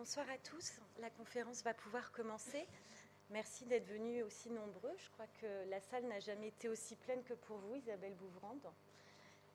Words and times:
bonsoir 0.00 0.30
à 0.30 0.38
tous. 0.38 0.72
La 0.98 1.10
conférence 1.10 1.62
va 1.62 1.74
pouvoir 1.74 2.10
commencer. 2.12 2.66
Merci 3.28 3.66
d'être 3.66 3.86
venus 3.86 4.24
aussi 4.24 4.48
nombreux. 4.48 4.94
Je 4.96 5.10
crois 5.10 5.26
que 5.42 5.68
la 5.68 5.78
salle 5.78 6.06
n'a 6.06 6.20
jamais 6.20 6.48
été 6.48 6.70
aussi 6.70 6.96
pleine 6.96 7.22
que 7.22 7.34
pour 7.34 7.58
vous, 7.58 7.74
Isabelle 7.74 8.14
Bouvrande. 8.14 8.62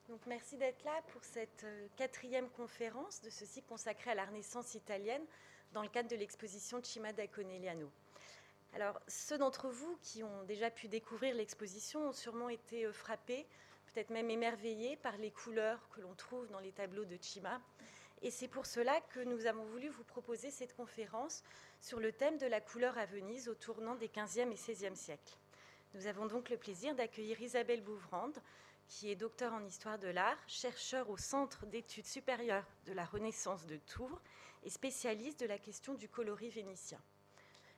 Donc 0.07 0.19
merci 0.27 0.55
d'être 0.57 0.83
là 0.83 1.01
pour 1.11 1.23
cette 1.23 1.63
euh, 1.63 1.87
quatrième 1.97 2.47
conférence 2.51 3.23
de 3.23 3.31
ceci 3.31 3.63
consacrée 3.63 4.11
à 4.11 4.13
la 4.13 4.25
Renaissance 4.25 4.75
italienne 4.75 5.23
dans 5.73 5.81
le 5.81 5.89
cadre 5.89 6.09
de 6.09 6.15
l'exposition 6.15 6.79
Cima 6.83 7.11
da 7.11 7.25
Conegliano. 7.25 7.89
Alors, 8.75 8.99
ceux 9.07 9.39
d'entre 9.39 9.69
vous 9.69 9.97
qui 10.03 10.21
ont 10.21 10.43
déjà 10.43 10.69
pu 10.69 10.87
découvrir 10.87 11.33
l'exposition 11.33 12.09
ont 12.09 12.13
sûrement 12.13 12.49
été 12.49 12.85
euh, 12.85 12.93
frappés, 12.93 13.47
peut-être 13.91 14.11
même 14.11 14.29
émerveillés 14.29 14.95
par 14.97 15.17
les 15.17 15.31
couleurs 15.31 15.89
que 15.89 16.01
l'on 16.01 16.13
trouve 16.13 16.47
dans 16.49 16.59
les 16.59 16.71
tableaux 16.71 17.05
de 17.05 17.17
Cima. 17.19 17.59
Et 18.25 18.31
c'est 18.31 18.47
pour 18.47 18.65
cela 18.65 18.99
que 19.01 19.19
nous 19.19 19.45
avons 19.45 19.65
voulu 19.65 19.87
vous 19.87 20.03
proposer 20.03 20.49
cette 20.49 20.75
conférence 20.75 21.43
sur 21.79 21.99
le 21.99 22.11
thème 22.11 22.39
de 22.39 22.47
la 22.47 22.59
couleur 22.59 22.97
à 22.97 23.05
Venise 23.05 23.47
au 23.47 23.53
tournant 23.53 23.93
des 23.93 24.07
15e 24.07 24.51
et 24.51 24.55
16e 24.55 24.95
siècles. 24.95 25.37
Nous 25.93 26.07
avons 26.07 26.25
donc 26.25 26.49
le 26.49 26.57
plaisir 26.57 26.95
d'accueillir 26.95 27.39
Isabelle 27.39 27.83
Bouvrande, 27.83 28.41
qui 28.87 29.11
est 29.11 29.15
docteur 29.15 29.53
en 29.53 29.63
histoire 29.63 29.99
de 29.99 30.07
l'art, 30.07 30.39
chercheur 30.47 31.11
au 31.11 31.17
Centre 31.17 31.67
d'études 31.67 32.07
supérieures 32.07 32.65
de 32.87 32.93
la 32.93 33.05
Renaissance 33.05 33.67
de 33.67 33.77
Tours 33.77 34.19
et 34.63 34.71
spécialiste 34.71 35.41
de 35.41 35.45
la 35.45 35.59
question 35.59 35.93
du 35.93 36.09
coloris 36.09 36.49
vénitien. 36.49 36.99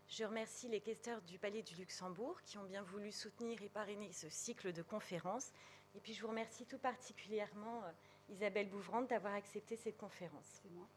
Je 0.07 0.23
remercie 0.23 0.69
les 0.69 0.79
questeurs 0.79 1.21
du 1.23 1.37
Palais 1.37 1.61
du 1.61 1.75
Luxembourg 1.75 2.41
qui 2.43 2.57
ont 2.57 2.63
bien 2.63 2.83
voulu 2.83 3.11
soutenir 3.11 3.61
et 3.61 3.67
parrainer 3.67 4.13
ce 4.13 4.29
cycle 4.29 4.71
de 4.71 4.81
conférences. 4.81 5.51
Et 5.93 5.99
puis 5.99 6.13
je 6.13 6.21
vous 6.21 6.29
remercie 6.29 6.65
tout 6.65 6.77
particulièrement, 6.77 7.83
euh, 7.83 7.91
Isabelle 8.29 8.69
Bouvrande, 8.69 9.07
d'avoir 9.07 9.33
accepté 9.33 9.75
cette 9.75 9.97
conférence. 9.97 10.59
C'est 10.61 10.71
moi. 10.71 10.87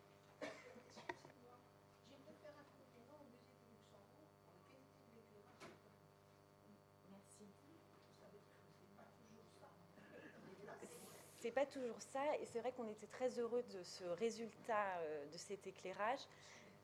c'est 11.50 11.50
pas 11.54 11.66
toujours 11.66 12.00
ça, 12.00 12.20
et 12.40 12.46
c'est 12.46 12.60
vrai 12.60 12.70
qu'on 12.70 12.86
était 12.86 13.08
très 13.08 13.40
heureux 13.40 13.64
de 13.74 13.82
ce 13.82 14.04
résultat, 14.04 14.98
euh, 14.98 15.26
de 15.32 15.36
cet 15.36 15.66
éclairage, 15.66 16.20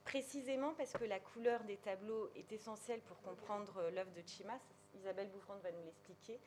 précisément 0.05 0.75
parce 0.75 0.92
que 0.92 1.05
la 1.05 1.20
couleur 1.20 1.63
des 1.65 1.77
tableaux 1.77 2.31
est 2.35 2.51
essentielle 2.51 3.01
pour 3.03 3.20
comprendre 3.20 3.77
euh, 3.79 3.91
l'œuvre 3.91 4.11
de 4.11 4.23
Chimas. 4.27 4.59
Isabelle 4.97 5.29
Bouffrand 5.29 5.59
va 5.63 5.70
nous 5.70 5.85
l'expliquer. 5.85 6.41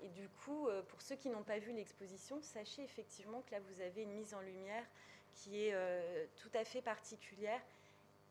Et 0.00 0.08
du 0.08 0.28
coup, 0.28 0.68
euh, 0.68 0.82
pour 0.82 1.00
ceux 1.02 1.16
qui 1.16 1.28
n'ont 1.28 1.42
pas 1.42 1.58
vu 1.58 1.72
l'exposition, 1.72 2.40
sachez 2.40 2.82
effectivement 2.82 3.42
que 3.42 3.52
là, 3.52 3.60
vous 3.60 3.80
avez 3.80 4.02
une 4.02 4.12
mise 4.12 4.34
en 4.34 4.40
lumière 4.40 4.84
qui 5.34 5.62
est 5.62 5.74
tout 6.34 6.50
à 6.54 6.64
fait 6.64 6.82
particulière, 6.82 7.60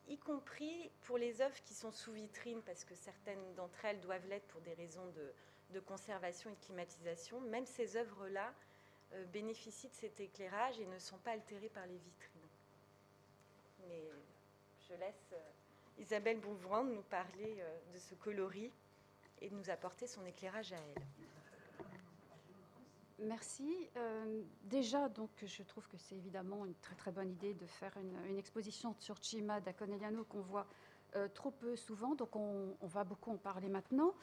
y 0.10 0.18
compris 0.18 0.90
pour 1.04 1.18
les 1.18 1.42
œuvres 1.42 1.62
qui 1.64 1.74
sont 1.74 1.92
sous 1.92 2.12
vitrine, 2.12 2.62
parce 2.66 2.84
que 2.84 2.96
certaines 2.96 3.54
d'entre 3.56 3.86
elles 3.86 4.00
doivent 4.02 4.28
l'être 4.28 4.48
pour 4.48 4.60
des 4.62 4.74
raisons 4.74 5.06
de, 5.72 5.80
conservation 5.82 6.50
et 6.50 6.54
de 6.54 6.66
climatisation. 6.66 7.40
Même 7.40 7.66
ces 7.66 7.96
œuvres-là, 7.96 8.54
euh, 9.14 9.26
bénéficient 9.26 9.88
de 9.88 9.94
cet 9.94 10.20
éclairage 10.20 10.80
et 10.80 10.86
ne 10.86 11.00
sont 11.00 11.18
pas 11.20 11.32
altérés 11.32 11.70
par 11.70 11.86
les 11.86 11.98
vitrines. 11.98 12.50
Mais 13.88 14.04
je 14.90 14.96
laisse 14.96 15.30
euh, 15.34 16.00
Isabelle 16.00 16.40
Bouvrand 16.40 16.84
nous 16.84 17.04
parler 17.04 17.58
euh, 17.60 17.80
de 17.94 18.00
ce 18.00 18.16
coloris 18.16 18.72
et 19.42 19.50
de 19.50 19.56
nous 19.56 19.70
apporter 19.70 20.08
son 20.08 20.26
éclairage 20.26 20.74
à 20.74 20.78
elle. 20.78 21.04
Merci. 23.20 23.90
déjà, 24.64 25.10
donc, 25.10 25.30
je 25.44 25.64
trouve 25.64 25.88
que 25.88 25.98
c'est 25.98 26.16
évidemment 26.16 26.66
une 26.66 26.76
très 26.76 26.96
très 26.96 27.12
bonne 27.12 27.32
idée 27.32 27.54
de 27.56 27.66
faire 27.66 27.96
une, 27.98 28.38
exposition 28.38 28.96
sur 29.00 29.18
Cima 29.18 29.60
da 29.60 29.74
Conegliano 29.74 30.24
qu'on 30.26 30.42
voit 30.42 30.68
trop 31.34 31.50
peu 31.50 31.76
souvent, 31.76 32.14
donc 32.14 32.36
on, 32.36 32.76
on, 32.80 32.88
va 32.88 33.04
beaucoup 33.04 33.32
en 33.32 33.38
parler 33.38 33.70
maintenant. 33.70 34.14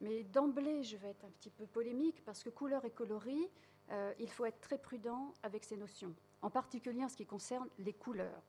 Mais 0.00 0.22
d'emblée, 0.22 0.84
je 0.84 0.96
vais 0.96 1.08
être 1.08 1.24
un 1.24 1.30
petit 1.30 1.50
peu 1.50 1.66
polémique 1.66 2.22
parce 2.24 2.44
que 2.44 2.50
couleur 2.50 2.84
et 2.84 2.90
coloris, 2.90 3.50
euh, 3.90 4.12
il 4.18 4.30
faut 4.30 4.46
être 4.46 4.60
très 4.60 4.78
prudent 4.78 5.32
avec 5.42 5.64
ces 5.64 5.76
notions, 5.76 6.14
en 6.42 6.50
particulier 6.50 7.04
en 7.04 7.08
ce 7.08 7.16
qui 7.16 7.26
concerne 7.26 7.68
les 7.78 7.92
couleurs. 7.92 8.42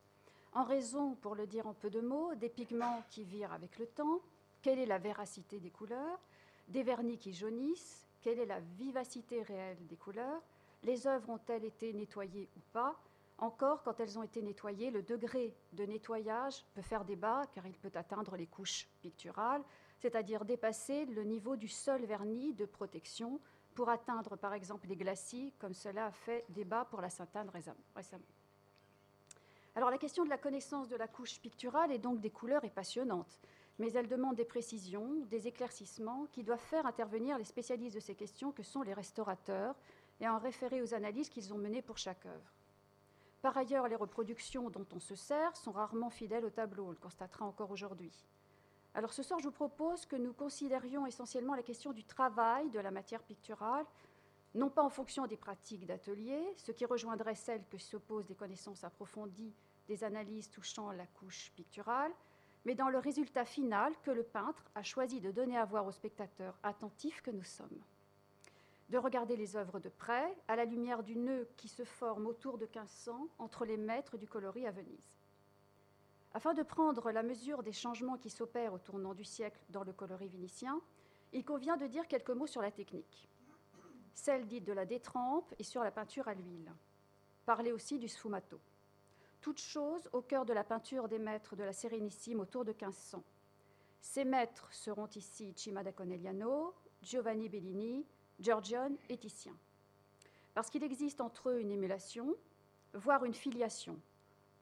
En 0.53 0.63
raison, 0.63 1.15
pour 1.15 1.35
le 1.35 1.45
dire 1.45 1.67
en 1.67 1.73
peu 1.73 1.89
de 1.89 1.99
mots, 1.99 2.33
des 2.35 2.49
pigments 2.49 3.03
qui 3.09 3.25
virent 3.25 3.51
avec 3.51 3.77
le 3.77 3.87
temps, 3.87 4.21
quelle 4.61 4.79
est 4.79 4.85
la 4.85 4.97
véracité 4.97 5.59
des 5.59 5.69
couleurs, 5.69 6.19
des 6.69 6.83
vernis 6.83 7.17
qui 7.17 7.33
jaunissent, 7.33 8.04
quelle 8.25 8.39
est 8.39 8.47
la 8.47 8.59
vivacité 8.59 9.43
réelle 9.43 9.77
des 9.85 9.97
couleurs, 9.97 10.41
les 10.81 11.05
œuvres 11.05 11.29
ont-elles 11.29 11.63
été 11.63 11.93
nettoyées 11.93 12.49
ou 12.57 12.59
pas, 12.73 12.99
encore, 13.37 13.83
quand 13.83 13.99
elles 13.99 14.17
ont 14.17 14.23
été 14.23 14.41
nettoyées, 14.41 14.89
le 14.89 15.03
degré 15.03 15.53
de 15.73 15.85
nettoyage 15.85 16.65
peut 16.73 16.81
faire 16.81 17.05
débat 17.05 17.43
car 17.53 17.67
il 17.67 17.77
peut 17.77 17.91
atteindre 17.93 18.35
les 18.35 18.47
couches 18.47 18.87
picturales, 18.99 19.61
c'est-à-dire 19.99 20.43
dépasser 20.43 21.05
le 21.05 21.23
niveau 21.23 21.55
du 21.55 21.67
seul 21.67 22.03
vernis 22.05 22.53
de 22.53 22.65
protection 22.65 23.39
pour 23.75 23.89
atteindre 23.89 24.37
par 24.37 24.55
exemple 24.55 24.87
les 24.87 24.95
glacis, 24.95 25.53
comme 25.59 25.75
cela 25.75 26.07
a 26.07 26.11
fait 26.11 26.45
débat 26.49 26.85
pour 26.85 27.01
la 27.01 27.11
Sainte-Anne 27.11 27.51
récemment. 27.93 28.25
Alors 29.75 29.91
la 29.91 29.99
question 29.99 30.23
de 30.23 30.29
la 30.29 30.39
connaissance 30.39 30.89
de 30.89 30.95
la 30.95 31.07
couche 31.07 31.39
picturale 31.39 31.91
et 31.91 31.99
donc 31.99 32.21
des 32.21 32.31
couleurs 32.31 32.63
est 32.63 32.73
passionnante, 32.73 33.39
mais 33.79 33.91
elle 33.91 34.07
demande 34.07 34.35
des 34.35 34.45
précisions, 34.45 35.25
des 35.29 35.47
éclaircissements 35.47 36.27
qui 36.31 36.43
doivent 36.43 36.59
faire 36.59 36.85
intervenir 36.85 37.37
les 37.37 37.43
spécialistes 37.43 37.95
de 37.95 37.99
ces 37.99 38.15
questions 38.15 38.51
que 38.51 38.63
sont 38.63 38.81
les 38.81 38.93
restaurateurs 38.93 39.75
et 40.19 40.27
en 40.27 40.37
référer 40.37 40.81
aux 40.81 40.93
analyses 40.93 41.29
qu'ils 41.29 41.53
ont 41.53 41.57
menées 41.57 41.81
pour 41.81 41.97
chaque 41.97 42.25
œuvre. 42.25 42.53
Par 43.41 43.57
ailleurs, 43.57 43.87
les 43.87 43.95
reproductions 43.95 44.69
dont 44.69 44.87
on 44.93 44.99
se 44.99 45.15
sert 45.15 45.55
sont 45.57 45.71
rarement 45.71 46.09
fidèles 46.09 46.45
au 46.45 46.49
tableau, 46.49 46.87
on 46.87 46.91
le 46.91 46.95
constatera 46.95 47.45
encore 47.45 47.71
aujourd'hui. 47.71 48.11
Alors 48.95 49.11
ce 49.11 49.23
soir, 49.23 49.39
je 49.39 49.45
vous 49.45 49.51
propose 49.51 50.05
que 50.05 50.15
nous 50.15 50.31
considérions 50.31 51.05
essentiellement 51.05 51.53
la 51.53 51.63
question 51.63 51.91
du 51.91 52.05
travail 52.05 52.69
de 52.69 52.79
la 52.79 52.91
matière 52.91 53.21
picturale, 53.21 53.85
non 54.55 54.69
pas 54.69 54.83
en 54.83 54.89
fonction 54.89 55.27
des 55.27 55.35
pratiques 55.35 55.85
d'atelier, 55.85 56.41
ce 56.55 56.71
qui 56.71 56.85
rejoindrait 56.85 57.35
celles 57.35 57.67
que 57.67 57.77
s'opposent 57.77 58.25
des 58.25 58.35
connaissances 58.35 58.85
approfondies 58.85 59.53
des 59.87 60.03
analyses 60.03 60.49
touchant 60.49 60.91
la 60.91 61.05
couche 61.05 61.51
picturale, 61.55 62.11
mais 62.65 62.75
dans 62.75 62.89
le 62.89 62.97
résultat 62.97 63.45
final 63.45 63.93
que 64.01 64.11
le 64.11 64.23
peintre 64.23 64.65
a 64.73 64.81
choisi 64.81 65.21
de 65.21 65.31
donner 65.31 65.57
à 65.57 65.65
voir 65.65 65.85
aux 65.85 65.91
spectateurs 65.91 66.57
attentifs 66.63 67.21
que 67.21 67.31
nous 67.31 67.43
sommes. 67.43 67.79
De 68.89 68.97
regarder 68.97 69.35
les 69.35 69.55
œuvres 69.55 69.79
de 69.79 69.89
près, 69.89 70.35
à 70.47 70.55
la 70.55 70.65
lumière 70.65 71.03
du 71.03 71.15
nœud 71.15 71.47
qui 71.57 71.67
se 71.67 71.83
forme 71.83 72.27
autour 72.27 72.57
de 72.57 72.65
1500 72.65 73.29
entre 73.39 73.65
les 73.65 73.77
maîtres 73.77 74.17
du 74.17 74.27
coloris 74.27 74.67
à 74.67 74.71
Venise. 74.71 75.17
Afin 76.33 76.53
de 76.53 76.63
prendre 76.63 77.11
la 77.11 77.23
mesure 77.23 77.63
des 77.63 77.71
changements 77.71 78.17
qui 78.17 78.29
s'opèrent 78.29 78.73
au 78.73 78.79
tournant 78.79 79.13
du 79.13 79.23
siècle 79.23 79.61
dans 79.69 79.83
le 79.83 79.93
coloris 79.93 80.27
vénitien, 80.27 80.81
il 81.33 81.45
convient 81.45 81.77
de 81.77 81.87
dire 81.87 82.07
quelques 82.07 82.31
mots 82.31 82.47
sur 82.47 82.61
la 82.61 82.71
technique, 82.71 83.27
celle 84.13 84.45
dite 84.45 84.65
de 84.65 84.73
la 84.73 84.85
détrempe 84.85 85.53
et 85.59 85.63
sur 85.63 85.83
la 85.83 85.91
peinture 85.91 86.27
à 86.27 86.33
l'huile. 86.33 86.71
Parler 87.45 87.71
aussi 87.71 87.99
du 87.99 88.07
sfumato. 88.07 88.59
Toutes 89.45 89.61
choses 89.61 90.09
au 90.11 90.23
cœur 90.23 90.43
de 90.43 90.53
la 90.53 90.63
peinture 90.63 91.07
des 91.07 91.19
maîtres 91.19 91.55
de 91.55 91.63
la 91.63 91.71
Sérénissime 91.71 92.39
autour 92.39 92.65
de 92.65 92.71
1500. 92.71 93.23
Ces 94.01 94.25
maîtres 94.25 94.73
seront 94.73 95.05
ici 95.15 95.53
Cima 95.55 95.83
da 95.83 95.91
Conegliano, 95.91 96.73
Giovanni 97.03 97.47
Bellini, 97.47 98.07
Giorgione 98.39 98.97
et 99.07 99.19
Titien. 99.19 99.55
Parce 100.55 100.71
qu'il 100.71 100.81
existe 100.81 101.21
entre 101.21 101.51
eux 101.51 101.59
une 101.59 101.71
émulation, 101.71 102.35
voire 102.95 103.23
une 103.23 103.35
filiation, 103.35 103.99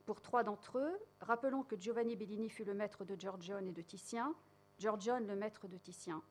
pour 0.06 0.22
trois 0.22 0.44
d'entre 0.44 0.80
eux, 0.80 1.00
rappelons 1.22 1.64
que 1.64 1.78
Giovanni 1.80 2.18
Bellini 2.18 2.50
fut 2.50 2.66
le 2.66 2.74
maître 2.74 3.06
de 3.06 3.16
Giorgione 3.18 3.70
et 3.70 3.72
de 3.72 3.82
Titien, 3.82 4.36
Giorgione 4.80 5.26
le 5.28 5.38
maître 5.38 5.70
de 5.70 5.78
Titien. 5.78 6.22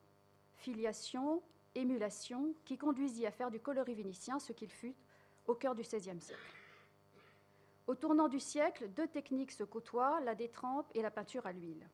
Filiation, 0.57 1.41
émulation, 1.73 2.53
qui 2.65 2.77
conduisit 2.77 3.25
à 3.25 3.31
faire 3.31 3.49
du 3.49 3.59
coloris 3.59 3.95
vénitien 3.95 4.37
ce 4.37 4.53
qu'il 4.53 4.69
fut 4.69 4.93
au 5.47 5.55
cœur 5.55 5.73
du 5.73 5.81
XVIe 5.81 6.21
siècle. 6.21 6.62
Au 7.85 7.95
tournant 7.95 8.29
du 8.29 8.39
siècle, 8.39 8.87
deux 8.89 9.07
techniques 9.07 9.51
se 9.51 9.63
côtoient, 9.63 10.21
la 10.21 10.35
détrempe 10.35 10.87
et 10.93 11.01
la 11.01 11.11
peinture 11.11 11.45
à 11.45 11.51
l'huile. 11.51 11.89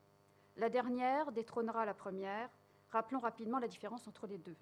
La 0.58 0.70
dernière 0.70 1.32
détrônera 1.32 1.84
la 1.86 1.96
première. 1.96 2.50
Rappelons 2.92 3.20
rapidement 3.20 3.58
la 3.58 3.68
différence 3.68 4.08
entre 4.08 4.28
les 4.28 4.38
deux, 4.38 4.56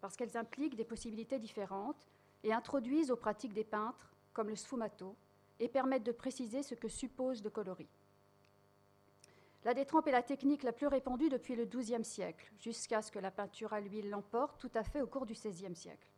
parce 0.00 0.16
qu'elles 0.16 0.36
impliquent 0.36 0.76
des 0.76 0.84
possibilités 0.84 1.38
différentes 1.38 2.08
et 2.44 2.52
introduisent 2.52 3.10
aux 3.10 3.16
pratiques 3.16 3.52
des 3.52 3.64
peintres, 3.64 4.12
comme 4.32 4.48
le 4.48 4.56
sfumato, 4.56 5.16
et 5.58 5.68
permettent 5.68 6.04
de 6.04 6.12
préciser 6.12 6.62
ce 6.62 6.74
que 6.74 6.88
suppose 6.88 7.42
le 7.42 7.50
coloris. 7.50 7.88
La 9.64 9.74
détrempe 9.74 10.06
est 10.06 10.12
la 10.12 10.22
technique 10.22 10.62
la 10.62 10.72
plus 10.72 10.86
répandue 10.86 11.28
depuis 11.28 11.54
le 11.54 11.66
XIIe 11.66 12.04
siècle, 12.04 12.50
jusqu'à 12.58 13.02
ce 13.02 13.10
que 13.10 13.18
la 13.18 13.30
peinture 13.30 13.72
à 13.72 13.80
l'huile 13.80 14.08
l'emporte 14.08 14.58
tout 14.58 14.70
à 14.74 14.84
fait 14.84 15.02
au 15.02 15.06
cours 15.06 15.26
du 15.26 15.34
XVIe 15.34 15.74
siècle. 15.74 16.08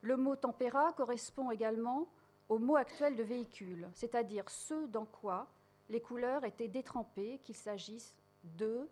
Le 0.00 0.16
mot 0.16 0.36
tempéra 0.36 0.92
correspond 0.92 1.50
également 1.50 2.08
au 2.48 2.58
mot 2.58 2.76
actuel 2.76 3.16
de 3.16 3.22
véhicule, 3.22 3.88
c'est-à-dire 3.94 4.48
ce 4.48 4.86
dans 4.86 5.06
quoi 5.06 5.48
les 5.88 6.00
couleurs 6.00 6.44
étaient 6.44 6.68
détrempées, 6.68 7.40
qu'il 7.44 7.56
s'agisse 7.56 8.14
de, 8.42 8.88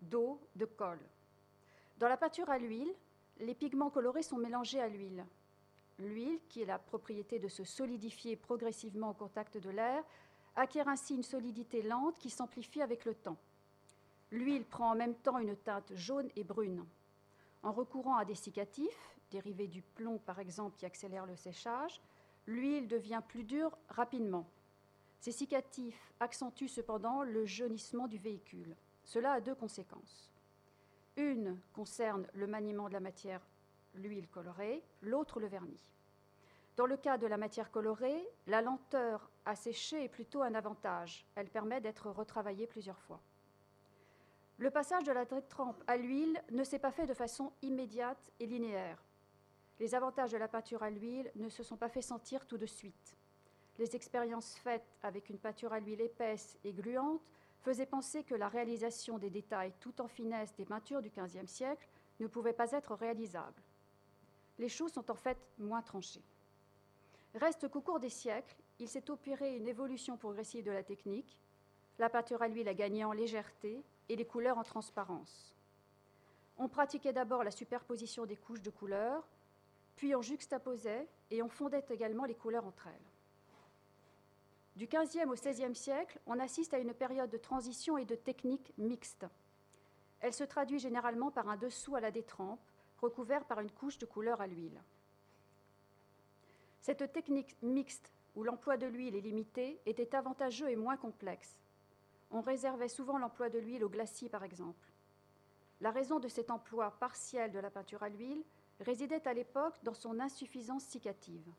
d'eau, 0.00 0.40
de 0.56 0.64
colle. 0.64 1.00
Dans 1.98 2.08
la 2.08 2.16
peinture 2.16 2.50
à 2.50 2.58
l'huile, 2.58 2.92
les 3.38 3.54
pigments 3.54 3.90
colorés 3.90 4.22
sont 4.22 4.38
mélangés 4.38 4.80
à 4.80 4.88
l'huile, 4.88 5.24
L'huile, 5.98 6.40
qui 6.48 6.62
est 6.62 6.66
la 6.66 6.78
propriété 6.78 7.38
de 7.38 7.48
se 7.48 7.64
solidifier 7.64 8.36
progressivement 8.36 9.10
au 9.10 9.14
contact 9.14 9.58
de 9.58 9.70
l'air, 9.70 10.02
acquiert 10.56 10.88
ainsi 10.88 11.14
une 11.14 11.22
solidité 11.22 11.82
lente 11.82 12.18
qui 12.18 12.30
s'amplifie 12.30 12.82
avec 12.82 13.04
le 13.04 13.14
temps. 13.14 13.36
L'huile 14.30 14.64
prend 14.64 14.90
en 14.90 14.94
même 14.94 15.14
temps 15.14 15.38
une 15.38 15.56
teinte 15.56 15.94
jaune 15.94 16.28
et 16.36 16.44
brune. 16.44 16.84
En 17.62 17.72
recourant 17.72 18.16
à 18.16 18.24
des 18.24 18.34
cicatifs, 18.34 19.16
dérivés 19.30 19.68
du 19.68 19.82
plomb 19.82 20.18
par 20.18 20.40
exemple 20.40 20.76
qui 20.76 20.86
accélère 20.86 21.26
le 21.26 21.36
séchage, 21.36 22.00
l'huile 22.46 22.88
devient 22.88 23.22
plus 23.26 23.44
dure 23.44 23.76
rapidement. 23.88 24.48
Ces 25.20 25.32
cicatifs 25.32 26.12
accentuent 26.20 26.68
cependant 26.68 27.22
le 27.22 27.44
jaunissement 27.44 28.08
du 28.08 28.18
véhicule. 28.18 28.76
Cela 29.04 29.32
a 29.32 29.40
deux 29.40 29.54
conséquences. 29.54 30.32
Une 31.16 31.60
concerne 31.72 32.26
le 32.34 32.46
maniement 32.46 32.88
de 32.88 32.94
la 32.94 33.00
matière, 33.00 33.46
l'huile 33.94 34.28
colorée, 34.28 34.82
l'autre 35.02 35.40
le 35.40 35.46
vernis. 35.46 35.80
Dans 36.76 36.86
le 36.86 36.96
cas 36.96 37.18
de 37.18 37.26
la 37.26 37.36
matière 37.36 37.70
colorée, 37.70 38.26
la 38.46 38.62
lenteur 38.62 39.30
à 39.44 39.54
sécher 39.54 40.04
est 40.04 40.08
plutôt 40.08 40.42
un 40.42 40.54
avantage. 40.54 41.26
Elle 41.34 41.50
permet 41.50 41.82
d'être 41.82 42.10
retravaillée 42.10 42.66
plusieurs 42.66 43.00
fois. 43.00 43.20
Le 44.56 44.70
passage 44.70 45.04
de 45.04 45.12
la 45.12 45.26
trempe 45.26 45.82
à 45.86 45.96
l'huile 45.96 46.42
ne 46.50 46.64
s'est 46.64 46.78
pas 46.78 46.92
fait 46.92 47.06
de 47.06 47.14
façon 47.14 47.52
immédiate 47.62 48.32
et 48.40 48.46
linéaire. 48.46 49.04
Les 49.80 49.94
avantages 49.94 50.32
de 50.32 50.38
la 50.38 50.48
peinture 50.48 50.82
à 50.82 50.90
l'huile 50.90 51.30
ne 51.34 51.48
se 51.48 51.62
sont 51.62 51.76
pas 51.76 51.88
fait 51.88 52.02
sentir 52.02 52.46
tout 52.46 52.58
de 52.58 52.66
suite. 52.66 53.16
Les 53.78 53.96
expériences 53.96 54.54
faites 54.56 54.96
avec 55.02 55.28
une 55.30 55.38
peinture 55.38 55.72
à 55.72 55.80
l'huile 55.80 56.00
épaisse 56.00 56.58
et 56.64 56.72
gluante 56.72 57.22
faisaient 57.60 57.86
penser 57.86 58.24
que 58.24 58.34
la 58.34 58.48
réalisation 58.48 59.18
des 59.18 59.30
détails 59.30 59.72
tout 59.80 60.00
en 60.00 60.08
finesse 60.08 60.54
des 60.56 60.64
peintures 60.64 61.00
du 61.00 61.10
XVe 61.10 61.46
siècle 61.46 61.88
ne 62.20 62.26
pouvait 62.26 62.52
pas 62.52 62.72
être 62.72 62.94
réalisable. 62.94 63.62
Les 64.58 64.68
choses 64.68 64.92
sont 64.92 65.10
en 65.10 65.14
fait 65.14 65.38
moins 65.58 65.82
tranchées. 65.82 66.24
Reste 67.34 67.68
qu'au 67.68 67.80
cours 67.80 68.00
des 68.00 68.10
siècles, 68.10 68.56
il 68.78 68.88
s'est 68.88 69.10
opéré 69.10 69.56
une 69.56 69.68
évolution 69.68 70.16
progressive 70.16 70.64
de 70.64 70.70
la 70.70 70.82
technique. 70.82 71.38
La 71.98 72.10
peinture 72.10 72.42
à 72.42 72.48
l'huile 72.48 72.68
a 72.68 72.74
gagné 72.74 73.04
en 73.04 73.12
légèreté 73.12 73.82
et 74.08 74.16
les 74.16 74.26
couleurs 74.26 74.58
en 74.58 74.64
transparence. 74.64 75.54
On 76.58 76.68
pratiquait 76.68 77.12
d'abord 77.12 77.44
la 77.44 77.50
superposition 77.50 78.26
des 78.26 78.36
couches 78.36 78.60
de 78.60 78.70
couleurs, 78.70 79.26
puis 80.02 80.16
on 80.16 80.20
juxtaposait 80.20 81.06
et 81.30 81.44
on 81.44 81.48
fondait 81.48 81.84
également 81.88 82.24
les 82.24 82.34
couleurs 82.34 82.66
entre 82.66 82.88
elles. 82.88 83.10
Du 84.74 84.88
XVe 84.88 85.30
au 85.30 85.34
XVIe 85.34 85.76
siècle, 85.76 86.18
on 86.26 86.40
assiste 86.40 86.74
à 86.74 86.80
une 86.80 86.92
période 86.92 87.30
de 87.30 87.36
transition 87.36 87.96
et 87.96 88.04
de 88.04 88.16
technique 88.16 88.72
mixte. 88.78 89.26
Elle 90.18 90.32
se 90.32 90.42
traduit 90.42 90.80
généralement 90.80 91.30
par 91.30 91.48
un 91.48 91.56
dessous 91.56 91.94
à 91.94 92.00
la 92.00 92.10
détrempe, 92.10 92.58
recouvert 93.00 93.44
par 93.44 93.60
une 93.60 93.70
couche 93.70 93.96
de 93.98 94.04
couleur 94.04 94.40
à 94.40 94.48
l'huile. 94.48 94.82
Cette 96.80 97.12
technique 97.12 97.56
mixte, 97.62 98.12
où 98.34 98.42
l'emploi 98.42 98.76
de 98.78 98.86
l'huile 98.86 99.14
est 99.14 99.20
limité, 99.20 99.80
était 99.86 100.16
avantageux 100.16 100.68
et 100.68 100.74
moins 100.74 100.96
complexe. 100.96 101.60
On 102.32 102.40
réservait 102.40 102.88
souvent 102.88 103.18
l'emploi 103.18 103.50
de 103.50 103.60
l'huile 103.60 103.84
au 103.84 103.88
glacis, 103.88 104.28
par 104.28 104.42
exemple. 104.42 104.90
La 105.80 105.92
raison 105.92 106.18
de 106.18 106.26
cet 106.26 106.50
emploi 106.50 106.90
partiel 106.98 107.52
de 107.52 107.60
la 107.60 107.70
peinture 107.70 108.02
à 108.02 108.08
l'huile 108.08 108.42
résidait 108.82 109.26
à 109.26 109.34
l'époque 109.34 109.74
dans 109.82 109.94
son 109.94 110.20
insuffisance 110.20 110.84
cicative, 110.84 111.50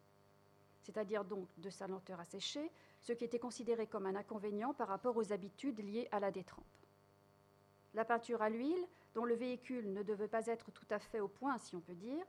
c'est-à-dire 0.81 1.23
donc 1.23 1.47
de 1.57 1.69
sa 1.69 1.87
lenteur 1.87 2.19
à 2.19 2.25
sécher, 2.25 2.71
ce 3.01 3.13
qui 3.13 3.23
était 3.23 3.39
considéré 3.39 3.87
comme 3.87 4.05
un 4.05 4.15
inconvénient 4.15 4.73
par 4.73 4.87
rapport 4.87 5.17
aux 5.17 5.33
habitudes 5.33 5.79
liées 5.79 6.07
à 6.11 6.19
la 6.19 6.31
détrempe. 6.31 6.65
La 7.93 8.05
peinture 8.05 8.41
à 8.41 8.49
l'huile, 8.49 8.87
dont 9.13 9.25
le 9.25 9.35
véhicule 9.35 9.93
ne 9.93 10.03
devait 10.03 10.27
pas 10.27 10.47
être 10.47 10.71
tout 10.71 10.85
à 10.89 10.99
fait 10.99 11.19
au 11.19 11.27
point, 11.27 11.57
si 11.57 11.75
on 11.75 11.81
peut 11.81 11.95
dire, 11.95 12.25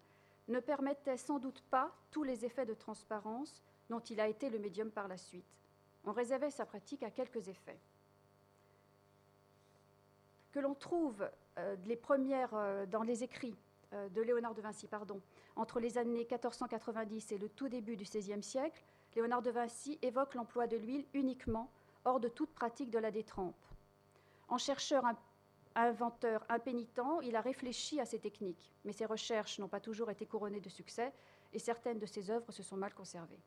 ne 0.48 0.60
permettait 0.60 1.16
sans 1.16 1.38
doute 1.38 1.62
pas 1.70 1.94
tous 2.10 2.22
les 2.22 2.44
effets 2.44 2.66
de 2.66 2.74
transparence 2.74 3.62
dont 3.88 4.00
il 4.00 4.20
a 4.20 4.28
été 4.28 4.50
le 4.50 4.58
médium 4.58 4.90
par 4.90 5.08
la 5.08 5.16
suite. 5.16 5.44
On 6.04 6.12
réservait 6.12 6.50
sa 6.50 6.66
pratique 6.66 7.02
à 7.02 7.10
quelques 7.10 7.48
effets. 7.48 7.80
Que 10.52 10.60
l'on 10.60 10.74
trouve 10.74 11.28
euh, 11.58 11.76
les 11.86 11.96
premières 11.96 12.54
euh, 12.54 12.86
dans 12.86 13.02
les 13.02 13.24
écrits 13.24 13.56
de 13.94 14.22
Léonard 14.22 14.54
de 14.54 14.62
Vinci, 14.62 14.86
pardon, 14.86 15.20
entre 15.56 15.80
les 15.80 15.98
années 15.98 16.18
1490 16.18 17.32
et 17.32 17.38
le 17.38 17.48
tout 17.48 17.68
début 17.68 17.96
du 17.96 18.04
XVIe 18.04 18.42
siècle, 18.42 18.84
Léonard 19.14 19.42
de 19.42 19.50
Vinci 19.50 19.98
évoque 20.02 20.34
l'emploi 20.34 20.66
de 20.66 20.76
l'huile 20.76 21.06
uniquement 21.14 21.70
hors 22.04 22.20
de 22.20 22.28
toute 22.28 22.50
pratique 22.50 22.90
de 22.90 22.98
la 22.98 23.10
détrempe. 23.10 23.54
En 24.48 24.58
chercheur 24.58 25.04
inventeur 25.74 26.44
impénitent, 26.48 27.20
il 27.22 27.36
a 27.36 27.40
réfléchi 27.40 28.00
à 28.00 28.04
ces 28.04 28.18
techniques, 28.18 28.72
mais 28.84 28.92
ses 28.92 29.06
recherches 29.06 29.58
n'ont 29.58 29.68
pas 29.68 29.80
toujours 29.80 30.10
été 30.10 30.26
couronnées 30.26 30.60
de 30.60 30.68
succès 30.68 31.12
et 31.52 31.58
certaines 31.58 31.98
de 31.98 32.06
ses 32.06 32.30
œuvres 32.30 32.52
se 32.52 32.62
sont 32.62 32.76
mal 32.76 32.94
conservées. 32.94 33.40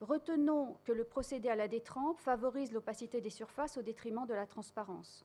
Retenons 0.00 0.76
que 0.84 0.92
le 0.92 1.04
procédé 1.04 1.48
à 1.48 1.56
la 1.56 1.68
détrempe 1.68 2.18
favorise 2.18 2.72
l'opacité 2.72 3.20
des 3.20 3.30
surfaces 3.30 3.78
au 3.78 3.82
détriment 3.82 4.26
de 4.26 4.34
la 4.34 4.46
transparence. 4.46 5.24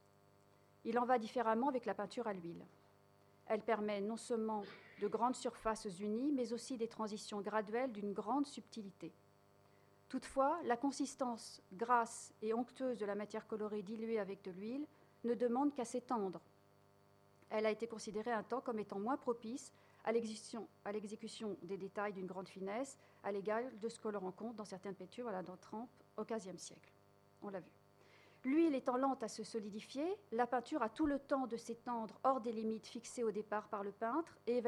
Il 0.86 0.98
en 0.98 1.06
va 1.06 1.20
différemment 1.20 1.68
avec 1.68 1.86
la 1.86 1.94
peinture 1.94 2.28
à 2.28 2.34
l'huile. 2.34 2.66
Elle 3.52 3.64
permet 3.64 4.00
non 4.00 4.16
seulement 4.16 4.64
de 5.02 5.10
grandes 5.10 5.36
surfaces 5.36 6.00
unies, 6.00 6.32
mais 6.32 6.54
aussi 6.54 6.78
des 6.78 6.88
transitions 6.88 7.42
graduelles 7.42 7.92
d'une 7.92 8.14
grande 8.14 8.48
subtilité. 8.48 9.12
Toutefois, 10.08 10.58
la 10.64 10.78
consistance 10.78 11.62
grasse 11.74 12.34
et 12.42 12.54
onctueuse 12.54 12.98
de 12.98 13.06
la 13.06 13.14
matière 13.14 13.46
colorée 13.48 13.82
diluée 13.82 14.20
avec 14.20 14.42
de 14.42 14.52
l'huile 14.52 14.88
ne 15.26 15.34
demande 15.34 15.76
qu'à 15.76 15.84
s'étendre. 15.84 16.40
Elle 17.50 17.66
a 17.66 17.72
été 17.72 17.88
considérée 17.88 18.32
un 18.32 18.44
temps 18.44 18.62
comme 18.62 18.80
étant 18.80 19.00
moins 19.00 19.18
propice 19.18 19.74
à 20.06 20.14
l'exécution 20.14 21.58
des 21.62 21.78
détails 21.78 22.14
d'une 22.14 22.28
grande 22.28 22.48
finesse, 22.48 22.98
à 23.22 23.34
l'égal 23.34 23.78
de 23.82 23.90
ce 23.90 24.00
que 24.00 24.08
l'on 24.08 24.22
rencontre 24.22 24.56
dans 24.56 24.64
certaines 24.64 24.96
peintures 24.96 25.28
à 25.28 25.34
la 25.34 25.44
dent 25.44 25.58
trempe 25.58 25.92
au 26.16 26.24
XVe 26.24 26.56
siècle. 26.56 26.94
On 27.42 27.50
l'a 27.50 27.60
vu. 27.60 27.81
L'huile 28.44 28.76
étant 28.76 28.98
lente 28.98 29.24
à 29.24 29.28
se 29.28 29.44
solidifier, 29.44 30.18
la 30.32 30.48
peinture 30.48 30.82
a 30.82 30.90
tout 30.90 31.06
le 31.06 31.20
temps 31.20 31.48
de 31.48 31.58
s'étendre 31.58 32.20
hors 32.24 32.42
des 32.42 32.52
limites 32.52 32.88
fixées 32.88 33.24
au 33.24 33.32
départ 33.32 33.68
par 33.68 33.84
le 33.84 33.92
peintre 33.92 34.38
et 34.48 34.62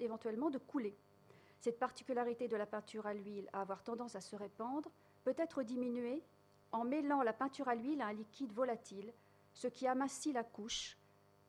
éventuellement 0.00 0.50
de 0.50 0.58
couler. 0.58 0.96
Cette 1.60 1.78
particularité 1.78 2.48
de 2.48 2.56
la 2.56 2.66
peinture 2.66 3.06
à 3.06 3.14
l'huile 3.14 3.48
à 3.52 3.60
avoir 3.60 3.82
tendance 3.82 4.16
à 4.16 4.20
se 4.20 4.36
répandre 4.36 4.90
peut 5.24 5.34
être 5.36 5.62
diminuée 5.62 6.22
en 6.72 6.84
mêlant 6.84 7.22
la 7.22 7.32
peinture 7.32 7.68
à 7.68 7.74
l'huile 7.74 8.02
à 8.02 8.06
un 8.06 8.12
liquide 8.12 8.52
volatile 8.52 9.12
ce 9.58 9.66
qui 9.66 9.88
amincit 9.88 10.32
la 10.32 10.44
couche, 10.44 10.96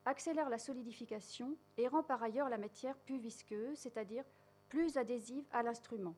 accélère 0.04 0.48
la 0.48 0.58
solidification 0.58 1.56
et 1.76 1.86
rend 1.86 2.02
par 2.02 2.20
ailleurs 2.22 2.48
la 2.48 2.58
matière 2.58 2.96
plus 2.96 3.18
visqueuse, 3.18 3.78
c'est-à-dire 3.78 4.24
plus 4.68 4.96
adhésive 4.96 5.44
à 5.52 5.62
l'instrument. 5.62 6.16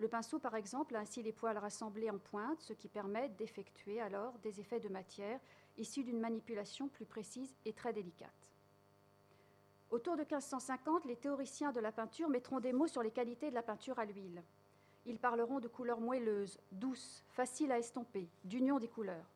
Le 0.00 0.08
pinceau, 0.08 0.38
par 0.38 0.54
exemple, 0.54 0.96
a 0.96 1.00
ainsi 1.00 1.22
les 1.22 1.30
poils 1.30 1.58
rassemblés 1.58 2.08
en 2.08 2.16
pointe, 2.16 2.62
ce 2.62 2.72
qui 2.72 2.88
permet 2.88 3.28
d'effectuer 3.28 4.00
alors 4.00 4.32
des 4.38 4.58
effets 4.58 4.80
de 4.80 4.88
matière 4.88 5.38
issus 5.76 6.04
d'une 6.04 6.18
manipulation 6.18 6.88
plus 6.88 7.04
précise 7.04 7.54
et 7.66 7.74
très 7.74 7.92
délicate. 7.92 8.50
Autour 9.90 10.14
de 10.14 10.22
1550, 10.22 11.04
les 11.04 11.16
théoriciens 11.16 11.72
de 11.72 11.80
la 11.80 11.92
peinture 11.92 12.30
mettront 12.30 12.60
des 12.60 12.72
mots 12.72 12.86
sur 12.86 13.02
les 13.02 13.10
qualités 13.10 13.50
de 13.50 13.54
la 13.54 13.62
peinture 13.62 13.98
à 13.98 14.06
l'huile. 14.06 14.42
Ils 15.04 15.18
parleront 15.18 15.60
de 15.60 15.68
couleurs 15.68 16.00
moelleuses, 16.00 16.58
douces, 16.72 17.22
faciles 17.28 17.70
à 17.70 17.78
estomper, 17.78 18.30
d'union 18.44 18.78
des 18.78 18.88
couleurs. 18.88 19.28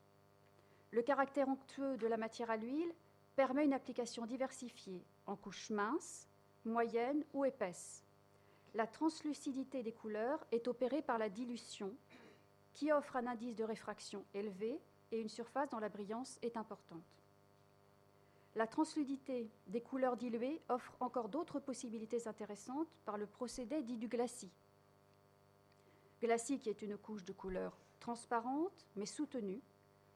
Le 0.92 1.02
caractère 1.02 1.49
onctueux 1.49 1.99
de 1.99 2.06
la 2.06 2.16
matière 2.16 2.50
à 2.50 2.56
l'huile 2.56 2.94
permet 3.37 3.66
une 3.66 3.75
application 3.75 4.25
diversifiée 4.25 5.04
en 5.26 5.37
couches 5.37 5.68
minces, 5.68 6.26
moyennes 6.64 7.23
ou 7.35 7.44
épaisses. 7.44 8.03
La 8.75 8.88
translucidité 8.88 9.85
des 9.85 9.93
couleurs 9.93 10.45
est 10.50 10.66
opérée 10.66 11.02
par 11.02 11.16
la 11.16 11.28
dilution, 11.28 11.95
qui 12.73 12.90
offre 12.90 13.14
un 13.14 13.28
indice 13.28 13.54
de 13.54 13.62
réfraction 13.62 14.25
élevé 14.35 14.81
et 15.12 15.21
une 15.21 15.28
surface 15.28 15.71
dont 15.71 15.78
la 15.78 15.88
brillance 15.88 16.40
est 16.43 16.57
importante. 16.57 17.23
La 18.57 18.66
translucidité 18.66 19.49
des 19.69 19.81
couleurs 19.81 20.16
diluées 20.16 20.61
offre 20.69 20.97
encore 20.99 21.28
d'autres 21.28 21.61
possibilités 21.61 22.26
intéressantes 22.26 22.88
par 23.04 23.16
le 23.16 23.26
procédé 23.26 23.83
dit 23.83 23.97
du 23.97 24.09
glacis. 24.09 24.50
Glacis 26.21 26.59
qui 26.59 26.69
est 26.69 26.83
une 26.83 26.97
couche 26.97 27.25
de 27.25 27.33
couleur 27.33 27.76
transparente 28.00 28.87
mais 28.97 29.07
soutenue, 29.07 29.62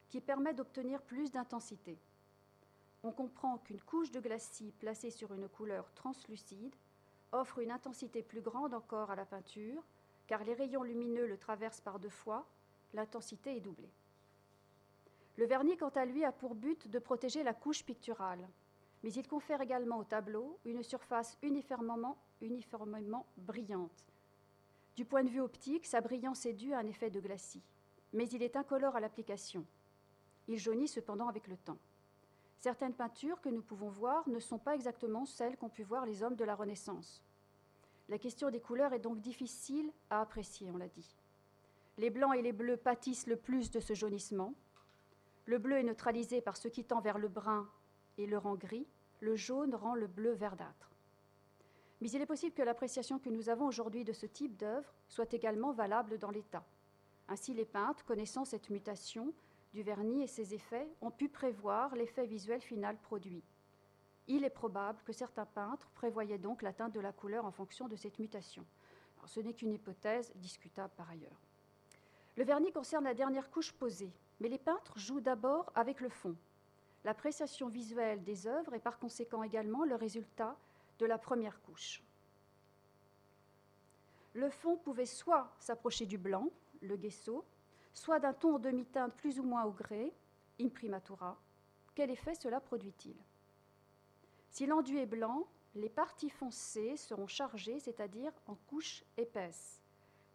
qui 0.09 0.21
permet 0.21 0.55
d'obtenir 0.55 1.03
plus 1.03 1.31
d'intensité. 1.31 1.99
On 3.05 3.13
comprend 3.13 3.59
qu'une 3.59 3.81
couche 3.81 4.11
de 4.11 4.21
glacis 4.21 4.73
placée 4.81 5.11
sur 5.11 5.33
une 5.33 5.49
couleur 5.49 5.93
translucide 5.95 6.75
offre 7.33 7.59
une 7.59 7.71
intensité 7.71 8.23
plus 8.23 8.41
grande 8.41 8.75
encore 8.75 9.11
à 9.11 9.17
la 9.17 9.27
peinture, 9.27 9.83
car 10.27 10.45
les 10.45 10.55
rayons 10.55 10.83
lumineux 10.83 11.27
le 11.27 11.39
traversent 11.39 11.81
par 11.81 11.99
deux 11.99 12.09
fois, 12.09 12.47
l'intensité 12.93 13.57
est 13.57 13.61
doublée. 13.61 13.93
Le 15.37 15.47
vernis, 15.47 15.77
quant 15.77 15.91
à 15.91 16.05
lui, 16.05 16.25
a 16.25 16.33
pour 16.33 16.55
but 16.55 16.89
de 16.89 16.99
protéger 16.99 17.43
la 17.43 17.55
couche 17.55 17.85
picturale, 17.85 18.49
mais 19.03 19.13
il 19.13 19.29
confère 19.29 19.61
également 19.61 19.99
au 19.99 20.05
tableau 20.05 20.59
une 20.65 20.83
surface 20.83 21.39
uniformément, 21.43 22.19
uniformément 22.41 23.27
brillante. 23.37 24.05
Du 24.97 25.05
point 25.05 25.23
de 25.23 25.31
vue 25.31 25.41
optique, 25.41 25.87
sa 25.87 26.01
brillance 26.01 26.45
est 26.45 26.55
due 26.55 26.73
à 26.73 26.79
un 26.79 26.87
effet 26.87 27.11
de 27.11 27.21
glacis, 27.21 27.63
mais 28.13 28.29
il 28.29 28.43
est 28.43 28.57
incolore 28.57 28.97
à 28.97 29.01
l'application. 29.01 29.65
Il 30.49 30.59
jaunit 30.59 30.89
cependant 30.89 31.29
avec 31.29 31.47
le 31.47 31.57
temps. 31.57 31.79
Certaines 32.59 32.95
peintures 32.95 33.41
que 33.41 33.49
nous 33.49 33.63
pouvons 33.63 33.89
voir 33.89 34.29
ne 34.29 34.41
sont 34.41 34.59
pas 34.59 34.75
exactement 34.75 35.25
celles 35.25 35.57
qu'ont 35.57 35.69
pu 35.69 35.85
voir 35.85 36.05
les 36.05 36.25
hommes 36.25 36.35
de 36.35 36.45
la 36.45 36.57
Renaissance. 36.57 37.23
La 38.09 38.19
question 38.19 38.51
des 38.51 38.61
couleurs 38.61 38.93
est 38.93 38.99
donc 38.99 39.21
difficile 39.21 39.93
à 40.11 40.21
apprécier, 40.21 40.71
on 40.73 40.77
l'a 40.77 40.89
dit. 40.89 41.17
Les 41.99 42.11
blancs 42.11 42.35
et 42.35 42.43
les 42.43 42.53
bleus 42.53 42.77
pâtissent 42.77 43.27
le 43.29 43.37
plus 43.37 43.71
de 43.71 43.79
ce 43.79 43.95
jaunissement. 43.95 44.55
Le 45.47 45.59
bleu 45.59 45.77
est 45.77 45.85
neutralisé 45.85 46.41
par 46.41 46.57
ce 46.57 46.69
qui 46.69 46.85
tend 46.85 47.01
vers 47.01 47.19
le 47.19 47.29
brun 47.29 47.69
et 48.17 48.27
le 48.27 48.39
rend 48.39 48.55
gris. 48.55 48.89
Le 49.21 49.37
jaune 49.37 49.75
rend 49.75 49.95
le 49.95 50.07
bleu 50.07 50.33
verdâtre. 50.33 50.91
Mais 52.01 52.11
il 52.11 52.21
est 52.21 52.27
possible 52.27 52.55
que 52.55 52.63
l'appréciation 52.63 53.19
que 53.19 53.31
nous 53.31 53.49
avons 53.49 53.67
aujourd'hui 53.67 54.05
de 54.05 54.13
ce 54.13 54.27
type 54.27 54.57
d'œuvre 54.57 54.93
soit 55.09 55.33
également 55.33 55.73
valable 55.73 56.19
dans 56.19 56.31
l'état. 56.31 56.65
Ainsi, 57.29 57.55
les 57.55 57.65
peintres, 57.65 58.05
connaissant 58.05 58.45
cette 58.45 58.71
mutation 58.71 59.33
du 59.73 59.83
vernis 59.83 60.23
et 60.23 60.27
ses 60.27 60.55
effets, 60.55 60.89
ont 61.01 61.11
pu 61.11 61.29
prévoir 61.29 61.95
l'effet 61.95 62.27
visuel 62.27 62.61
final 62.61 62.97
produit. 62.99 63.43
Il 64.27 64.45
est 64.45 64.51
probable 64.51 65.03
que 65.05 65.13
certains 65.13 65.47
peintres 65.47 65.91
prévoyaient 65.95 66.39
donc 66.39 66.63
l'atteinte 66.63 66.93
de 66.93 67.01
la 67.01 67.13
couleur 67.13 67.45
en 67.47 67.51
fonction 67.51 67.89
de 67.89 67.97
cette 67.97 68.19
mutation. 68.19 68.65
ce 69.25 69.41
n'est 69.41 69.55
qu'une 69.55 69.73
hypothèse 69.73 70.33
discutable 70.37 70.93
par 70.97 71.11
ailleurs. 71.11 71.41
Le 72.37 72.45
vernis 72.45 72.73
concerne 72.73 73.05
la 73.05 73.15
dernière 73.15 73.51
couche 73.51 73.73
posée, 73.73 74.13
mais 74.41 74.49
les 74.49 74.59
peintres 74.59 74.99
jouent 74.99 75.21
d'abord 75.21 75.73
avec 75.75 76.01
le 76.01 76.09
fond. 76.09 76.37
L'appréciation 77.05 77.69
visuelle 77.69 78.23
des 78.23 78.47
œuvres 78.47 78.75
est 78.75 78.81
par 78.81 78.99
conséquent 78.99 79.43
également 79.43 79.85
le 79.85 79.95
résultat 79.95 80.57
de 80.99 81.07
la 81.07 81.19
première 81.19 81.61
couche. 81.63 82.03
Le 84.35 84.51
fond 84.51 84.77
pouvait 84.77 85.07
soit 85.07 85.51
s'approcher 85.59 86.07
du 86.07 86.19
blanc, 86.19 86.49
le 86.81 86.97
gesso, 86.97 87.45
soit 87.99 88.21
d'un 88.21 88.33
ton 88.33 88.55
en 88.55 88.59
demi-teinte 88.59 89.15
plus 89.17 89.39
ou 89.39 89.43
moins 89.43 89.65
au 89.65 89.73
grès, 89.73 90.13
imprimatura. 90.61 91.37
Quel 91.95 92.11
effet 92.11 92.35
cela 92.35 92.61
produit-il? 92.61 93.17
Si 94.51 94.67
l'enduit 94.67 94.99
est 94.99 95.07
blanc, 95.07 95.47
les 95.75 95.89
parties 95.89 96.31
foncées 96.31 96.97
seront 96.97 97.27
chargées, 97.27 97.81
c'est-à-dire 97.81 98.33
en 98.47 98.55
couches 98.55 99.05
épaisses. 99.17 99.83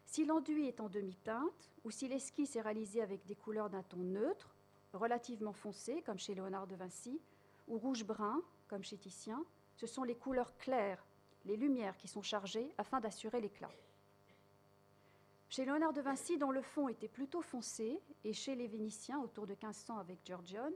Si 0.05 0.25
l'enduit 0.25 0.67
est 0.67 0.81
en 0.81 0.89
demi-teinte, 0.89 1.71
ou 1.83 1.91
si 1.91 2.07
l'esquisse 2.07 2.55
est 2.55 2.61
réalisée 2.61 3.01
avec 3.01 3.25
des 3.25 3.35
couleurs 3.35 3.69
d'un 3.69 3.83
ton 3.83 3.97
neutre, 3.97 4.55
relativement 4.93 5.53
foncé, 5.53 6.01
comme 6.03 6.19
chez 6.19 6.35
Léonard 6.35 6.67
de 6.67 6.75
Vinci, 6.75 7.19
ou 7.67 7.77
rouge-brun, 7.77 8.41
comme 8.67 8.83
chez 8.83 8.97
Titien, 8.97 9.43
ce 9.75 9.87
sont 9.87 10.03
les 10.03 10.15
couleurs 10.15 10.55
claires, 10.57 11.05
les 11.45 11.57
lumières 11.57 11.97
qui 11.97 12.07
sont 12.07 12.21
chargées 12.21 12.73
afin 12.77 12.99
d'assurer 12.99 13.41
l'éclat. 13.41 13.71
Chez 15.49 15.65
Léonard 15.65 15.93
de 15.93 16.01
Vinci, 16.01 16.37
dont 16.37 16.51
le 16.51 16.61
fond 16.61 16.87
était 16.87 17.09
plutôt 17.09 17.41
foncé, 17.41 18.01
et 18.23 18.33
chez 18.33 18.55
les 18.55 18.67
Vénitiens, 18.67 19.19
autour 19.19 19.45
de 19.45 19.51
1500 19.51 19.97
avec 19.97 20.19
Giorgione, 20.25 20.73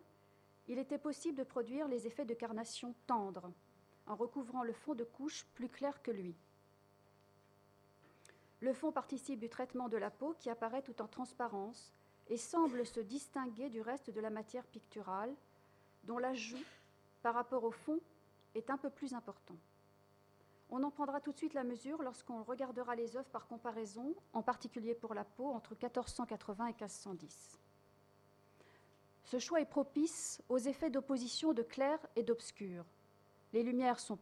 il 0.68 0.80
était 0.80 0.98
possible 0.98 1.38
de 1.38 1.44
produire 1.44 1.88
les 1.88 2.08
effets 2.08 2.26
de 2.26 2.34
carnation 2.34 2.94
tendre, 3.08 3.52
en 4.08 4.16
recouvrant 4.16 4.64
le 4.64 4.74
fond 4.74 4.94
de 4.94 5.04
couches 5.04 5.46
plus 5.54 5.70
claires 5.70 6.02
que 6.02 6.12
lui. 6.12 6.36
Le 8.60 8.74
fond 8.74 8.92
participe 8.92 9.40
du 9.40 9.50
traitement 9.50 9.90
de 9.90 9.98
la 9.98 10.10
peau 10.10 10.36
qui 10.40 10.50
apparaît 10.50 10.82
tout 10.82 11.02
en 11.02 11.08
transparence 11.08 11.95
et 12.28 12.38
semble 12.38 12.86
se 12.86 13.00
distinguer 13.00 13.70
du 13.70 13.82
reste 13.82 14.10
de 14.10 14.22
la 14.22 14.30
matière 14.30 14.66
picturale, 14.66 15.34
dont 16.04 16.18
l'ajout 16.18 16.64
par 17.22 17.36
rapport 17.36 17.64
au 17.64 17.72
fond 17.72 18.00
est 18.56 18.70
un 18.70 18.78
peu 18.78 18.90
plus 18.90 19.14
important. 19.14 19.56
On 20.70 20.82
en 20.84 20.90
prendra 20.90 21.22
tout 21.22 21.32
de 21.32 21.38
suite 21.38 21.54
la 21.54 21.64
mesure 21.64 22.02
lorsqu'on 22.02 22.44
regardera 22.44 22.96
les 22.96 23.16
œuvres 23.16 23.30
par 23.30 23.48
comparaison, 23.48 24.16
en 24.34 24.42
particulier 24.42 24.96
pour 24.96 25.14
la 25.14 25.24
peau, 25.24 25.52
entre 25.52 25.72
1480 25.74 26.66
et 26.66 26.74
1510. 26.74 27.60
Ce 29.26 29.40
choix 29.40 29.62
est 29.62 29.66
propice 29.66 30.42
aux 30.50 30.58
effets 30.58 30.90
d'opposition 30.90 31.54
de 31.54 31.64
clair 31.64 32.00
et 32.16 32.24
d'obscur. 32.24 32.86
Les, 33.54 33.64
lumières 33.64 34.00
sont 34.00 34.18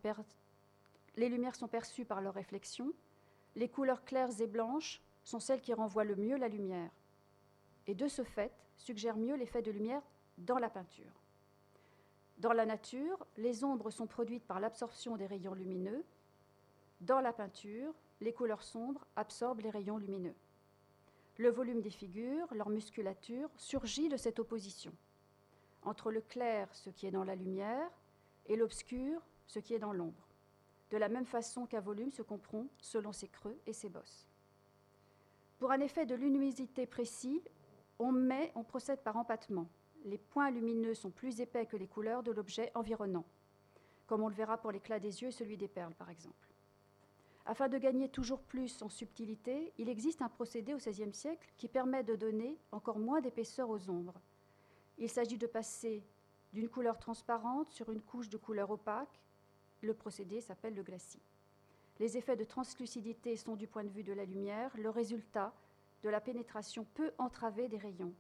perçues 1.67 2.05
par 2.05 2.21
leur 2.21 2.33
réflexion. 2.33 2.93
Les 3.55 3.69
couleurs 3.69 4.05
claires 4.05 4.41
et 4.41 4.47
blanches 4.47 5.01
sont 5.23 5.39
celles 5.39 5.61
qui 5.61 5.73
renvoient 5.73 6.03
le 6.03 6.15
mieux 6.15 6.37
la 6.37 6.47
lumière 6.47 6.91
et 7.87 7.95
de 7.95 8.07
ce 8.07 8.23
fait 8.23 8.51
suggèrent 8.77 9.17
mieux 9.17 9.35
l'effet 9.35 9.61
de 9.61 9.71
lumière 9.71 10.01
dans 10.37 10.57
la 10.57 10.69
peinture. 10.69 11.11
Dans 12.37 12.53
la 12.53 12.65
nature, 12.65 13.25
les 13.37 13.63
ombres 13.63 13.91
sont 13.91 14.07
produites 14.07 14.45
par 14.45 14.59
l'absorption 14.59 15.17
des 15.17 15.27
rayons 15.27 15.53
lumineux. 15.53 16.03
Dans 17.01 17.21
la 17.21 17.33
peinture, 17.33 17.93
les 18.21 18.33
couleurs 18.33 18.63
sombres 18.63 19.05
absorbent 19.15 19.61
les 19.61 19.69
rayons 19.69 19.97
lumineux. 19.97 20.35
Le 21.37 21.49
volume 21.49 21.81
des 21.81 21.89
figures, 21.89 22.47
leur 22.53 22.69
musculature, 22.69 23.49
surgit 23.55 24.09
de 24.09 24.17
cette 24.17 24.39
opposition 24.39 24.93
entre 25.85 26.11
le 26.11 26.21
clair, 26.21 26.67
ce 26.73 26.89
qui 26.89 27.07
est 27.07 27.11
dans 27.11 27.23
la 27.23 27.35
lumière, 27.35 27.89
et 28.45 28.55
l'obscur, 28.55 29.21
ce 29.47 29.59
qui 29.59 29.73
est 29.73 29.79
dans 29.79 29.93
l'ombre, 29.93 30.27
de 30.91 30.97
la 30.97 31.09
même 31.09 31.25
façon 31.25 31.65
qu'un 31.65 31.79
volume 31.79 32.11
se 32.11 32.21
comprend 32.21 32.67
selon 32.79 33.13
ses 33.13 33.27
creux 33.27 33.57
et 33.65 33.73
ses 33.73 33.89
bosses. 33.89 34.27
Pour 35.59 35.71
un 35.71 35.79
effet 35.79 36.05
de 36.05 36.15
luminosité 36.15 36.85
précis, 36.85 37.41
on 37.99 38.11
met, 38.11 38.51
on 38.55 38.63
procède 38.63 39.01
par 39.01 39.17
empattement. 39.17 39.67
Les 40.05 40.17
points 40.17 40.51
lumineux 40.51 40.93
sont 40.93 41.11
plus 41.11 41.39
épais 41.39 41.65
que 41.65 41.77
les 41.77 41.87
couleurs 41.87 42.23
de 42.23 42.31
l'objet 42.31 42.71
environnant, 42.75 43.25
comme 44.07 44.21
on 44.21 44.27
le 44.27 44.35
verra 44.35 44.57
pour 44.57 44.71
l'éclat 44.71 44.99
des 44.99 45.21
yeux 45.21 45.29
et 45.29 45.31
celui 45.31 45.57
des 45.57 45.67
perles, 45.67 45.93
par 45.95 46.09
exemple. 46.09 46.49
Afin 47.45 47.67
de 47.67 47.77
gagner 47.77 48.07
toujours 48.09 48.41
plus 48.41 48.81
en 48.81 48.89
subtilité, 48.89 49.73
il 49.77 49.89
existe 49.89 50.21
un 50.21 50.29
procédé 50.29 50.73
au 50.73 50.77
XVIe 50.77 51.13
siècle 51.13 51.51
qui 51.57 51.67
permet 51.67 52.03
de 52.03 52.15
donner 52.15 52.57
encore 52.71 52.99
moins 52.99 53.19
d'épaisseur 53.19 53.69
aux 53.69 53.89
ombres. 53.89 54.21
Il 54.97 55.09
s'agit 55.09 55.37
de 55.37 55.47
passer 55.47 56.03
d'une 56.53 56.69
couleur 56.69 56.97
transparente 56.97 57.69
sur 57.69 57.91
une 57.91 58.01
couche 58.01 58.29
de 58.29 58.37
couleur 58.37 58.71
opaque. 58.71 59.19
Le 59.81 59.93
procédé 59.93 60.39
s'appelle 60.39 60.75
le 60.75 60.83
glacis. 60.83 61.21
Les 61.99 62.17
effets 62.17 62.37
de 62.37 62.43
translucidité 62.43 63.35
sont, 63.35 63.55
du 63.55 63.67
point 63.67 63.83
de 63.83 63.89
vue 63.89 64.03
de 64.03 64.13
la 64.13 64.25
lumière, 64.25 64.71
le 64.77 64.89
résultat 64.89 65.53
de 66.03 66.09
la 66.09 66.21
pénétration 66.21 66.85
peu 66.93 67.11
entravée 67.17 67.67
des 67.67 67.77
rayons, 67.77 68.13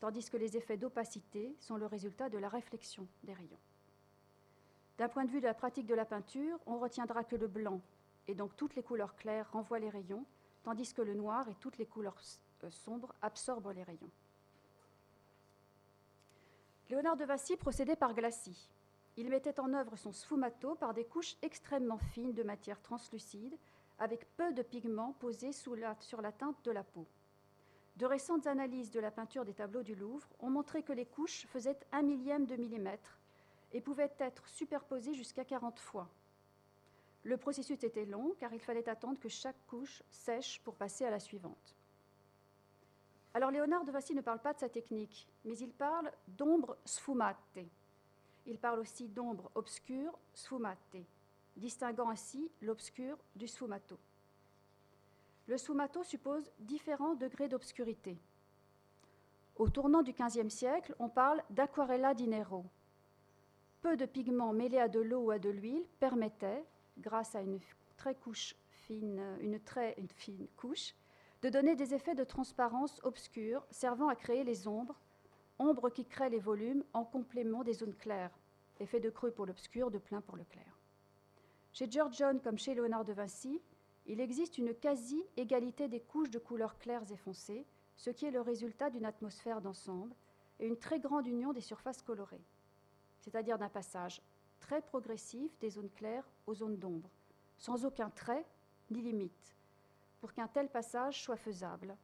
tandis 0.00 0.28
que 0.30 0.36
les 0.36 0.56
effets 0.56 0.76
d'opacité 0.76 1.56
sont 1.58 1.76
le 1.76 1.86
résultat 1.86 2.28
de 2.28 2.38
la 2.38 2.48
réflexion 2.48 3.08
des 3.24 3.32
rayons. 3.32 3.58
D'un 4.98 5.08
point 5.08 5.24
de 5.24 5.30
vue 5.30 5.40
de 5.40 5.46
la 5.46 5.54
pratique 5.54 5.86
de 5.86 5.94
la 5.94 6.04
peinture, 6.04 6.58
on 6.66 6.78
retiendra 6.78 7.24
que 7.24 7.36
le 7.36 7.48
blanc 7.48 7.80
et 8.28 8.34
donc 8.34 8.54
toutes 8.56 8.76
les 8.76 8.82
couleurs 8.82 9.16
claires 9.16 9.50
renvoient 9.50 9.78
les 9.78 9.88
rayons, 9.88 10.24
tandis 10.62 10.92
que 10.92 11.02
le 11.02 11.14
noir 11.14 11.48
et 11.48 11.54
toutes 11.54 11.78
les 11.78 11.86
couleurs 11.86 12.20
euh, 12.64 12.70
sombres 12.70 13.14
absorbent 13.22 13.72
les 13.72 13.82
rayons. 13.82 14.10
Léonard 16.90 17.16
de 17.16 17.24
Vinci 17.24 17.56
procédait 17.56 17.96
par 17.96 18.14
glacis. 18.14 18.70
Il 19.16 19.30
mettait 19.30 19.58
en 19.60 19.72
œuvre 19.72 19.96
son 19.96 20.12
sfumato 20.12 20.74
par 20.74 20.94
des 20.94 21.04
couches 21.04 21.36
extrêmement 21.42 21.98
fines 21.98 22.34
de 22.34 22.42
matière 22.42 22.80
translucide 22.80 23.56
avec 23.98 24.24
peu 24.36 24.52
de 24.52 24.62
pigments 24.62 25.14
posés 25.14 25.52
sur 25.52 25.76
la 25.76 26.32
teinte 26.32 26.64
de 26.64 26.70
la 26.70 26.84
peau. 26.84 27.06
De 27.96 28.06
récentes 28.06 28.46
analyses 28.46 28.92
de 28.92 29.00
la 29.00 29.10
peinture 29.10 29.44
des 29.44 29.54
tableaux 29.54 29.82
du 29.82 29.96
Louvre 29.96 30.28
ont 30.38 30.50
montré 30.50 30.84
que 30.84 30.92
les 30.92 31.06
couches 31.06 31.46
faisaient 31.46 31.80
un 31.90 32.02
millième 32.02 32.46
de 32.46 32.54
millimètre 32.54 33.18
et 33.72 33.80
pouvaient 33.80 34.14
être 34.20 34.46
superposées 34.48 35.14
jusqu'à 35.14 35.44
40 35.44 35.80
fois. 35.80 36.08
Le 37.24 37.36
processus 37.36 37.82
était 37.82 38.04
long 38.04 38.34
car 38.38 38.54
il 38.54 38.60
fallait 38.60 38.88
attendre 38.88 39.18
que 39.18 39.28
chaque 39.28 39.66
couche 39.66 40.04
sèche 40.12 40.60
pour 40.62 40.76
passer 40.76 41.04
à 41.06 41.10
la 41.10 41.18
suivante. 41.18 41.76
Alors 43.34 43.50
Léonard 43.50 43.84
de 43.84 43.90
Vinci 43.90 44.14
ne 44.14 44.20
parle 44.20 44.40
pas 44.40 44.54
de 44.54 44.60
sa 44.60 44.68
technique, 44.68 45.28
mais 45.44 45.58
il 45.58 45.72
parle 45.72 46.12
d'ombre 46.28 46.78
sfumate. 46.84 47.58
Il 48.46 48.58
parle 48.58 48.78
aussi 48.78 49.08
d'ombre 49.08 49.50
obscure 49.56 50.16
sfumate 50.32 50.96
distinguant 51.58 52.08
ainsi 52.08 52.50
l'obscur 52.62 53.18
du 53.36 53.46
sfumato. 53.46 53.98
Le 55.46 55.58
sfumato 55.58 56.02
suppose 56.02 56.50
différents 56.58 57.14
degrés 57.14 57.48
d'obscurité. 57.48 58.18
Au 59.56 59.68
tournant 59.68 60.02
du 60.02 60.12
XVe 60.12 60.48
siècle, 60.50 60.94
on 60.98 61.08
parle 61.08 61.42
d'aquarella 61.50 62.14
di 62.14 62.28
nero. 62.28 62.64
Peu 63.80 63.96
de 63.96 64.06
pigments 64.06 64.52
mêlés 64.52 64.78
à 64.78 64.88
de 64.88 65.00
l'eau 65.00 65.20
ou 65.20 65.30
à 65.30 65.38
de 65.38 65.50
l'huile 65.50 65.86
permettaient, 65.98 66.64
grâce 66.98 67.34
à 67.34 67.42
une 67.42 67.58
très, 67.96 68.14
fine 70.16 70.48
couche, 70.56 70.94
de 71.42 71.48
donner 71.48 71.76
des 71.76 71.94
effets 71.94 72.14
de 72.14 72.24
transparence 72.24 73.00
obscure 73.04 73.66
servant 73.70 74.08
à 74.08 74.16
créer 74.16 74.44
les 74.44 74.66
ombres, 74.66 75.00
ombres 75.58 75.90
qui 75.90 76.04
créent 76.04 76.30
les 76.30 76.38
volumes 76.38 76.84
en 76.92 77.04
complément 77.04 77.64
des 77.64 77.74
zones 77.74 77.96
claires, 77.96 78.36
effet 78.80 79.00
de 79.00 79.10
creux 79.10 79.30
pour 79.30 79.46
l'obscur, 79.46 79.90
de 79.90 79.98
plein 79.98 80.20
pour 80.20 80.36
le 80.36 80.44
clair. 80.44 80.77
Chez 81.72 81.90
George 81.90 82.16
John 82.16 82.40
comme 82.40 82.58
chez 82.58 82.74
Léonard 82.74 83.04
de 83.04 83.12
Vinci, 83.12 83.60
il 84.06 84.20
existe 84.20 84.58
une 84.58 84.74
quasi-égalité 84.74 85.88
des 85.88 86.00
couches 86.00 86.30
de 86.30 86.38
couleurs 86.38 86.78
claires 86.78 87.10
et 87.12 87.16
foncées, 87.16 87.66
ce 87.96 88.10
qui 88.10 88.24
est 88.24 88.30
le 88.30 88.40
résultat 88.40 88.90
d'une 88.90 89.04
atmosphère 89.04 89.60
d'ensemble 89.60 90.14
et 90.60 90.66
une 90.66 90.78
très 90.78 90.98
grande 90.98 91.26
union 91.26 91.52
des 91.52 91.60
surfaces 91.60 92.02
colorées, 92.02 92.44
c'est-à-dire 93.20 93.58
d'un 93.58 93.68
passage 93.68 94.22
très 94.60 94.80
progressif 94.80 95.58
des 95.58 95.70
zones 95.70 95.90
claires 95.90 96.28
aux 96.46 96.54
zones 96.54 96.78
d'ombre, 96.78 97.10
sans 97.58 97.84
aucun 97.84 98.10
trait 98.10 98.44
ni 98.90 99.02
limite, 99.02 99.54
pour 100.20 100.32
qu'un 100.32 100.48
tel 100.48 100.68
passage 100.68 101.22
soit 101.22 101.36
faisable. 101.36 101.96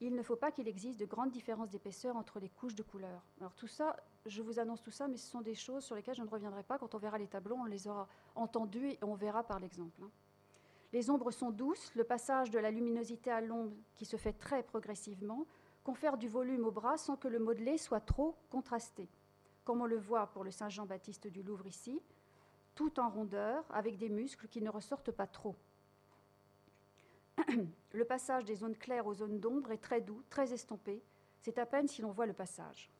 Il 0.00 0.14
ne 0.14 0.22
faut 0.22 0.36
pas 0.36 0.52
qu'il 0.52 0.68
existe 0.68 1.00
de 1.00 1.06
grandes 1.06 1.30
différences 1.30 1.70
d'épaisseur 1.70 2.16
entre 2.16 2.38
les 2.38 2.50
couches 2.50 2.74
de 2.74 2.82
couleurs. 2.82 3.22
Alors 3.40 3.54
tout 3.54 3.66
ça, 3.66 3.96
je 4.26 4.42
vous 4.42 4.58
annonce 4.58 4.82
tout 4.82 4.90
ça, 4.90 5.08
mais 5.08 5.16
ce 5.16 5.30
sont 5.30 5.40
des 5.40 5.54
choses 5.54 5.84
sur 5.84 5.94
lesquelles 5.94 6.14
je 6.16 6.22
ne 6.22 6.28
reviendrai 6.28 6.62
pas. 6.62 6.78
Quand 6.78 6.94
on 6.94 6.98
verra 6.98 7.16
les 7.18 7.28
tableaux, 7.28 7.56
on 7.58 7.64
les 7.64 7.88
aura 7.88 8.06
entendus 8.34 8.90
et 8.90 8.98
on 9.02 9.14
verra 9.14 9.42
par 9.42 9.58
l'exemple. 9.58 10.02
hein. 10.02 10.10
Les 10.92 11.10
ombres 11.10 11.30
sont 11.30 11.50
douces, 11.50 11.94
le 11.94 12.04
passage 12.04 12.50
de 12.50 12.58
la 12.58 12.70
luminosité 12.70 13.30
à 13.30 13.40
l'ombre, 13.40 13.76
qui 13.94 14.04
se 14.04 14.16
fait 14.16 14.32
très 14.32 14.62
progressivement, 14.62 15.46
confère 15.82 16.16
du 16.16 16.28
volume 16.28 16.64
au 16.64 16.70
bras 16.70 16.96
sans 16.96 17.16
que 17.16 17.28
le 17.28 17.38
modelé 17.38 17.78
soit 17.78 18.00
trop 18.00 18.36
contrasté, 18.50 19.08
comme 19.64 19.80
on 19.80 19.86
le 19.86 19.98
voit 19.98 20.26
pour 20.28 20.44
le 20.44 20.50
Saint 20.50 20.68
Jean-Baptiste 20.68 21.26
du 21.26 21.42
Louvre 21.42 21.66
ici, 21.66 22.00
tout 22.74 23.00
en 23.00 23.08
rondeur, 23.08 23.64
avec 23.70 23.96
des 23.96 24.08
muscles 24.08 24.48
qui 24.48 24.60
ne 24.60 24.70
ressortent 24.70 25.10
pas 25.10 25.26
trop. 25.26 25.56
Le 27.92 28.04
passage 28.04 28.44
des 28.44 28.56
zones 28.56 28.76
claires 28.76 29.06
aux 29.06 29.14
zones 29.14 29.40
d'ombre 29.40 29.72
est 29.72 29.82
très 29.82 30.00
doux, 30.00 30.22
très 30.28 30.52
estompé. 30.52 31.02
C'est 31.40 31.58
à 31.58 31.66
peine 31.66 31.88
si 31.88 32.02
l'on 32.02 32.10
voit 32.10 32.26
le 32.26 32.32
passage. 32.32 32.90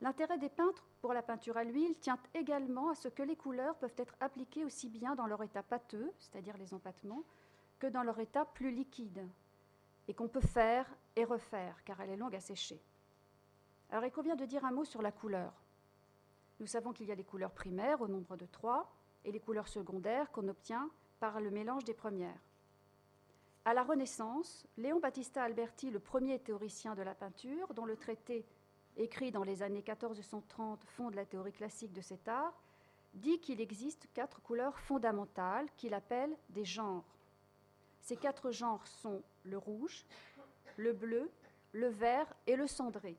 L'intérêt 0.00 0.38
des 0.38 0.48
peintres 0.48 0.86
pour 1.02 1.12
la 1.12 1.22
peinture 1.22 1.58
à 1.58 1.64
l'huile 1.64 1.98
tient 1.98 2.18
également 2.34 2.88
à 2.88 2.94
ce 2.94 3.08
que 3.08 3.22
les 3.22 3.36
couleurs 3.36 3.76
peuvent 3.76 3.94
être 3.98 4.16
appliquées 4.20 4.64
aussi 4.64 4.88
bien 4.88 5.14
dans 5.14 5.26
leur 5.26 5.42
état 5.42 5.62
pâteux, 5.62 6.10
c'est-à-dire 6.18 6.56
les 6.56 6.72
empattements, 6.72 7.22
que 7.78 7.86
dans 7.86 8.02
leur 8.02 8.18
état 8.18 8.46
plus 8.46 8.70
liquide, 8.70 9.26
et 10.08 10.14
qu'on 10.14 10.28
peut 10.28 10.40
faire 10.40 10.86
et 11.16 11.24
refaire, 11.24 11.84
car 11.84 12.00
elle 12.00 12.10
est 12.10 12.16
longue 12.16 12.34
à 12.34 12.40
sécher. 12.40 12.80
Alors 13.90 14.04
il 14.04 14.10
convient 14.10 14.36
de 14.36 14.46
dire 14.46 14.64
un 14.64 14.72
mot 14.72 14.84
sur 14.84 15.02
la 15.02 15.12
couleur. 15.12 15.52
Nous 16.60 16.66
savons 16.66 16.92
qu'il 16.92 17.06
y 17.06 17.12
a 17.12 17.14
les 17.14 17.24
couleurs 17.24 17.52
primaires 17.52 18.00
au 18.00 18.08
nombre 18.08 18.36
de 18.36 18.46
trois 18.46 18.90
et 19.24 19.32
les 19.32 19.40
couleurs 19.40 19.68
secondaires 19.68 20.30
qu'on 20.30 20.48
obtient 20.48 20.90
par 21.18 21.40
le 21.40 21.50
mélange 21.50 21.84
des 21.84 21.94
premières. 21.94 22.40
À 23.64 23.74
la 23.74 23.82
Renaissance, 23.82 24.66
Léon 24.78 25.00
Battista 25.00 25.42
Alberti, 25.42 25.90
le 25.90 26.00
premier 26.00 26.38
théoricien 26.38 26.94
de 26.94 27.02
la 27.02 27.14
peinture, 27.14 27.74
dont 27.74 27.84
le 27.84 27.96
traité 27.96 28.46
écrit 28.96 29.30
dans 29.30 29.44
les 29.44 29.62
années 29.62 29.82
1430 29.82 30.82
fonde 30.84 31.14
la 31.14 31.26
théorie 31.26 31.52
classique 31.52 31.92
de 31.92 32.00
cet 32.00 32.26
art, 32.26 32.58
dit 33.14 33.38
qu'il 33.40 33.60
existe 33.60 34.08
quatre 34.14 34.40
couleurs 34.40 34.78
fondamentales 34.78 35.68
qu'il 35.76 35.94
appelle 35.94 36.34
des 36.48 36.64
genres. 36.64 37.04
Ces 38.00 38.16
quatre 38.16 38.50
genres 38.50 38.86
sont 38.86 39.22
le 39.44 39.58
rouge, 39.58 40.06
le 40.76 40.92
bleu, 40.92 41.30
le 41.72 41.88
vert 41.88 42.32
et 42.46 42.56
le 42.56 42.66
cendré. 42.66 43.18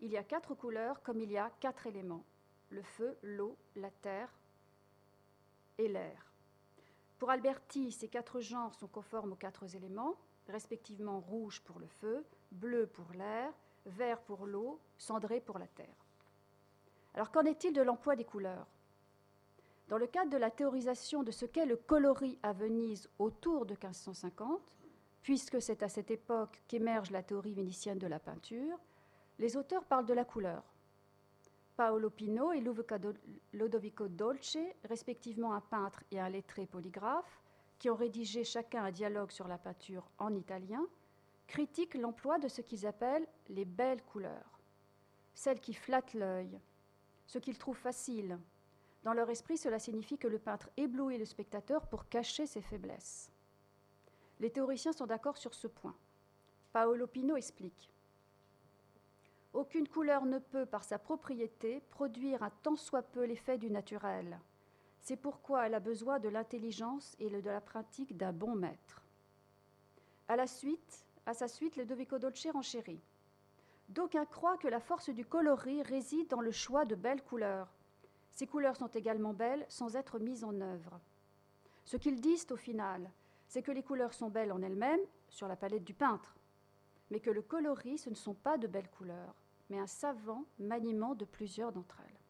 Il 0.00 0.10
y 0.10 0.16
a 0.16 0.22
quatre 0.22 0.54
couleurs 0.54 1.02
comme 1.02 1.20
il 1.20 1.30
y 1.30 1.38
a 1.38 1.50
quatre 1.60 1.86
éléments 1.86 2.24
le 2.70 2.82
feu, 2.82 3.16
l'eau, 3.22 3.56
la 3.76 3.90
terre 3.90 4.32
et 5.78 5.88
l'air. 5.88 6.35
Pour 7.18 7.30
Alberti, 7.30 7.92
ces 7.92 8.08
quatre 8.08 8.40
genres 8.40 8.74
sont 8.74 8.88
conformes 8.88 9.32
aux 9.32 9.36
quatre 9.36 9.74
éléments, 9.74 10.16
respectivement 10.48 11.20
rouge 11.20 11.62
pour 11.62 11.78
le 11.78 11.86
feu, 11.86 12.24
bleu 12.52 12.86
pour 12.86 13.10
l'air, 13.12 13.52
vert 13.86 14.20
pour 14.20 14.46
l'eau, 14.46 14.80
cendré 14.98 15.40
pour 15.40 15.58
la 15.58 15.66
terre. 15.66 16.04
Alors 17.14 17.30
qu'en 17.30 17.44
est-il 17.44 17.72
de 17.72 17.82
l'emploi 17.82 18.16
des 18.16 18.24
couleurs? 18.24 18.66
Dans 19.88 19.98
le 19.98 20.06
cadre 20.06 20.30
de 20.30 20.36
la 20.36 20.50
théorisation 20.50 21.22
de 21.22 21.30
ce 21.30 21.46
qu'est 21.46 21.64
le 21.64 21.76
coloris 21.76 22.38
à 22.42 22.52
Venise 22.52 23.08
autour 23.18 23.64
de 23.64 23.72
1550, 23.72 24.60
puisque 25.22 25.62
c'est 25.62 25.82
à 25.82 25.88
cette 25.88 26.10
époque 26.10 26.62
qu'émerge 26.68 27.10
la 27.10 27.22
théorie 27.22 27.54
vénitienne 27.54 27.98
de 27.98 28.06
la 28.06 28.18
peinture, 28.18 28.78
les 29.38 29.56
auteurs 29.56 29.84
parlent 29.84 30.06
de 30.06 30.14
la 30.14 30.24
couleur. 30.24 30.62
Paolo 31.76 32.08
Pino 32.08 32.52
et 32.52 32.62
Lodovico 33.52 34.08
Dolce, 34.08 34.58
respectivement 34.84 35.52
un 35.52 35.60
peintre 35.60 36.02
et 36.10 36.18
un 36.18 36.30
lettré 36.30 36.66
polygraphe, 36.66 37.42
qui 37.78 37.90
ont 37.90 37.94
rédigé 37.94 38.44
chacun 38.44 38.84
un 38.84 38.90
dialogue 38.90 39.30
sur 39.30 39.46
la 39.46 39.58
peinture 39.58 40.08
en 40.18 40.34
italien, 40.34 40.86
critiquent 41.46 41.94
l'emploi 41.94 42.38
de 42.38 42.48
ce 42.48 42.62
qu'ils 42.62 42.86
appellent 42.86 43.26
les 43.48 43.66
belles 43.66 44.02
couleurs, 44.02 44.58
celles 45.34 45.60
qui 45.60 45.74
flattent 45.74 46.14
l'œil, 46.14 46.58
ce 47.26 47.38
qu'ils 47.38 47.58
trouvent 47.58 47.76
facile. 47.76 48.38
Dans 49.02 49.12
leur 49.12 49.28
esprit, 49.28 49.58
cela 49.58 49.78
signifie 49.78 50.18
que 50.18 50.28
le 50.28 50.38
peintre 50.38 50.70
éblouit 50.78 51.18
le 51.18 51.26
spectateur 51.26 51.86
pour 51.86 52.08
cacher 52.08 52.46
ses 52.46 52.62
faiblesses. 52.62 53.30
Les 54.40 54.50
théoriciens 54.50 54.92
sont 54.92 55.06
d'accord 55.06 55.36
sur 55.36 55.54
ce 55.54 55.66
point. 55.66 55.94
Paolo 56.72 57.06
Pino 57.06 57.36
explique 57.36 57.90
aucune 59.56 59.88
couleur 59.88 60.26
ne 60.26 60.38
peut, 60.38 60.66
par 60.66 60.84
sa 60.84 60.98
propriété, 60.98 61.80
produire 61.90 62.42
un 62.42 62.50
tant 62.62 62.76
soit 62.76 63.02
peu 63.02 63.24
l'effet 63.24 63.56
du 63.56 63.70
naturel. 63.70 64.38
C'est 65.00 65.16
pourquoi 65.16 65.66
elle 65.66 65.74
a 65.74 65.80
besoin 65.80 66.18
de 66.18 66.28
l'intelligence 66.28 67.16
et 67.18 67.30
de 67.30 67.48
la 67.48 67.60
pratique 67.60 68.16
d'un 68.16 68.32
bon 68.32 68.54
maître. 68.54 69.02
À, 70.28 70.36
la 70.36 70.46
suite, 70.46 71.06
à 71.24 71.32
sa 71.32 71.48
suite, 71.48 71.76
Ludovico 71.76 72.18
Dolce 72.18 72.48
renchérit. 72.52 73.00
D'aucuns 73.88 74.26
croient 74.26 74.58
que 74.58 74.68
la 74.68 74.80
force 74.80 75.08
du 75.10 75.24
coloris 75.24 75.82
réside 75.82 76.28
dans 76.28 76.40
le 76.40 76.50
choix 76.50 76.84
de 76.84 76.94
belles 76.94 77.22
couleurs. 77.22 77.72
Ces 78.32 78.46
couleurs 78.46 78.76
sont 78.76 78.88
également 78.88 79.32
belles 79.32 79.64
sans 79.68 79.96
être 79.96 80.18
mises 80.18 80.44
en 80.44 80.60
œuvre. 80.60 81.00
Ce 81.84 81.96
qu'ils 81.96 82.20
disent 82.20 82.46
au 82.50 82.56
final, 82.56 83.10
c'est 83.48 83.62
que 83.62 83.72
les 83.72 83.82
couleurs 83.82 84.12
sont 84.12 84.28
belles 84.28 84.52
en 84.52 84.60
elles-mêmes, 84.60 85.00
sur 85.28 85.48
la 85.48 85.56
palette 85.56 85.84
du 85.84 85.94
peintre, 85.94 86.36
mais 87.10 87.20
que 87.20 87.30
le 87.30 87.42
coloris, 87.42 87.98
ce 87.98 88.10
ne 88.10 88.14
sont 88.14 88.34
pas 88.34 88.58
de 88.58 88.66
belles 88.66 88.90
couleurs 88.90 89.34
mais 89.68 89.78
un 89.78 89.86
savant 89.86 90.44
maniement 90.58 91.14
de 91.14 91.24
plusieurs 91.24 91.72
d'entre 91.72 92.00
elles. 92.00 92.20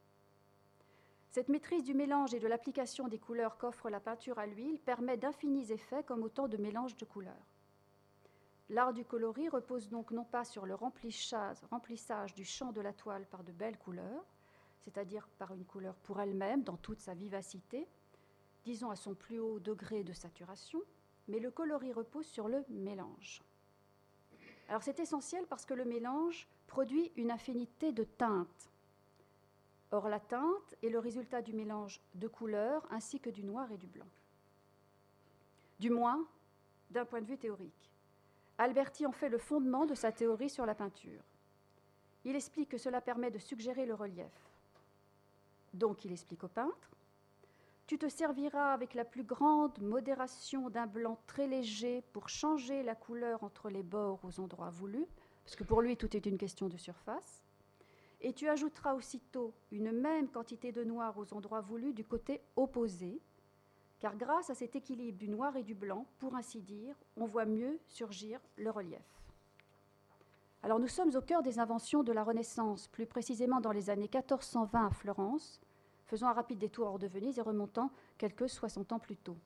Cette 1.31 1.49
maîtrise 1.51 1.85
du 1.85 1.93
mélange 1.93 2.33
et 2.33 2.41
de 2.41 2.49
l'application 2.49 3.09
des 3.09 3.19
couleurs 3.19 3.59
qu'offre 3.59 3.91
la 3.91 4.01
peinture 4.01 4.39
à 4.39 4.47
l'huile 4.47 4.79
permet 4.79 5.19
d'infinis 5.19 5.71
effets 5.71 6.03
comme 6.03 6.23
autant 6.23 6.49
de 6.49 6.57
mélanges 6.57 6.97
de 6.97 7.05
couleurs. 7.05 7.47
L'art 8.71 8.93
du 8.93 9.05
coloris 9.05 9.49
repose 9.49 9.89
donc 9.89 10.11
non 10.11 10.25
pas 10.25 10.45
sur 10.45 10.67
le 10.67 10.75
remplissage, 10.75 12.35
du 12.35 12.45
champ 12.45 12.73
de 12.73 12.81
la 12.81 12.93
toile 12.93 13.27
par 13.27 13.45
de 13.45 13.53
belles 13.53 13.79
couleurs, 13.79 14.25
c'est-à-dire 14.81 15.29
par 15.39 15.53
une 15.53 15.65
couleur 15.65 15.95
pour 15.97 16.21
elle-même 16.21 16.63
dans 16.63 16.77
toute 16.77 17.01
sa 17.01 17.15
vivacité, 17.15 17.87
disons 18.65 18.91
à 18.91 18.97
son 18.97 19.15
plus 19.15 19.39
haut 19.39 19.61
degré 19.61 20.05
de 20.05 20.13
saturation, 20.13 20.81
mais 21.29 21.39
le 21.39 21.51
coloris 21.51 21.93
repose 21.93 22.27
sur 22.27 22.49
le 22.49 22.65
mélange. 22.69 23.43
Alors 24.69 24.83
c'est 24.83 24.99
essentiel 24.99 25.47
parce 25.47 25.65
que 25.65 25.75
le 25.75 25.85
mélange 25.85 26.49
produit 26.67 27.13
une 27.17 27.31
infinité 27.31 27.93
de 27.93 28.05
teintes. 28.05 28.71
Or, 29.93 30.09
la 30.09 30.21
teinte 30.21 30.75
est 30.83 30.89
le 30.89 30.99
résultat 30.99 31.43
du 31.43 31.53
mélange 31.53 32.01
de 32.15 32.29
couleurs 32.29 32.87
ainsi 32.91 33.21
que 33.21 33.31
du 33.31 33.45
noir 33.45 33.71
et 33.71 33.77
du 33.77 33.87
blanc. 33.87 34.09
Du 35.79 35.91
moins, 35.91 36.27
d'un 36.91 37.05
point 37.05 37.21
de 37.21 37.27
vue 37.27 37.39
théorique. 37.39 37.91
Alberti 38.59 39.07
en 39.07 39.13
fait 39.13 39.29
le 39.29 39.39
fondement 39.39 39.87
de 39.87 39.95
sa 39.95 40.13
théorie 40.13 40.51
sur 40.51 40.67
la 40.67 40.75
peinture. 40.75 41.23
Il 42.25 42.35
explique 42.35 42.71
que 42.71 42.79
cela 42.79 43.01
permet 43.01 43.31
de 43.31 43.39
suggérer 43.39 43.87
le 43.87 43.95
relief. 43.95 44.33
Donc, 45.75 46.05
il 46.05 46.13
explique 46.13 46.43
au 46.43 46.49
peintre 46.49 46.91
Tu 47.87 47.99
te 47.99 48.09
serviras 48.09 48.73
avec 48.73 48.95
la 48.95 49.05
plus 49.05 49.25
grande 49.25 49.79
modération 49.81 50.71
d'un 50.71 50.87
blanc 50.87 51.19
très 51.27 51.47
léger 51.47 52.03
pour 52.13 52.29
changer 52.29 52.83
la 52.83 52.95
couleur 52.95 53.45
entre 53.45 53.69
les 53.69 53.83
bords 53.83 54.21
aux 54.25 54.41
endroits 54.41 54.71
voulus 54.71 55.07
parce 55.47 55.55
que 55.55 55.63
pour 55.63 55.81
lui, 55.81 55.97
tout 55.97 56.17
est 56.17 56.27
une 56.27 56.39
question 56.39 56.67
de 56.67 56.77
surface. 56.77 57.45
Et 58.21 58.33
tu 58.33 58.49
ajouteras 58.49 58.95
aussitôt 58.95 59.55
une 59.71 59.93
même 59.93 60.29
quantité 60.29 60.73
de 60.73 60.83
noir 60.83 61.17
aux 61.17 61.33
endroits 61.33 61.61
voulus 61.61 61.95
du 61.95 62.05
côté 62.05 62.41
opposé, 62.57 63.21
car 64.01 64.17
grâce 64.17 64.51
à 64.51 64.57
cet 64.57 64.75
équilibre 64.75 65.17
du 65.17 65.29
noir 65.29 65.57
et 65.57 65.63
du 65.63 65.77
blanc, 65.77 66.05
pour 66.19 66.35
ainsi 66.35 66.61
dire, 66.61 66.97
on 67.17 67.27
voit 67.27 67.45
mieux 67.45 67.79
surgir 67.87 68.41
le 68.57 68.71
relief. 68.71 69.23
Alors 70.65 70.81
nous 70.81 70.89
sommes 70.89 71.15
au 71.15 71.21
cœur 71.21 71.45
des 71.45 71.61
inventions 71.61 72.03
de 72.03 72.13
la 72.13 72.25
Renaissance, 72.25 72.89
plus 72.89 73.07
précisément 73.07 73.61
dans 73.61 73.71
les 73.71 73.89
années 73.89 74.11
1420 74.13 74.87
à 74.87 74.91
Florence, 74.91 75.61
faisant 76.07 76.27
un 76.27 76.33
rapide 76.33 76.59
détour 76.59 76.89
hors 76.89 76.99
de 76.99 77.07
Venise 77.07 77.39
et 77.39 77.43
remontant 77.43 77.93
quelques 78.19 78.49
60 78.49 78.91
ans 78.91 78.99
plus 78.99 79.17
tôt. 79.17 79.37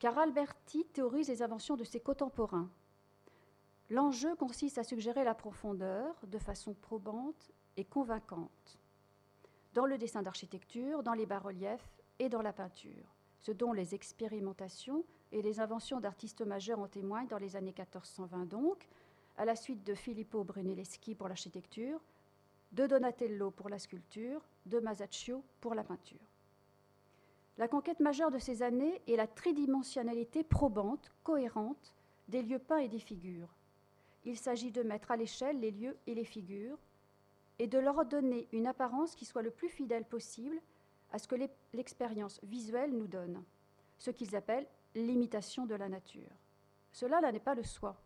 Car 0.00 0.18
Alberti 0.18 0.84
théorise 0.92 1.28
les 1.28 1.42
inventions 1.42 1.76
de 1.76 1.84
ses 1.84 2.00
contemporains, 2.00 2.68
L'enjeu 3.90 4.34
consiste 4.36 4.76
à 4.76 4.84
suggérer 4.84 5.24
la 5.24 5.34
profondeur 5.34 6.14
de 6.26 6.38
façon 6.38 6.74
probante 6.74 7.50
et 7.76 7.84
convaincante 7.84 8.78
dans 9.72 9.86
le 9.86 9.96
dessin 9.96 10.22
d'architecture, 10.22 11.02
dans 11.02 11.14
les 11.14 11.24
bas-reliefs 11.24 11.88
et 12.18 12.28
dans 12.28 12.42
la 12.42 12.52
peinture, 12.52 13.14
ce 13.38 13.52
dont 13.52 13.72
les 13.72 13.94
expérimentations 13.94 15.04
et 15.32 15.40
les 15.40 15.60
inventions 15.60 16.00
d'artistes 16.00 16.42
majeurs 16.42 16.80
en 16.80 16.88
témoignent 16.88 17.28
dans 17.28 17.38
les 17.38 17.56
années 17.56 17.74
1420 17.76 18.46
donc, 18.46 18.88
à 19.36 19.44
la 19.44 19.56
suite 19.56 19.84
de 19.84 19.94
Filippo 19.94 20.44
Brunelleschi 20.44 21.14
pour 21.14 21.28
l'architecture, 21.28 22.00
de 22.72 22.86
Donatello 22.86 23.50
pour 23.50 23.68
la 23.68 23.78
sculpture, 23.78 24.42
de 24.66 24.80
Masaccio 24.80 25.42
pour 25.60 25.74
la 25.74 25.84
peinture. 25.84 26.18
La 27.56 27.68
conquête 27.68 28.00
majeure 28.00 28.30
de 28.30 28.38
ces 28.38 28.62
années 28.62 29.00
est 29.06 29.16
la 29.16 29.26
tridimensionnalité 29.26 30.44
probante, 30.44 31.10
cohérente 31.24 31.94
des 32.28 32.42
lieux 32.42 32.58
peints 32.58 32.78
et 32.78 32.88
des 32.88 32.98
figures, 32.98 33.57
il 34.28 34.36
s'agit 34.36 34.70
de 34.70 34.82
mettre 34.82 35.10
à 35.10 35.16
l'échelle 35.16 35.58
les 35.58 35.70
lieux 35.70 35.96
et 36.06 36.14
les 36.14 36.24
figures 36.24 36.78
et 37.58 37.66
de 37.66 37.78
leur 37.78 38.04
donner 38.04 38.46
une 38.52 38.66
apparence 38.66 39.14
qui 39.14 39.24
soit 39.24 39.40
le 39.40 39.50
plus 39.50 39.70
fidèle 39.70 40.04
possible 40.04 40.60
à 41.12 41.18
ce 41.18 41.26
que 41.26 41.36
l'expérience 41.72 42.38
visuelle 42.42 42.94
nous 42.94 43.06
donne, 43.06 43.42
ce 43.96 44.10
qu'ils 44.10 44.36
appellent 44.36 44.68
l'imitation 44.94 45.64
de 45.64 45.74
la 45.74 45.88
nature. 45.88 46.30
Cela 46.92 47.22
là 47.22 47.32
n'est 47.32 47.40
pas 47.40 47.54
le 47.54 47.64
soi. 47.64 47.96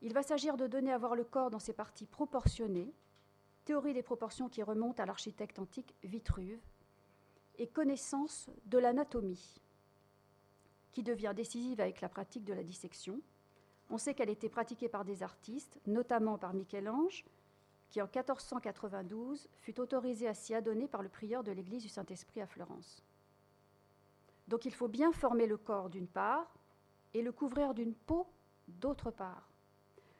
Il 0.00 0.12
va 0.12 0.22
s'agir 0.22 0.56
de 0.56 0.68
donner 0.68 0.92
à 0.92 0.98
voir 0.98 1.16
le 1.16 1.24
corps 1.24 1.50
dans 1.50 1.58
ses 1.58 1.72
parties 1.72 2.06
proportionnées, 2.06 2.94
théorie 3.64 3.94
des 3.94 4.04
proportions 4.04 4.48
qui 4.48 4.62
remonte 4.62 5.00
à 5.00 5.06
l'architecte 5.06 5.58
antique 5.58 5.96
Vitruve, 6.04 6.60
et 7.58 7.66
connaissance 7.66 8.48
de 8.66 8.78
l'anatomie, 8.78 9.60
qui 10.92 11.02
devient 11.02 11.32
décisive 11.34 11.80
avec 11.80 12.00
la 12.00 12.08
pratique 12.08 12.44
de 12.44 12.54
la 12.54 12.62
dissection. 12.62 13.20
On 13.90 13.98
sait 13.98 14.14
qu'elle 14.14 14.30
était 14.30 14.48
pratiquée 14.48 14.88
par 14.88 15.04
des 15.04 15.22
artistes, 15.22 15.80
notamment 15.86 16.38
par 16.38 16.54
Michel-Ange, 16.54 17.24
qui 17.90 18.00
en 18.00 18.04
1492 18.04 19.48
fut 19.56 19.80
autorisé 19.80 20.28
à 20.28 20.34
s'y 20.34 20.54
adonner 20.54 20.86
par 20.86 21.02
le 21.02 21.08
prieur 21.08 21.42
de 21.42 21.50
l'église 21.50 21.82
du 21.82 21.88
Saint-Esprit 21.88 22.40
à 22.40 22.46
Florence. 22.46 23.04
Donc 24.46 24.64
il 24.64 24.72
faut 24.72 24.88
bien 24.88 25.12
former 25.12 25.46
le 25.46 25.56
corps 25.56 25.90
d'une 25.90 26.06
part 26.06 26.54
et 27.14 27.22
le 27.22 27.32
couvrir 27.32 27.74
d'une 27.74 27.94
peau 27.94 28.28
d'autre 28.68 29.10
part, 29.10 29.50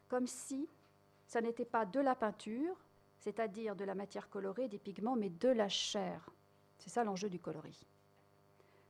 comme 0.08 0.26
si 0.26 0.68
ça 1.26 1.40
n'était 1.40 1.64
pas 1.64 1.86
de 1.86 2.00
la 2.00 2.16
peinture, 2.16 2.76
c'est-à-dire 3.18 3.76
de 3.76 3.84
la 3.84 3.94
matière 3.94 4.28
colorée, 4.28 4.66
des 4.66 4.80
pigments, 4.80 5.14
mais 5.14 5.30
de 5.30 5.48
la 5.48 5.68
chair. 5.68 6.28
C'est 6.78 6.90
ça 6.90 7.04
l'enjeu 7.04 7.28
du 7.28 7.38
coloris. 7.38 7.86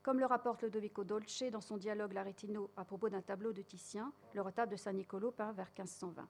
Comme 0.03 0.19
le 0.19 0.27
rapporte 0.27 0.63
Lodovico 0.63 1.05
Dolce 1.05 1.45
dans 1.53 1.61
son 1.61 1.77
dialogue 1.77 2.15
Laretino 2.15 2.71
à 2.77 2.85
propos 2.85 3.11
d'un 3.11 3.21
tableau 3.21 3.53
de 3.53 3.61
Titien, 3.61 4.13
le 4.35 4.41
retable 4.41 4.73
de 4.73 4.77
Saint 4.77 4.95
Nicolo 4.95 5.31
peint 5.31 5.53
vers 5.53 5.69
1520. 5.69 6.27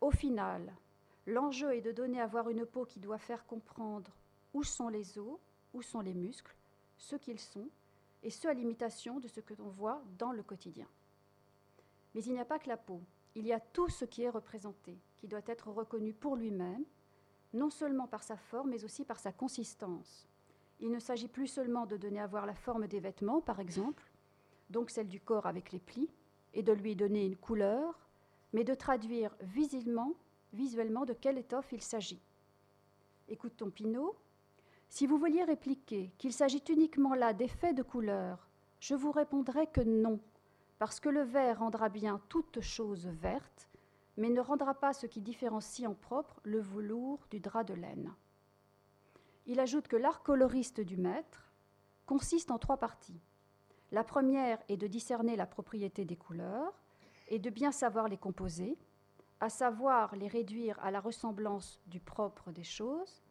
Au 0.00 0.10
final, 0.10 0.74
l'enjeu 1.26 1.74
est 1.74 1.82
de 1.82 1.92
donner 1.92 2.20
à 2.20 2.26
voir 2.26 2.48
une 2.48 2.64
peau 2.64 2.86
qui 2.86 3.00
doit 3.00 3.18
faire 3.18 3.44
comprendre 3.46 4.10
où 4.54 4.62
sont 4.62 4.88
les 4.88 5.18
os, 5.18 5.38
où 5.74 5.82
sont 5.82 6.00
les 6.00 6.14
muscles, 6.14 6.56
ce 6.96 7.16
qu'ils 7.16 7.40
sont, 7.40 7.68
et 8.22 8.30
ce 8.30 8.48
à 8.48 8.54
l'imitation 8.54 9.20
de 9.20 9.28
ce 9.28 9.40
que 9.40 9.54
l'on 9.54 9.68
voit 9.68 10.02
dans 10.18 10.32
le 10.32 10.42
quotidien. 10.42 10.88
Mais 12.14 12.24
il 12.24 12.32
n'y 12.32 12.40
a 12.40 12.46
pas 12.46 12.58
que 12.58 12.68
la 12.68 12.78
peau, 12.78 13.02
il 13.34 13.46
y 13.46 13.52
a 13.52 13.60
tout 13.60 13.90
ce 13.90 14.06
qui 14.06 14.22
est 14.22 14.30
représenté, 14.30 14.98
qui 15.16 15.28
doit 15.28 15.42
être 15.46 15.68
reconnu 15.68 16.14
pour 16.14 16.36
lui-même, 16.36 16.84
non 17.52 17.68
seulement 17.68 18.06
par 18.06 18.22
sa 18.22 18.36
forme, 18.36 18.70
mais 18.70 18.84
aussi 18.84 19.04
par 19.04 19.18
sa 19.18 19.32
consistance. 19.32 20.26
Il 20.80 20.90
ne 20.90 20.98
s'agit 20.98 21.28
plus 21.28 21.46
seulement 21.46 21.86
de 21.86 21.96
donner 21.96 22.20
à 22.20 22.26
voir 22.26 22.46
la 22.46 22.54
forme 22.54 22.86
des 22.86 23.00
vêtements, 23.00 23.40
par 23.40 23.60
exemple, 23.60 24.10
donc 24.70 24.90
celle 24.90 25.08
du 25.08 25.20
corps 25.20 25.46
avec 25.46 25.72
les 25.72 25.78
plis, 25.78 26.10
et 26.52 26.62
de 26.62 26.72
lui 26.72 26.96
donner 26.96 27.26
une 27.26 27.36
couleur, 27.36 28.08
mais 28.52 28.64
de 28.64 28.74
traduire 28.74 29.34
visuellement, 29.40 30.14
de 30.52 31.12
quelle 31.12 31.38
étoffe 31.38 31.72
il 31.72 31.82
s'agit. 31.82 32.22
Écoutons 33.28 33.70
Pinot. 33.70 34.14
Si 34.88 35.06
vous 35.06 35.18
vouliez 35.18 35.42
répliquer 35.42 36.12
qu'il 36.18 36.32
s'agit 36.32 36.62
uniquement 36.68 37.14
là 37.14 37.32
d'effets 37.32 37.74
de 37.74 37.82
couleur, 37.82 38.48
je 38.78 38.94
vous 38.94 39.10
répondrai 39.10 39.66
que 39.66 39.80
non, 39.80 40.20
parce 40.78 41.00
que 41.00 41.08
le 41.08 41.22
vert 41.22 41.58
rendra 41.58 41.88
bien 41.88 42.20
toute 42.28 42.60
chose 42.60 43.06
verte, 43.06 43.68
mais 44.16 44.30
ne 44.30 44.40
rendra 44.40 44.74
pas 44.74 44.92
ce 44.92 45.06
qui 45.06 45.20
différencie 45.20 45.88
en 45.88 45.94
propre 45.94 46.40
le 46.44 46.60
velours 46.60 47.26
du 47.30 47.40
drap 47.40 47.64
de 47.64 47.74
laine. 47.74 48.12
Il 49.46 49.60
ajoute 49.60 49.88
que 49.88 49.96
l'art 49.96 50.22
coloriste 50.22 50.80
du 50.80 50.96
maître 50.96 51.52
consiste 52.06 52.50
en 52.50 52.58
trois 52.58 52.78
parties. 52.78 53.20
La 53.92 54.02
première 54.02 54.58
est 54.68 54.76
de 54.76 54.86
discerner 54.86 55.36
la 55.36 55.46
propriété 55.46 56.04
des 56.04 56.16
couleurs 56.16 56.72
et 57.28 57.38
de 57.38 57.50
bien 57.50 57.70
savoir 57.70 58.08
les 58.08 58.16
composer, 58.16 58.78
à 59.40 59.50
savoir 59.50 60.16
les 60.16 60.28
réduire 60.28 60.78
à 60.82 60.90
la 60.90 61.00
ressemblance 61.00 61.80
du 61.86 62.00
propre 62.00 62.52
des 62.52 62.64
choses, 62.64 63.22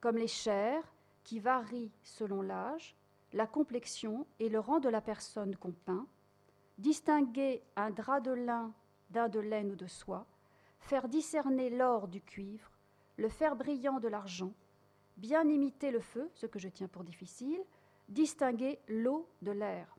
comme 0.00 0.16
les 0.16 0.28
chairs 0.28 0.94
qui 1.24 1.40
varient 1.40 1.92
selon 2.02 2.42
l'âge, 2.42 2.96
la 3.32 3.46
complexion 3.46 4.26
et 4.38 4.48
le 4.48 4.60
rang 4.60 4.78
de 4.78 4.88
la 4.88 5.00
personne 5.00 5.56
qu'on 5.56 5.72
peint, 5.72 6.06
distinguer 6.78 7.64
un 7.74 7.90
drap 7.90 8.20
de 8.20 8.30
lin 8.30 8.72
d'un 9.10 9.28
de 9.28 9.40
laine 9.40 9.72
ou 9.72 9.76
de 9.76 9.86
soie, 9.86 10.26
faire 10.78 11.08
discerner 11.08 11.70
l'or 11.70 12.06
du 12.06 12.20
cuivre, 12.20 12.70
le 13.16 13.28
fer 13.28 13.56
brillant 13.56 13.98
de 13.98 14.08
l'argent, 14.08 14.52
bien 15.16 15.48
imiter 15.48 15.90
le 15.90 16.00
feu, 16.00 16.30
ce 16.34 16.46
que 16.46 16.58
je 16.58 16.68
tiens 16.68 16.88
pour 16.88 17.04
difficile, 17.04 17.60
distinguer 18.08 18.78
l'eau 18.88 19.28
de 19.42 19.52
l'air. 19.52 19.96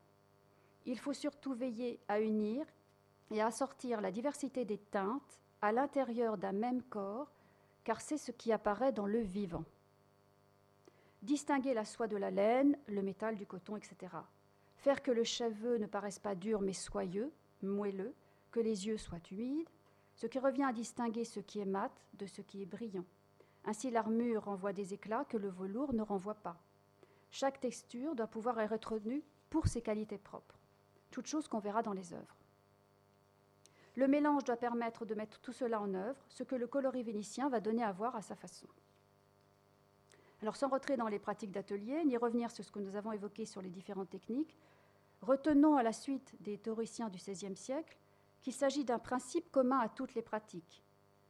Il 0.86 0.98
faut 0.98 1.12
surtout 1.12 1.54
veiller 1.54 2.00
à 2.08 2.20
unir 2.20 2.64
et 3.30 3.40
à 3.40 3.46
assortir 3.46 4.00
la 4.00 4.10
diversité 4.10 4.64
des 4.64 4.78
teintes 4.78 5.40
à 5.60 5.72
l'intérieur 5.72 6.38
d'un 6.38 6.52
même 6.52 6.82
corps, 6.82 7.30
car 7.84 8.00
c'est 8.00 8.18
ce 8.18 8.32
qui 8.32 8.52
apparaît 8.52 8.92
dans 8.92 9.06
le 9.06 9.20
vivant. 9.20 9.64
Distinguer 11.22 11.74
la 11.74 11.84
soie 11.84 12.06
de 12.06 12.16
la 12.16 12.30
laine, 12.30 12.78
le 12.86 13.02
métal 13.02 13.36
du 13.36 13.44
coton, 13.46 13.76
etc. 13.76 14.12
Faire 14.76 15.02
que 15.02 15.10
le 15.10 15.24
cheveu 15.24 15.78
ne 15.78 15.86
paraisse 15.86 16.20
pas 16.20 16.36
dur 16.36 16.60
mais 16.60 16.72
soyeux, 16.72 17.32
moelleux, 17.62 18.14
que 18.50 18.60
les 18.60 18.86
yeux 18.86 18.98
soient 18.98 19.18
humides, 19.30 19.68
ce 20.14 20.26
qui 20.26 20.38
revient 20.38 20.64
à 20.64 20.72
distinguer 20.72 21.24
ce 21.24 21.40
qui 21.40 21.58
est 21.60 21.64
mat 21.64 21.92
de 22.14 22.26
ce 22.26 22.40
qui 22.40 22.62
est 22.62 22.66
brillant. 22.66 23.04
Ainsi, 23.68 23.90
l'armure 23.90 24.44
renvoie 24.44 24.72
des 24.72 24.94
éclats 24.94 25.26
que 25.26 25.36
le 25.36 25.50
velours 25.50 25.92
ne 25.92 26.00
renvoie 26.00 26.36
pas. 26.36 26.56
Chaque 27.30 27.60
texture 27.60 28.14
doit 28.14 28.26
pouvoir 28.26 28.58
être 28.60 28.92
retenue 28.94 29.22
pour 29.50 29.66
ses 29.66 29.82
qualités 29.82 30.16
propres. 30.16 30.58
Toute 31.10 31.26
chose 31.26 31.48
qu'on 31.48 31.58
verra 31.58 31.82
dans 31.82 31.92
les 31.92 32.14
œuvres. 32.14 32.38
Le 33.94 34.08
mélange 34.08 34.44
doit 34.44 34.56
permettre 34.56 35.04
de 35.04 35.14
mettre 35.14 35.38
tout 35.40 35.52
cela 35.52 35.82
en 35.82 35.92
œuvre, 35.92 36.24
ce 36.30 36.44
que 36.44 36.54
le 36.54 36.66
coloris 36.66 37.02
vénitien 37.02 37.50
va 37.50 37.60
donner 37.60 37.82
à 37.82 37.92
voir 37.92 38.16
à 38.16 38.22
sa 38.22 38.34
façon. 38.34 38.68
Alors 40.40 40.56
sans 40.56 40.68
rentrer 40.68 40.96
dans 40.96 41.08
les 41.08 41.18
pratiques 41.18 41.52
d'atelier, 41.52 42.02
ni 42.06 42.16
revenir 42.16 42.50
sur 42.50 42.64
ce 42.64 42.72
que 42.72 42.78
nous 42.78 42.96
avons 42.96 43.12
évoqué 43.12 43.44
sur 43.44 43.60
les 43.60 43.68
différentes 43.68 44.08
techniques, 44.08 44.56
retenons 45.20 45.76
à 45.76 45.82
la 45.82 45.92
suite 45.92 46.34
des 46.40 46.56
théoriciens 46.56 47.10
du 47.10 47.18
XVIe 47.18 47.54
siècle 47.54 47.98
qu'il 48.40 48.54
s'agit 48.54 48.86
d'un 48.86 48.98
principe 48.98 49.50
commun 49.52 49.78
à 49.78 49.90
toutes 49.90 50.14
les 50.14 50.22
pratiques, 50.22 50.82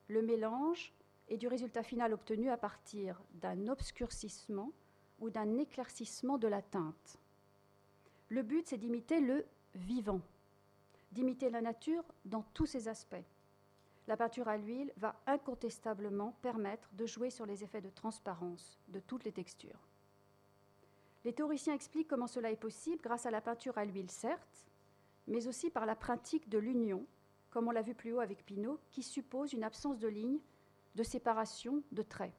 le 0.06 0.22
mélange 0.22 0.94
et 1.28 1.36
du 1.36 1.48
résultat 1.48 1.82
final 1.82 2.12
obtenu 2.12 2.50
à 2.50 2.56
partir 2.56 3.20
d'un 3.34 3.68
obscurcissement 3.68 4.72
ou 5.20 5.30
d'un 5.30 5.58
éclaircissement 5.58 6.38
de 6.38 6.48
la 6.48 6.62
teinte. 6.62 7.18
Le 8.28 8.42
but, 8.42 8.66
c'est 8.66 8.78
d'imiter 8.78 9.20
le 9.20 9.44
vivant, 9.74 10.20
d'imiter 11.12 11.50
la 11.50 11.60
nature 11.60 12.04
dans 12.24 12.42
tous 12.54 12.66
ses 12.66 12.88
aspects. 12.88 13.16
La 14.06 14.16
peinture 14.16 14.48
à 14.48 14.56
l'huile 14.56 14.92
va 14.96 15.20
incontestablement 15.26 16.32
permettre 16.40 16.88
de 16.94 17.06
jouer 17.06 17.30
sur 17.30 17.46
les 17.46 17.62
effets 17.62 17.82
de 17.82 17.90
transparence 17.90 18.78
de 18.88 19.00
toutes 19.00 19.24
les 19.24 19.32
textures. 19.32 19.86
Les 21.24 21.34
théoriciens 21.34 21.74
expliquent 21.74 22.08
comment 22.08 22.26
cela 22.26 22.50
est 22.50 22.56
possible 22.56 23.02
grâce 23.02 23.26
à 23.26 23.30
la 23.30 23.42
peinture 23.42 23.76
à 23.76 23.84
l'huile, 23.84 24.10
certes, 24.10 24.66
mais 25.26 25.46
aussi 25.46 25.68
par 25.68 25.84
la 25.84 25.94
pratique 25.94 26.48
de 26.48 26.58
l'union, 26.58 27.04
comme 27.50 27.68
on 27.68 27.70
l'a 27.70 27.82
vu 27.82 27.94
plus 27.94 28.12
haut 28.12 28.20
avec 28.20 28.46
Pinault, 28.46 28.78
qui 28.90 29.02
suppose 29.02 29.52
une 29.52 29.64
absence 29.64 29.98
de 29.98 30.08
ligne, 30.08 30.38
de 30.98 31.04
séparation, 31.04 31.84
de 31.92 32.02
traits. 32.02 32.34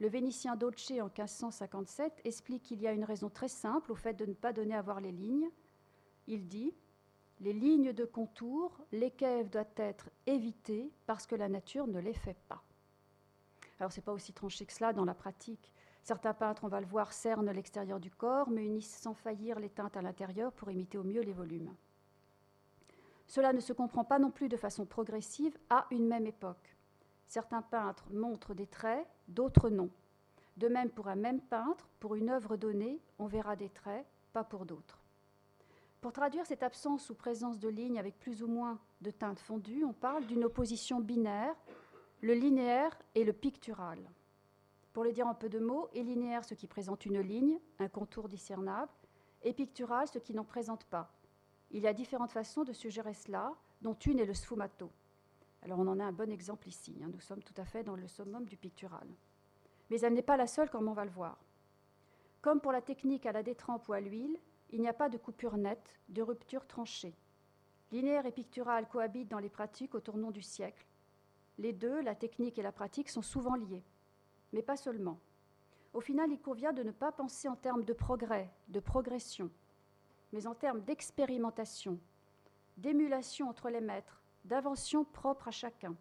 Le 0.00 0.08
Vénitien 0.08 0.56
Dolce 0.56 0.92
en 0.92 1.08
1557 1.08 2.22
explique 2.24 2.62
qu'il 2.62 2.80
y 2.80 2.86
a 2.86 2.92
une 2.92 3.04
raison 3.04 3.28
très 3.28 3.48
simple 3.48 3.92
au 3.92 3.94
fait 3.94 4.14
de 4.14 4.24
ne 4.24 4.32
pas 4.32 4.54
donner 4.54 4.74
à 4.74 4.80
voir 4.80 5.00
les 5.00 5.12
lignes. 5.12 5.50
Il 6.26 6.48
dit 6.48 6.74
les 7.40 7.52
lignes 7.52 7.92
de 7.92 8.06
contour, 8.06 8.80
lesquelles 8.92 9.50
doivent 9.50 9.66
être 9.76 10.08
évitées 10.26 10.90
parce 11.06 11.26
que 11.26 11.36
la 11.36 11.50
nature 11.50 11.86
ne 11.86 12.00
les 12.00 12.14
fait 12.14 12.38
pas. 12.48 12.64
Alors, 13.78 13.92
ce 13.92 14.00
n'est 14.00 14.04
pas 14.04 14.12
aussi 14.12 14.32
tranché 14.32 14.64
que 14.64 14.72
cela 14.72 14.94
dans 14.94 15.04
la 15.04 15.14
pratique. 15.14 15.70
Certains 16.02 16.34
peintres, 16.34 16.64
on 16.64 16.68
va 16.68 16.80
le 16.80 16.86
voir, 16.86 17.12
cernent 17.12 17.50
l'extérieur 17.50 18.00
du 18.00 18.10
corps, 18.10 18.48
mais 18.48 18.64
unissent 18.64 18.98
sans 19.02 19.14
faillir 19.14 19.60
les 19.60 19.68
teintes 19.68 19.98
à 19.98 20.02
l'intérieur 20.02 20.50
pour 20.52 20.70
imiter 20.70 20.96
au 20.96 21.04
mieux 21.04 21.20
les 21.20 21.34
volumes. 21.34 21.74
Cela 23.26 23.52
ne 23.52 23.60
se 23.60 23.74
comprend 23.74 24.04
pas 24.04 24.18
non 24.18 24.30
plus 24.30 24.48
de 24.48 24.56
façon 24.56 24.86
progressive 24.86 25.56
à 25.68 25.86
une 25.90 26.08
même 26.08 26.26
époque. 26.26 26.77
Certains 27.28 27.60
peintres 27.60 28.08
montrent 28.10 28.54
des 28.54 28.66
traits, 28.66 29.06
d'autres 29.28 29.68
non. 29.68 29.90
De 30.56 30.66
même, 30.66 30.90
pour 30.90 31.08
un 31.08 31.14
même 31.14 31.42
peintre, 31.42 31.88
pour 32.00 32.14
une 32.14 32.30
œuvre 32.30 32.56
donnée, 32.56 33.00
on 33.18 33.26
verra 33.26 33.54
des 33.54 33.68
traits, 33.68 34.06
pas 34.32 34.44
pour 34.44 34.64
d'autres. 34.64 35.04
Pour 36.00 36.12
traduire 36.12 36.46
cette 36.46 36.62
absence 36.62 37.10
ou 37.10 37.14
présence 37.14 37.58
de 37.58 37.68
lignes 37.68 37.98
avec 37.98 38.18
plus 38.18 38.42
ou 38.42 38.48
moins 38.48 38.80
de 39.02 39.10
teintes 39.10 39.40
fondues, 39.40 39.84
on 39.84 39.92
parle 39.92 40.26
d'une 40.26 40.44
opposition 40.44 41.00
binaire, 41.00 41.54
le 42.22 42.32
linéaire 42.32 42.96
et 43.14 43.24
le 43.24 43.34
pictural. 43.34 43.98
Pour 44.94 45.04
le 45.04 45.12
dire 45.12 45.26
en 45.26 45.34
peu 45.34 45.50
de 45.50 45.58
mots, 45.58 45.88
est 45.94 46.02
linéaire 46.02 46.44
ce 46.44 46.54
qui 46.54 46.66
présente 46.66 47.04
une 47.04 47.20
ligne, 47.20 47.60
un 47.78 47.88
contour 47.88 48.28
discernable, 48.28 48.90
et 49.42 49.52
pictural 49.52 50.08
ce 50.08 50.18
qui 50.18 50.34
n'en 50.34 50.44
présente 50.44 50.86
pas. 50.86 51.12
Il 51.70 51.82
y 51.82 51.86
a 51.86 51.92
différentes 51.92 52.32
façons 52.32 52.64
de 52.64 52.72
suggérer 52.72 53.14
cela, 53.14 53.52
dont 53.82 53.94
une 53.94 54.18
est 54.18 54.24
le 54.24 54.34
sfumato. 54.34 54.90
Alors 55.62 55.78
on 55.80 55.86
en 55.88 56.00
a 56.00 56.04
un 56.04 56.12
bon 56.12 56.30
exemple 56.30 56.68
ici, 56.68 56.96
hein. 57.02 57.10
nous 57.12 57.20
sommes 57.20 57.42
tout 57.42 57.54
à 57.56 57.64
fait 57.64 57.82
dans 57.82 57.96
le 57.96 58.06
summum 58.06 58.44
du 58.44 58.56
pictural. 58.56 59.08
Mais 59.90 60.00
elle 60.00 60.14
n'est 60.14 60.22
pas 60.22 60.36
la 60.36 60.46
seule 60.46 60.70
comme 60.70 60.88
on 60.88 60.92
va 60.92 61.04
le 61.04 61.10
voir. 61.10 61.38
Comme 62.40 62.60
pour 62.60 62.72
la 62.72 62.82
technique 62.82 63.26
à 63.26 63.32
la 63.32 63.42
détrempe 63.42 63.88
ou 63.88 63.92
à 63.92 64.00
l'huile, 64.00 64.38
il 64.70 64.80
n'y 64.80 64.88
a 64.88 64.92
pas 64.92 65.08
de 65.08 65.18
coupure 65.18 65.56
nette, 65.56 65.98
de 66.08 66.22
rupture 66.22 66.66
tranchée. 66.66 67.14
Linéaire 67.90 68.26
et 68.26 68.32
pictural 68.32 68.86
cohabitent 68.86 69.30
dans 69.30 69.38
les 69.38 69.48
pratiques 69.48 69.94
au 69.94 70.00
tournant 70.00 70.30
du 70.30 70.42
siècle. 70.42 70.86
Les 71.58 71.72
deux, 71.72 72.02
la 72.02 72.14
technique 72.14 72.58
et 72.58 72.62
la 72.62 72.70
pratique, 72.70 73.08
sont 73.08 73.22
souvent 73.22 73.54
liés, 73.54 73.82
mais 74.52 74.62
pas 74.62 74.76
seulement. 74.76 75.18
Au 75.94 76.00
final, 76.00 76.30
il 76.30 76.40
convient 76.40 76.72
de 76.72 76.82
ne 76.82 76.92
pas 76.92 77.10
penser 77.10 77.48
en 77.48 77.56
termes 77.56 77.82
de 77.82 77.94
progrès, 77.94 78.50
de 78.68 78.78
progression, 78.78 79.50
mais 80.32 80.46
en 80.46 80.54
termes 80.54 80.82
d'expérimentation, 80.82 81.98
d'émulation 82.76 83.48
entre 83.48 83.70
les 83.70 83.80
maîtres, 83.80 84.22
d'inventions 84.48 85.04
propres 85.04 85.48
à 85.48 85.52
chacun, 85.52 85.94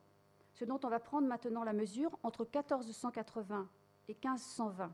ce 0.53 0.65
dont 0.65 0.79
on 0.83 0.89
va 0.89 0.99
prendre 0.99 1.27
maintenant 1.27 1.63
la 1.63 1.73
mesure 1.73 2.17
entre 2.23 2.43
1480 2.43 3.69
et 4.07 4.13
1520. 4.13 4.91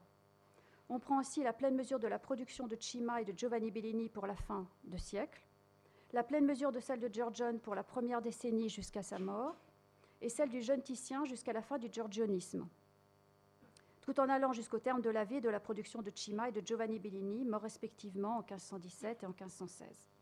On 0.90 1.00
prend 1.00 1.20
ainsi 1.20 1.44
la 1.44 1.54
pleine 1.54 1.76
mesure 1.76 2.00
de 2.00 2.08
la 2.08 2.20
production 2.20 2.68
de 2.68 2.76
Cima 2.76 3.22
et 3.22 3.26
de 3.26 3.38
Giovanni 3.38 3.72
Bellini 3.72 4.10
pour 4.10 4.28
la 4.28 4.36
fin 4.36 4.68
de 4.84 4.98
siècle, 4.98 5.42
la 6.12 6.24
pleine 6.24 6.46
mesure 6.46 6.72
de 6.72 6.80
celle 6.80 7.00
de 7.00 7.08
Giorgione 7.08 7.60
pour 7.60 7.76
la 7.76 7.84
première 7.84 8.22
décennie 8.22 8.70
jusqu'à 8.70 9.02
sa 9.02 9.20
mort, 9.20 9.56
et 10.22 10.30
celle 10.30 10.50
du 10.50 10.62
jeune 10.62 10.82
Titien 10.82 11.26
jusqu'à 11.26 11.54
la 11.54 11.62
fin 11.62 11.78
du 11.78 11.88
giorgionisme, 11.92 12.68
tout 14.02 14.20
en 14.20 14.30
allant 14.30 14.54
jusqu'au 14.54 14.80
terme 14.80 15.02
de 15.02 15.10
la 15.10 15.24
vie 15.24 15.42
de 15.42 15.50
la 15.50 15.60
production 15.60 16.02
de 16.02 16.12
Cima 16.14 16.50
et 16.50 16.52
de 16.52 16.66
Giovanni 16.66 17.00
Bellini, 17.00 17.46
morts 17.46 17.62
respectivement 17.62 18.38
en 18.38 18.42
1517 18.42 19.24
et 19.24 19.26
en 19.26 19.30
1516. 19.30 20.13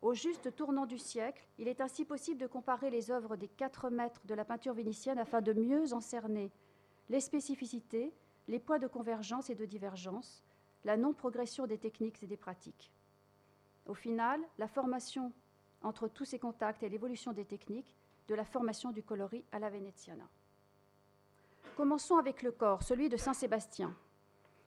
Au 0.00 0.14
juste 0.14 0.54
tournant 0.54 0.86
du 0.86 0.98
siècle, 0.98 1.46
il 1.58 1.66
est 1.66 1.80
ainsi 1.80 2.04
possible 2.04 2.40
de 2.40 2.46
comparer 2.46 2.90
les 2.90 3.10
œuvres 3.10 3.36
des 3.36 3.48
quatre 3.48 3.90
maîtres 3.90 4.20
de 4.26 4.34
la 4.34 4.44
peinture 4.44 4.74
vénitienne 4.74 5.18
afin 5.18 5.40
de 5.40 5.52
mieux 5.52 5.92
en 5.92 6.00
cerner 6.00 6.52
les 7.08 7.20
spécificités, 7.20 8.12
les 8.46 8.60
points 8.60 8.78
de 8.78 8.86
convergence 8.86 9.50
et 9.50 9.54
de 9.54 9.64
divergence, 9.64 10.44
la 10.84 10.96
non-progression 10.96 11.66
des 11.66 11.78
techniques 11.78 12.22
et 12.22 12.26
des 12.26 12.36
pratiques. 12.36 12.92
Au 13.86 13.94
final, 13.94 14.40
la 14.58 14.68
formation 14.68 15.32
entre 15.82 16.08
tous 16.08 16.24
ces 16.24 16.38
contacts 16.38 16.82
et 16.82 16.88
l'évolution 16.88 17.32
des 17.32 17.44
techniques, 17.44 17.94
de 18.28 18.34
la 18.34 18.44
formation 18.44 18.90
du 18.90 19.02
coloris 19.02 19.44
à 19.52 19.58
la 19.58 19.70
Veneziana. 19.70 20.28
Commençons 21.76 22.16
avec 22.16 22.42
le 22.42 22.52
corps, 22.52 22.82
celui 22.82 23.08
de 23.08 23.16
Saint-Sébastien. 23.16 23.96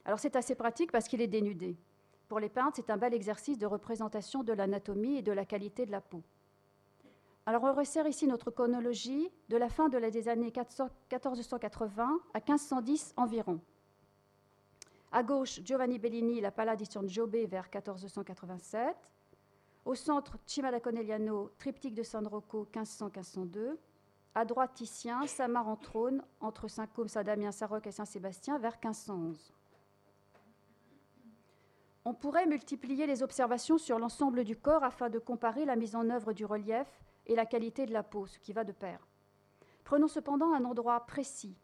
Alors 0.04 0.20
c'est 0.20 0.36
assez 0.36 0.56
pratique 0.56 0.92
parce 0.92 1.08
qu'il 1.08 1.22
est 1.22 1.28
dénudé. 1.28 1.78
Pour 2.32 2.40
les 2.40 2.48
peintres, 2.48 2.78
c'est 2.78 2.90
un 2.90 2.96
bel 2.96 3.14
exercice 3.14 3.58
de 3.58 3.66
représentation 3.66 4.42
de 4.42 4.54
l'anatomie 4.54 5.18
et 5.18 5.22
de 5.22 5.34
la 5.34 5.44
qualité 5.44 5.86
de 5.86 5.92
la 5.92 6.00
peau. 6.00 6.24
Alors 7.46 7.64
on 7.66 7.74
resserre 7.74 8.08
ici 8.08 8.26
notre 8.26 8.52
chronologie 8.52 9.30
de 9.50 9.58
la 9.58 9.68
fin 9.68 9.90
de 9.90 9.98
la, 9.98 10.10
des 10.10 10.30
années 10.30 10.46
1480 10.46 12.20
à 12.34 12.38
1510 12.38 13.16
environ. 13.18 13.60
À 15.12 15.24
gauche, 15.24 15.60
Giovanni 15.66 16.00
Bellini, 16.00 16.40
la 16.40 16.52
Pala 16.52 16.78
di 16.78 16.86
San 16.86 17.06
Giobbe 17.06 17.46
vers 17.50 17.66
1487. 17.66 18.96
Au 19.84 19.94
centre, 19.94 20.38
Cima 20.46 20.72
da 20.72 20.80
Conegliano, 20.80 21.52
triptyque 21.58 21.96
de 21.96 22.04
San 22.04 22.26
Rocco 22.26 22.66
1500-1502. 22.74 23.76
À 24.36 24.46
droite, 24.46 24.72
Titien, 24.76 25.28
Samar 25.28 25.68
en 25.68 25.76
trône 25.76 26.24
entre 26.40 26.70
Saint-Côme, 26.70 27.10
Saint-Damien, 27.10 27.52
Saint-Roch 27.52 27.86
et 27.88 27.92
Saint-Sébastien 27.92 28.58
vers 28.58 28.80
1511. 28.82 29.52
On 32.04 32.14
pourrait 32.14 32.48
multiplier 32.48 33.06
les 33.06 33.22
observations 33.22 33.78
sur 33.78 34.00
l'ensemble 34.00 34.44
du 34.44 34.56
corps 34.56 34.84
afin 34.84 35.10
de 35.10 35.20
comparer 35.20 35.66
la 35.66 35.76
mise 35.76 35.96
en 35.96 36.10
œuvre 36.10 36.34
du 36.34 36.46
relief 36.46 36.88
et 37.28 37.36
la 37.36 37.46
qualité 37.46 37.86
de 37.86 37.94
la 37.94 38.02
peau, 38.02 38.26
ce 38.26 38.40
qui 38.40 38.54
va 38.54 38.64
de 38.64 38.72
pair. 38.72 39.08
Prenons 39.84 40.08
cependant 40.08 40.54
un 40.54 40.66
endroit 40.66 41.06
précis, 41.06 41.56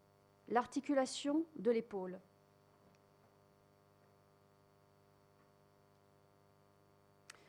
l'articulation 0.47 1.43
de 1.55 1.71
l'épaule. 1.71 2.19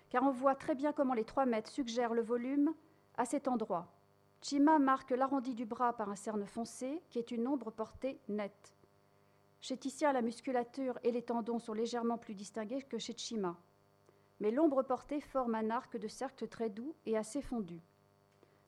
Car 0.08 0.22
on 0.22 0.30
voit 0.30 0.54
très 0.54 0.74
bien 0.74 0.94
comment 0.94 1.12
les 1.12 1.24
trois 1.24 1.44
mètres 1.44 1.70
suggèrent 1.70 2.14
le 2.14 2.22
volume 2.22 2.72
à 3.18 3.26
cet 3.26 3.48
endroit. 3.48 3.92
Chima 4.40 4.78
marque 4.78 5.10
l'arrondi 5.10 5.54
du 5.54 5.66
bras 5.66 5.92
par 5.92 6.08
un 6.08 6.16
cerne 6.16 6.46
foncé, 6.46 7.02
qui 7.10 7.18
est 7.18 7.32
une 7.32 7.46
ombre 7.46 7.70
portée 7.70 8.18
nette. 8.28 8.77
Chez 9.60 9.76
Titien, 9.76 10.12
la 10.12 10.22
musculature 10.22 10.98
et 11.02 11.10
les 11.10 11.22
tendons 11.22 11.58
sont 11.58 11.72
légèrement 11.72 12.16
plus 12.16 12.34
distingués 12.34 12.82
que 12.82 12.98
chez 12.98 13.16
Chima. 13.16 13.56
Mais 14.40 14.52
l'ombre 14.52 14.82
portée 14.82 15.20
forme 15.20 15.56
un 15.56 15.70
arc 15.70 15.96
de 15.96 16.06
cercle 16.06 16.46
très 16.46 16.70
doux 16.70 16.94
et 17.06 17.16
assez 17.16 17.42
fondu. 17.42 17.80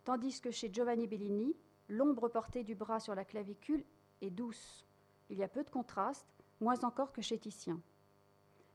Tandis 0.05 0.41
que 0.41 0.51
chez 0.51 0.73
Giovanni 0.73 1.07
Bellini, 1.07 1.55
l'ombre 1.89 2.29
portée 2.29 2.65
du 2.65 2.75
bras 2.75 2.99
sur 2.99 3.15
la 3.15 3.25
clavicule 3.25 3.85
est 4.21 4.31
douce. 4.31 4.85
Il 5.29 5.39
y 5.39 5.45
a 5.45 5.49
peu 5.49 5.63
de 5.63 5.71
contraste, 5.71 6.27
moins 6.61 6.83
encore 6.83 7.13
que 7.13 7.23
chez 7.23 7.39
Titien. 7.39 7.81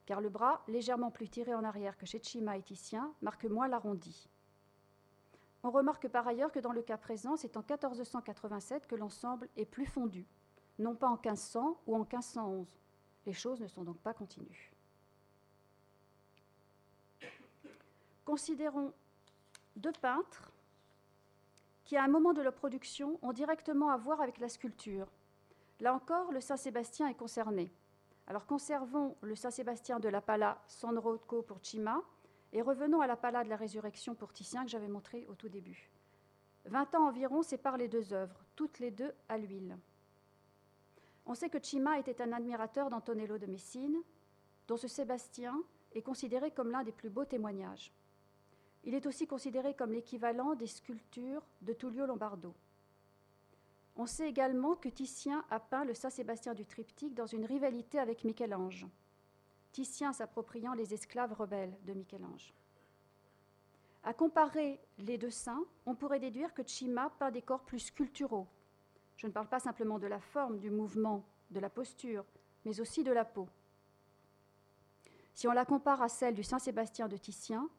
Car 0.05 0.21
le 0.21 0.29
bras, 0.29 0.63
légèrement 0.69 1.11
plus 1.11 1.27
tiré 1.27 1.53
en 1.53 1.65
arrière 1.65 1.97
que 1.97 2.05
chez 2.05 2.21
Chima 2.23 2.57
et 2.57 2.61
Titien, 2.61 3.13
marque 3.21 3.45
moins 3.45 3.67
l'arrondi. 3.67 4.29
On 5.63 5.71
remarque 5.71 6.07
par 6.07 6.27
ailleurs 6.27 6.51
que 6.51 6.59
dans 6.59 6.71
le 6.71 6.83
cas 6.83 6.97
présent, 6.97 7.35
c'est 7.35 7.57
en 7.57 7.61
1487 7.61 8.87
que 8.87 8.95
l'ensemble 8.95 9.49
est 9.57 9.65
plus 9.65 9.87
fondu 9.87 10.25
non 10.79 10.95
pas 10.95 11.07
en 11.07 11.15
1500 11.15 11.81
ou 11.87 11.95
en 11.95 11.99
1511. 11.99 12.67
Les 13.25 13.33
choses 13.33 13.61
ne 13.61 13.67
sont 13.67 13.83
donc 13.83 13.97
pas 13.99 14.13
continues. 14.13 14.71
Considérons 18.23 18.93
deux 19.75 19.91
peintres 19.93 20.51
qui, 21.83 21.95
à 21.97 22.03
un 22.03 22.07
moment 22.07 22.33
de 22.33 22.41
leur 22.41 22.53
production, 22.53 23.19
ont 23.21 23.33
directement 23.33 23.89
à 23.89 23.97
voir 23.97 24.21
avec 24.21 24.39
la 24.39 24.49
sculpture. 24.49 25.07
Là 25.79 25.93
encore, 25.93 26.31
le 26.31 26.41
Saint-Sébastien 26.41 27.07
est 27.07 27.15
concerné. 27.15 27.71
Alors 28.27 28.45
conservons 28.45 29.15
le 29.21 29.35
Saint-Sébastien 29.35 29.99
de 29.99 30.09
la 30.09 30.21
Pala 30.21 30.59
San 30.67 30.97
Rocco 30.97 31.43
pour 31.43 31.59
Cima 31.61 32.01
et 32.53 32.61
revenons 32.61 33.01
à 33.01 33.07
la 33.07 33.15
Pala 33.15 33.43
de 33.43 33.49
la 33.49 33.55
Résurrection 33.55 34.15
pour 34.15 34.33
Titien 34.33 34.63
que 34.63 34.71
j'avais 34.71 34.87
montré 34.87 35.27
au 35.27 35.35
tout 35.35 35.49
début. 35.49 35.91
Vingt 36.65 36.95
ans 36.95 37.07
environ 37.07 37.43
séparent 37.43 37.77
les 37.77 37.87
deux 37.87 38.13
œuvres, 38.13 38.43
toutes 38.55 38.79
les 38.79 38.89
deux 38.89 39.13
à 39.29 39.37
l'huile. 39.37 39.77
On 41.25 41.35
sait 41.35 41.49
que 41.49 41.63
Cima 41.63 41.99
était 41.99 42.21
un 42.21 42.31
admirateur 42.31 42.89
d'Antonello 42.89 43.37
de 43.37 43.47
Messine, 43.47 44.01
dont 44.67 44.77
ce 44.77 44.87
Sébastien 44.87 45.61
est 45.93 46.01
considéré 46.01 46.51
comme 46.51 46.71
l'un 46.71 46.83
des 46.83 46.91
plus 46.91 47.09
beaux 47.09 47.25
témoignages. 47.25 47.91
Il 48.83 48.93
est 48.93 49.07
aussi 49.07 49.25
considéré 49.25 49.73
comme 49.73 49.93
l'équivalent 49.93 50.53
des 50.55 50.67
sculptures 50.67 51.43
de 51.61 51.73
Tullio 51.73 52.05
Lombardo. 52.05 52.53
On 53.95 54.05
sait 54.05 54.29
également 54.29 54.75
que 54.75 54.89
Titien 54.89 55.43
a 55.49 55.59
peint 55.59 55.85
le 55.85 55.93
Saint-Sébastien 55.93 56.53
du 56.53 56.65
triptyque 56.65 57.15
dans 57.15 57.25
une 57.25 57.45
rivalité 57.45 57.97
avec 57.97 58.23
Michel-Ange, 58.23 58.85
Titien 59.71 60.13
s'appropriant 60.13 60.73
les 60.73 60.93
esclaves 60.93 61.33
rebelles 61.33 61.75
de 61.83 61.93
Michel-Ange. 61.93 62.53
À 64.03 64.13
comparer 64.13 64.79
les 64.99 65.17
deux 65.17 65.31
saints, 65.31 65.63
on 65.85 65.95
pourrait 65.95 66.19
déduire 66.19 66.53
que 66.53 66.65
Cima 66.65 67.09
peint 67.17 67.31
des 67.31 67.41
corps 67.41 67.63
plus 67.63 67.79
sculpturaux, 67.79 68.47
je 69.17 69.27
ne 69.27 69.31
parle 69.31 69.47
pas 69.47 69.59
simplement 69.59 69.99
de 69.99 70.07
la 70.07 70.19
forme, 70.19 70.59
du 70.59 70.69
mouvement, 70.69 71.23
de 71.51 71.59
la 71.59 71.69
posture, 71.69 72.25
mais 72.65 72.79
aussi 72.79 73.03
de 73.03 73.11
la 73.11 73.25
peau. 73.25 73.47
Si 75.33 75.47
on 75.47 75.51
la 75.51 75.65
compare 75.65 76.01
à 76.01 76.09
celle 76.09 76.33
du 76.33 76.43
Saint-Sébastien 76.43 77.07
de 77.07 77.17
Titien, 77.17 77.69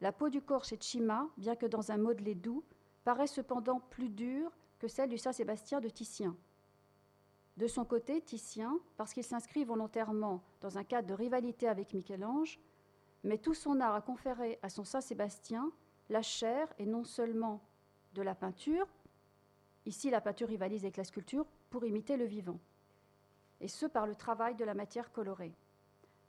la 0.00 0.12
peau 0.12 0.28
du 0.28 0.42
corps 0.42 0.64
chez 0.64 0.78
Chima, 0.78 1.28
bien 1.36 1.56
que 1.56 1.66
dans 1.66 1.90
un 1.90 1.96
modelé 1.96 2.34
doux, 2.34 2.62
paraît 3.04 3.26
cependant 3.26 3.80
plus 3.80 4.10
dure 4.10 4.52
que 4.78 4.88
celle 4.88 5.08
du 5.08 5.18
Saint-Sébastien 5.18 5.80
de 5.80 5.88
Titien. 5.88 6.36
De 7.56 7.66
son 7.66 7.86
côté, 7.86 8.20
Titien, 8.20 8.78
parce 8.98 9.14
qu'il 9.14 9.24
s'inscrit 9.24 9.64
volontairement 9.64 10.42
dans 10.60 10.76
un 10.76 10.84
cadre 10.84 11.08
de 11.08 11.14
rivalité 11.14 11.68
avec 11.68 11.94
Michel-Ange, 11.94 12.60
met 13.24 13.38
tout 13.38 13.54
son 13.54 13.80
art 13.80 13.94
à 13.94 14.02
conférer 14.02 14.58
à 14.62 14.68
son 14.68 14.84
Saint-Sébastien 14.84 15.72
la 16.10 16.20
chair 16.20 16.68
et 16.78 16.84
non 16.84 17.04
seulement 17.04 17.62
de 18.12 18.22
la 18.22 18.34
peinture, 18.34 18.86
Ici, 19.86 20.10
la 20.10 20.20
peinture 20.20 20.48
rivalise 20.48 20.82
avec 20.84 20.96
la 20.96 21.04
sculpture 21.04 21.46
pour 21.70 21.84
imiter 21.84 22.16
le 22.16 22.24
vivant, 22.24 22.58
et 23.60 23.68
ce 23.68 23.86
par 23.86 24.06
le 24.06 24.16
travail 24.16 24.56
de 24.56 24.64
la 24.64 24.74
matière 24.74 25.12
colorée. 25.12 25.54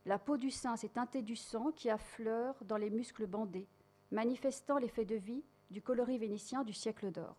La 0.06 0.20
peau 0.20 0.38
du 0.38 0.52
sein 0.52 0.78
s'est 0.78 0.90
teintée 0.90 1.24
du 1.24 1.36
sang 1.36 1.72
qui 1.72 1.90
affleure 1.90 2.56
dans 2.66 2.78
les 2.78 2.92
muscles 2.92 3.26
bandés, 3.26 3.68
manifestant 4.12 4.78
l'effet 4.78 5.06
de 5.06 5.16
vie 5.16 5.44
du 5.72 5.82
coloris 5.82 6.20
vénitien 6.20 6.64
du 6.64 6.72
siècle 6.72 7.12
d'or. 7.12 7.36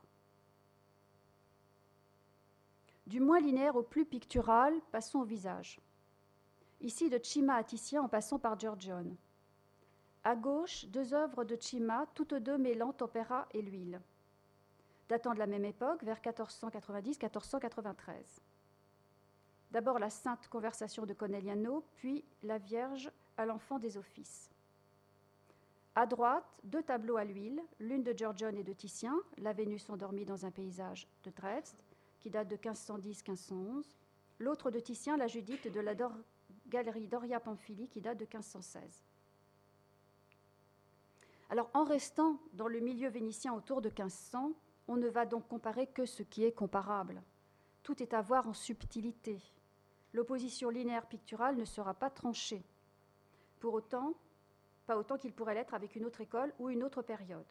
Du 3.07 3.20
moins 3.20 3.40
linéaire 3.40 3.76
au 3.76 3.83
plus 3.83 4.04
pictural, 4.04 4.74
passons 4.90 5.20
au 5.20 5.24
visage. 5.24 5.81
Ici, 6.81 7.09
de 7.09 7.18
Chima 7.22 7.54
à 7.54 7.64
Titien 7.64 8.02
en 8.02 8.09
passant 8.09 8.38
par 8.38 8.59
Giorgione. 8.59 9.16
À 10.24 10.35
gauche, 10.35 10.85
deux 10.87 11.14
œuvres 11.14 11.44
de 11.44 11.57
Chima, 11.59 12.07
toutes 12.14 12.35
deux 12.35 12.59
mêlant 12.59 12.92
tempéra 12.92 13.48
et 13.52 13.62
l'huile 13.62 14.00
datant 15.09 15.35
de 15.35 15.38
la 15.38 15.47
même 15.47 15.64
époque, 15.64 16.03
vers 16.03 16.21
1490-1493. 16.21 18.40
D'abord 19.71 19.99
la 19.99 20.11
Sainte 20.11 20.49
Conversation 20.49 21.07
de 21.07 21.14
Conegliano, 21.14 21.85
puis 21.97 22.25
la 22.42 22.59
Vierge 22.59 23.11
à 23.37 23.47
l'enfant 23.47 23.79
des 23.79 23.97
offices. 23.97 24.51
À 25.94 26.07
droite, 26.07 26.44
deux 26.64 26.83
tableaux 26.83 27.16
à 27.16 27.25
l'huile, 27.25 27.62
l'une 27.81 28.05
de 28.05 28.12
Giorgione 28.12 28.57
et 28.57 28.62
de 28.62 28.73
Titien, 28.73 29.18
La 29.38 29.53
Vénus 29.53 29.90
endormie 29.90 30.25
dans 30.25 30.47
un 30.47 30.51
paysage 30.51 31.09
de 31.25 31.31
Dresde, 31.31 31.77
qui 32.21 32.31
date 32.31 32.49
de 32.49 32.57
1510-1511, 32.57 33.85
l'autre 34.38 34.71
de 34.71 34.81
Titien, 34.81 35.16
La 35.16 35.27
Judith 35.27 35.73
de 35.73 35.81
la 35.81 35.94
galerie 36.68 37.09
Doria 37.09 37.40
Pamphili, 37.40 37.88
qui 37.88 38.01
date 38.01 38.18
de 38.18 38.25
1516. 38.25 39.05
Alors, 41.51 41.71
en 41.75 41.85
restant 41.85 42.38
dans 42.53 42.68
le 42.68 42.81
milieu 42.81 43.09
vénitien 43.09 43.55
autour 43.55 43.81
de 43.81 43.88
1500, 43.88 44.53
on 44.88 44.96
ne 44.96 45.09
va 45.09 45.27
donc 45.27 45.46
comparer 45.46 45.87
que 45.87 46.07
ce 46.07 46.22
qui 46.22 46.44
est 46.44 46.53
comparable. 46.53 47.22
Tout 47.83 48.03
est 48.03 48.14
à 48.14 48.22
voir 48.22 48.48
en 48.48 48.55
subtilité. 48.55 49.40
L'opposition 50.14 50.70
linéaire 50.70 51.07
picturale 51.07 51.57
ne 51.57 51.64
sera 51.64 51.94
pas 51.94 52.11
tranchée. 52.11 52.64
Pour 53.61 53.74
autant, 53.74 54.14
pas 54.87 54.96
autant 54.96 55.18
qu'il 55.18 55.35
pourrait 55.35 55.55
l'être 55.55 55.74
avec 55.74 55.94
une 55.94 56.07
autre 56.07 56.22
école 56.22 56.53
ou 56.59 56.70
une 56.70 56.83
autre 56.83 57.03
période. 57.03 57.46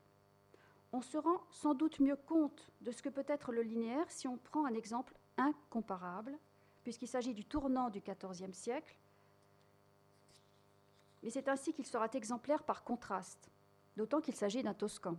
on 0.92 1.02
se 1.02 1.18
rend 1.18 1.42
sans 1.52 1.76
doute 1.76 2.00
mieux 2.00 2.16
compte 2.16 2.72
de 2.82 2.92
ce 2.92 3.02
que 3.02 3.10
peut 3.10 3.26
être 3.28 3.52
le 3.52 3.62
linéaire 3.62 4.10
si 4.10 4.28
on 4.28 4.38
prend 4.38 4.66
un 4.66 4.74
exemple 4.74 5.14
incomparable, 5.38 6.38
puisqu'il 6.84 7.08
s'agit 7.08 7.34
du 7.34 7.46
tournant 7.46 7.90
du 7.90 8.02
XIVe 8.02 8.54
siècle, 8.54 8.98
mais 11.22 11.30
c'est 11.30 11.50
ainsi 11.50 11.74
qu'il 11.74 11.86
sera 11.86 12.08
exemplaire 12.14 12.64
par 12.64 12.84
contraste, 12.84 13.52
d'autant 13.98 14.22
qu'il 14.22 14.36
s'agit 14.36 14.64
d'un 14.64 14.74
Toscan. 14.74 15.18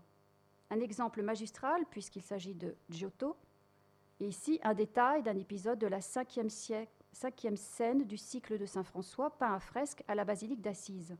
Un 0.70 0.80
exemple 0.80 1.22
magistral, 1.22 1.84
puisqu'il 1.90 2.22
s'agit 2.22 2.54
de 2.54 2.74
Giotto, 2.90 3.36
et 4.20 4.26
ici 4.28 4.60
un 4.62 4.74
détail 4.74 5.22
d'un 5.22 5.36
épisode 5.36 5.78
de 5.78 5.86
la 5.86 6.00
cinquième, 6.00 6.50
scène 6.50 8.04
du 8.04 8.16
cycle 8.16 8.58
de 8.58 8.66
Saint 8.66 8.84
François, 8.84 9.30
peint 9.30 9.54
à 9.54 9.60
fresque 9.60 10.02
à 10.08 10.14
la 10.14 10.24
basilique 10.24 10.60
d'Assise. 10.60 11.16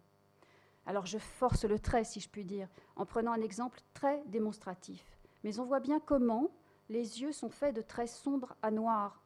Alors 0.84 1.06
je 1.06 1.18
force 1.18 1.64
le 1.64 1.78
trait, 1.78 2.04
si 2.04 2.20
je 2.20 2.28
puis 2.28 2.44
dire, 2.44 2.68
en 2.96 3.06
prenant 3.06 3.32
un 3.32 3.42
exemple 3.42 3.80
très 3.94 4.22
démonstratif. 4.26 5.04
Mais 5.44 5.60
on 5.60 5.64
voit 5.64 5.80
bien 5.80 6.00
comment 6.00 6.50
les 6.88 7.20
yeux 7.20 7.32
sont 7.32 7.50
faits 7.50 7.76
de 7.76 7.82
traits 7.82 8.08
sombres 8.08 8.56
à 8.62 8.70
noirs. 8.70 9.22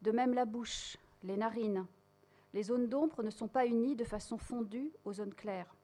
De 0.00 0.10
même 0.10 0.34
la 0.34 0.44
bouche, 0.44 0.96
les 1.22 1.36
narines. 1.36 1.86
Les 2.54 2.64
zones 2.64 2.88
d'ombre 2.88 3.22
ne 3.22 3.30
sont 3.30 3.48
pas 3.48 3.66
unies 3.66 3.96
de 3.96 4.04
façon 4.04 4.38
fondue 4.38 4.92
aux 5.04 5.12
zones 5.12 5.34
claires. 5.34 5.74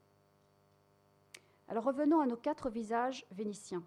Alors 1.68 1.84
revenons 1.84 2.20
à 2.20 2.26
nos 2.26 2.36
quatre 2.36 2.70
visages 2.70 3.26
vénitiens. 3.30 3.84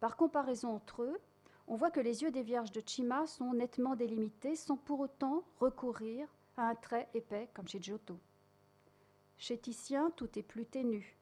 Par 0.00 0.16
comparaison 0.16 0.70
entre 0.70 1.02
eux, 1.02 1.20
on 1.66 1.76
voit 1.76 1.90
que 1.90 2.00
les 2.00 2.22
yeux 2.22 2.30
des 2.30 2.42
vierges 2.42 2.72
de 2.72 2.82
Chima 2.84 3.26
sont 3.26 3.52
nettement 3.52 3.94
délimités 3.94 4.56
sans 4.56 4.76
pour 4.76 5.00
autant 5.00 5.44
recourir 5.60 6.26
à 6.56 6.68
un 6.68 6.74
trait 6.74 7.08
épais 7.14 7.48
comme 7.54 7.68
chez 7.68 7.80
Giotto. 7.80 8.18
Chez 9.36 9.58
Titien, 9.58 10.10
tout 10.16 10.38
est 10.38 10.42
plus 10.42 10.64
ténu, 10.64 11.18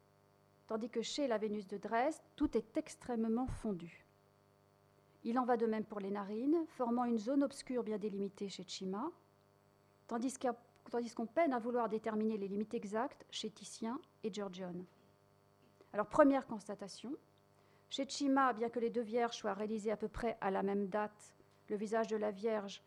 tandis 0.68 0.88
que 0.88 1.02
chez 1.02 1.26
la 1.26 1.38
Vénus 1.38 1.66
de 1.66 1.78
Dresde, 1.78 2.22
tout 2.36 2.56
est 2.56 2.76
extrêmement 2.76 3.46
fondu. 3.46 4.06
Il 5.24 5.38
en 5.38 5.44
va 5.44 5.56
de 5.56 5.66
même 5.66 5.84
pour 5.84 6.00
les 6.00 6.10
narines, 6.10 6.64
formant 6.68 7.04
une 7.04 7.18
zone 7.18 7.42
obscure 7.42 7.82
bien 7.82 7.98
délimitée 7.98 8.48
chez 8.48 8.64
Chima, 8.64 9.10
tandis 10.06 10.34
qu'on 11.14 11.26
peine 11.26 11.52
à 11.52 11.58
vouloir 11.58 11.88
déterminer 11.88 12.36
les 12.36 12.48
limites 12.48 12.74
exactes 12.74 13.24
chez 13.30 13.50
Titien 13.50 14.00
et 14.22 14.32
Giorgione. 14.32 14.84
Alors, 15.92 16.06
première 16.06 16.46
constatation, 16.46 17.14
chez 17.90 18.08
Chima, 18.08 18.52
bien 18.52 18.70
que 18.70 18.78
les 18.78 18.90
deux 18.90 19.02
vierges 19.02 19.36
soient 19.36 19.54
réalisées 19.54 19.90
à 19.90 19.96
peu 19.96 20.08
près 20.08 20.38
à 20.40 20.50
la 20.50 20.62
même 20.62 20.88
date, 20.88 21.34
le 21.68 21.76
visage 21.76 22.08
de 22.08 22.16
la 22.16 22.30
Vierge 22.30 22.82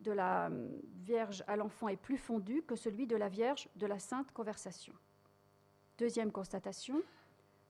de 0.00 0.12
la 0.12 0.48
euh, 0.48 0.68
Vierge 0.96 1.44
à 1.46 1.56
l'enfant 1.56 1.88
est 1.88 1.96
plus 1.96 2.18
fondu 2.18 2.62
que 2.62 2.76
celui 2.76 3.06
de 3.06 3.16
la 3.16 3.28
Vierge 3.28 3.68
de 3.76 3.86
la 3.86 3.98
Sainte 3.98 4.30
Conversation. 4.32 4.92
Deuxième 5.98 6.32
constatation, 6.32 7.02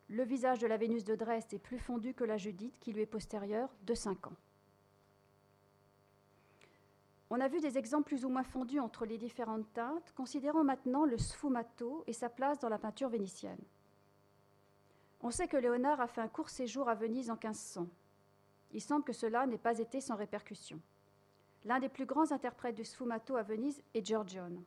le 0.09 0.25
visage 0.25 0.59
de 0.59 0.67
la 0.67 0.77
Vénus 0.77 1.05
de 1.05 1.15
Dresde 1.15 1.53
est 1.53 1.59
plus 1.59 1.79
fondu 1.79 2.15
que 2.15 2.25
la 2.25 2.37
Judith 2.37 2.79
qui 2.79 2.93
lui 2.93 3.03
est 3.03 3.07
postérieure 3.07 3.69
de 3.83 3.95
5 3.95 4.29
ans. 4.29 4.37
On 7.31 7.41
a 7.41 7.49
vu 7.49 7.61
des 7.61 7.79
exemples 7.79 8.07
plus 8.07 8.25
ou 8.25 8.29
moins 8.29 8.45
fondus 8.45 8.81
entre 8.81 9.07
les 9.07 9.19
différentes 9.19 9.73
teintes, 9.73 10.13
considérons 10.15 10.63
maintenant 10.63 11.05
le 11.05 11.19
sfumato 11.19 12.05
et 12.07 12.13
sa 12.13 12.29
place 12.29 12.59
dans 12.59 12.69
la 12.69 12.79
peinture 12.79 13.09
vénitienne. 13.09 13.63
On 15.23 15.31
sait 15.31 15.49
que 15.49 15.57
Léonard 15.57 16.01
a 16.01 16.07
fait 16.07 16.21
un 16.21 16.29
court 16.29 16.51
séjour 16.51 16.89
à 16.89 16.95
Venise 16.95 17.31
en 17.31 17.35
1500. 17.35 17.87
Il 18.73 18.81
semble 18.81 19.05
que 19.05 19.13
cela 19.13 19.47
n'ait 19.47 19.59
pas 19.59 19.79
été 19.79 20.01
sans 20.01 20.17
répercussion. 20.17 20.81
L'un 21.65 21.79
des 21.79 21.89
plus 21.89 22.07
grands 22.07 22.33
interprètes 22.33 22.75
du 22.75 22.85
sfumato 22.85 23.37
à 23.37 23.43
Venise 23.43 23.83
est 23.95 24.05
Giorgione. 24.05 24.63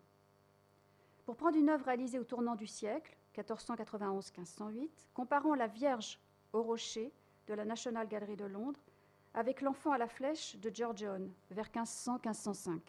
Pour 1.26 1.36
prendre 1.36 1.58
une 1.58 1.70
œuvre 1.70 1.86
réalisée 1.86 2.20
au 2.20 2.24
tournant 2.24 2.56
du 2.56 2.66
siècle, 2.68 3.16
1491-1508, 3.36 4.90
comparons 5.14 5.54
la 5.54 5.68
Vierge 5.68 6.20
au 6.54 6.64
rocher 6.64 7.12
de 7.48 7.54
la 7.54 7.66
National 7.66 8.08
Gallery 8.08 8.36
de 8.36 8.46
Londres 8.46 8.80
avec 9.34 9.62
l'enfant 9.62 9.92
à 9.92 9.98
la 9.98 10.08
flèche 10.08 10.56
de 10.56 10.70
Giorgione 10.70 11.32
vers 11.52 11.68
1500-1505. 11.68 12.80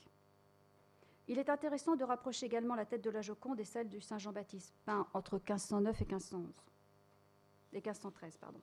Il 1.26 1.38
est 1.38 1.50
intéressant 1.50 1.94
de 1.94 2.04
rapprocher 2.04 2.46
également 2.46 2.74
la 2.74 2.86
tête 2.86 3.04
de 3.04 3.10
la 3.10 3.20
Joconde 3.20 3.60
et 3.60 3.64
celle 3.64 3.90
du 3.90 4.00
Saint 4.00 4.16
Jean-Baptiste, 4.16 4.72
peint 4.86 5.06
entre 5.12 5.34
1509 5.34 6.00
et 6.00 6.04
1511. 6.06 6.64
Et 7.72 7.76
1513, 7.76 8.36
pardon. 8.38 8.60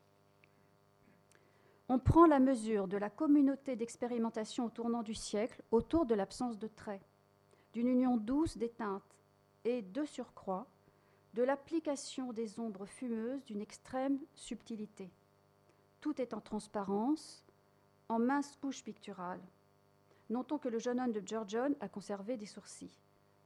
On 1.88 2.00
prend 2.00 2.26
la 2.26 2.40
mesure 2.40 2.88
de 2.88 2.98
la 2.98 3.12
communauté 3.12 3.76
d'expérimentation 3.76 4.66
au 4.66 4.70
tournant 4.70 5.04
du 5.04 5.14
siècle 5.14 5.62
autour 5.72 6.06
de 6.06 6.16
l'absence 6.16 6.58
de 6.58 6.68
traits, 6.68 7.02
d'une 7.74 7.88
union 7.88 8.18
douce 8.18 8.58
des 8.58 8.70
teintes 8.70 9.04
et, 9.64 9.84
de 9.84 10.04
surcroît, 10.04 10.68
de 11.36 11.44
l'application 11.44 12.34
des 12.34 12.60
ombres 12.60 12.88
fumeuses 12.88 13.44
d'une 13.46 13.62
extrême 13.62 14.20
subtilité. 14.34 15.12
Tout 16.02 16.20
est 16.22 16.34
en 16.34 16.42
transparence, 16.42 17.46
en 18.10 18.20
mince 18.20 18.56
couche 18.56 18.84
picturale. 18.84 19.42
Notons 20.30 20.58
que 20.58 20.70
le 20.70 20.80
jeune 20.80 21.00
homme 21.00 21.12
de 21.12 21.22
Giorgione 21.26 21.76
a 21.82 21.90
conservé 21.90 22.38
des 22.38 22.46
sourcils. 22.46 23.00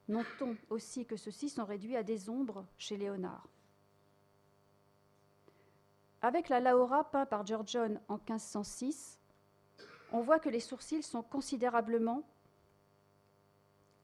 Notons 0.08 0.56
aussi 0.70 1.06
que 1.06 1.18
ceux-ci 1.18 1.50
sont 1.50 1.66
réduits 1.66 1.98
à 1.98 2.04
des 2.04 2.30
ombres 2.30 2.66
chez 2.78 2.96
Léonard. 2.96 3.48
Avec 6.22 6.50
la 6.50 6.60
Laura 6.60 7.10
peint 7.10 7.26
par 7.26 7.46
Giorgione 7.46 8.02
en 8.10 8.16
1506, 8.16 9.20
on 10.12 10.20
voit 10.20 10.40
que 10.40 10.50
les 10.50 10.60
sourcils 10.60 11.04
sont 11.04 11.22
considérablement, 11.22 12.24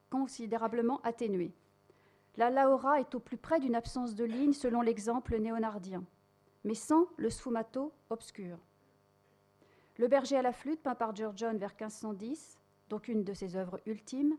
considérablement 0.10 1.02
atténués. 1.02 1.54
La 2.38 2.50
Laura 2.50 3.02
est 3.02 3.16
au 3.16 3.20
plus 3.20 3.38
près 3.38 3.60
d'une 3.60 3.76
absence 3.76 4.16
de 4.16 4.24
ligne 4.24 4.54
selon 4.54 4.82
l'exemple 4.82 5.38
néonardien, 5.38 6.04
mais 6.64 6.74
sans 6.74 7.08
le 7.18 7.30
sfumato 7.30 7.92
obscur. 8.10 8.60
Le 9.98 10.08
berger 10.08 10.38
à 10.38 10.42
la 10.42 10.54
flûte, 10.54 10.84
peint 10.84 10.96
par 10.96 11.16
Giorgione 11.16 11.58
vers 11.58 11.72
1510, 11.72 12.60
donc 12.90 13.08
une 13.10 13.24
de 13.24 13.34
ses 13.34 13.58
œuvres 13.58 13.80
ultimes, 13.86 14.38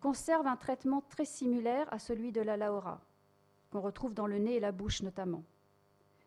conserve 0.00 0.46
un 0.46 0.56
traitement 0.56 1.02
très 1.08 1.24
similaire 1.24 1.90
à 1.90 1.98
celui 1.98 2.32
de 2.32 2.42
la 2.42 2.58
Laura, 2.58 3.00
qu'on 3.70 3.80
retrouve 3.80 4.12
dans 4.12 4.26
le 4.26 4.38
nez 4.38 4.56
et 4.56 4.60
la 4.60 4.72
bouche 4.72 5.02
notamment. 5.02 5.42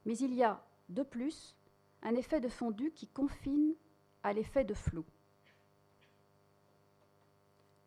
Mais 0.05 0.17
il 0.17 0.33
y 0.33 0.43
a 0.43 0.63
de 0.89 1.03
plus, 1.03 1.55
un 2.01 2.15
effet 2.15 2.39
de 2.39 2.49
fondu 2.49 2.91
qui 2.91 3.07
confine 3.07 3.73
à 4.23 4.33
l'effet 4.33 4.63
de 4.63 4.73
flou. 4.73 5.05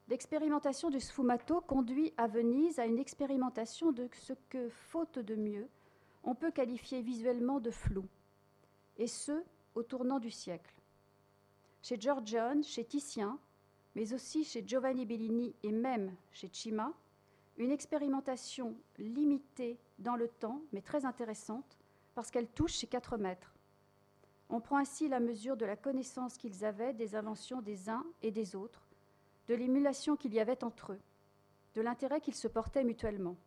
L'expérimentation 0.09 0.91
du 0.91 0.99
sfumato 0.99 1.61
conduit 1.61 2.13
à 2.17 2.27
Venise 2.27 2.81
à 2.81 2.87
une 2.87 2.99
expérimentation 2.99 3.93
de 3.93 4.09
ce 4.13 4.33
que, 4.49 4.69
faute 4.69 5.21
de 5.21 5.37
mieux, 5.37 5.69
on 6.25 6.35
peut 6.35 6.51
qualifier 6.51 7.01
visuellement 7.01 7.61
de 7.61 7.71
flou, 7.71 8.05
et 8.99 9.07
ce, 9.07 9.43
au 9.75 9.83
tournant 9.83 10.19
du 10.19 10.31
siècle. 10.31 10.75
Chez 11.83 11.99
Giorgione, 11.99 12.65
chez 12.65 12.85
Titien, 12.85 13.39
mais 13.95 14.13
aussi 14.13 14.45
chez 14.45 14.67
Giovanni 14.67 15.07
Bellini 15.07 15.55
et 15.63 15.73
même 15.73 16.15
chez 16.33 16.49
Cima, 16.49 16.93
une 17.57 17.71
expérimentation 17.71 18.77
limitée 18.99 19.79
dans 19.99 20.17
le 20.17 20.29
temps, 20.29 20.61
mais 20.73 20.83
très 20.83 21.05
intéressante, 21.05 21.79
parce 22.21 22.31
qu'elle 22.31 22.51
touche 22.51 22.77
ces 22.77 22.87
quatre 22.87 23.17
maîtres. 23.17 23.55
On 24.51 24.61
prend 24.61 24.77
ainsi 24.77 25.09
la 25.09 25.21
mesure 25.21 25.57
de 25.57 25.65
la 25.65 25.75
connaissance 25.75 26.37
qu'ils 26.37 26.67
avaient 26.67 26.93
des 26.93 27.15
inventions 27.15 27.63
des 27.63 27.89
uns 27.89 28.05
et 28.21 28.31
des 28.31 28.55
autres, 28.55 28.87
de 29.49 29.55
l'émulation 29.55 30.17
qu'il 30.17 30.35
y 30.35 30.39
avait 30.39 30.63
entre 30.63 30.93
eux, 30.93 31.01
de 31.73 31.81
l'intérêt 31.81 32.21
qu'ils 32.21 32.35
se 32.35 32.47
portaient 32.47 32.85
mutuellement. 32.85 33.39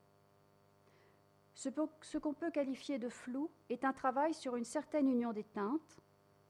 Ce 1.54 2.18
qu'on 2.18 2.34
peut 2.34 2.50
qualifier 2.50 2.98
de 2.98 3.10
flou 3.10 3.52
est 3.70 3.86
un 3.86 3.94
travail 3.94 4.34
sur 4.34 4.56
une 4.56 4.66
certaine 4.66 5.08
union 5.08 5.34
des 5.34 5.44
teintes. 5.44 6.02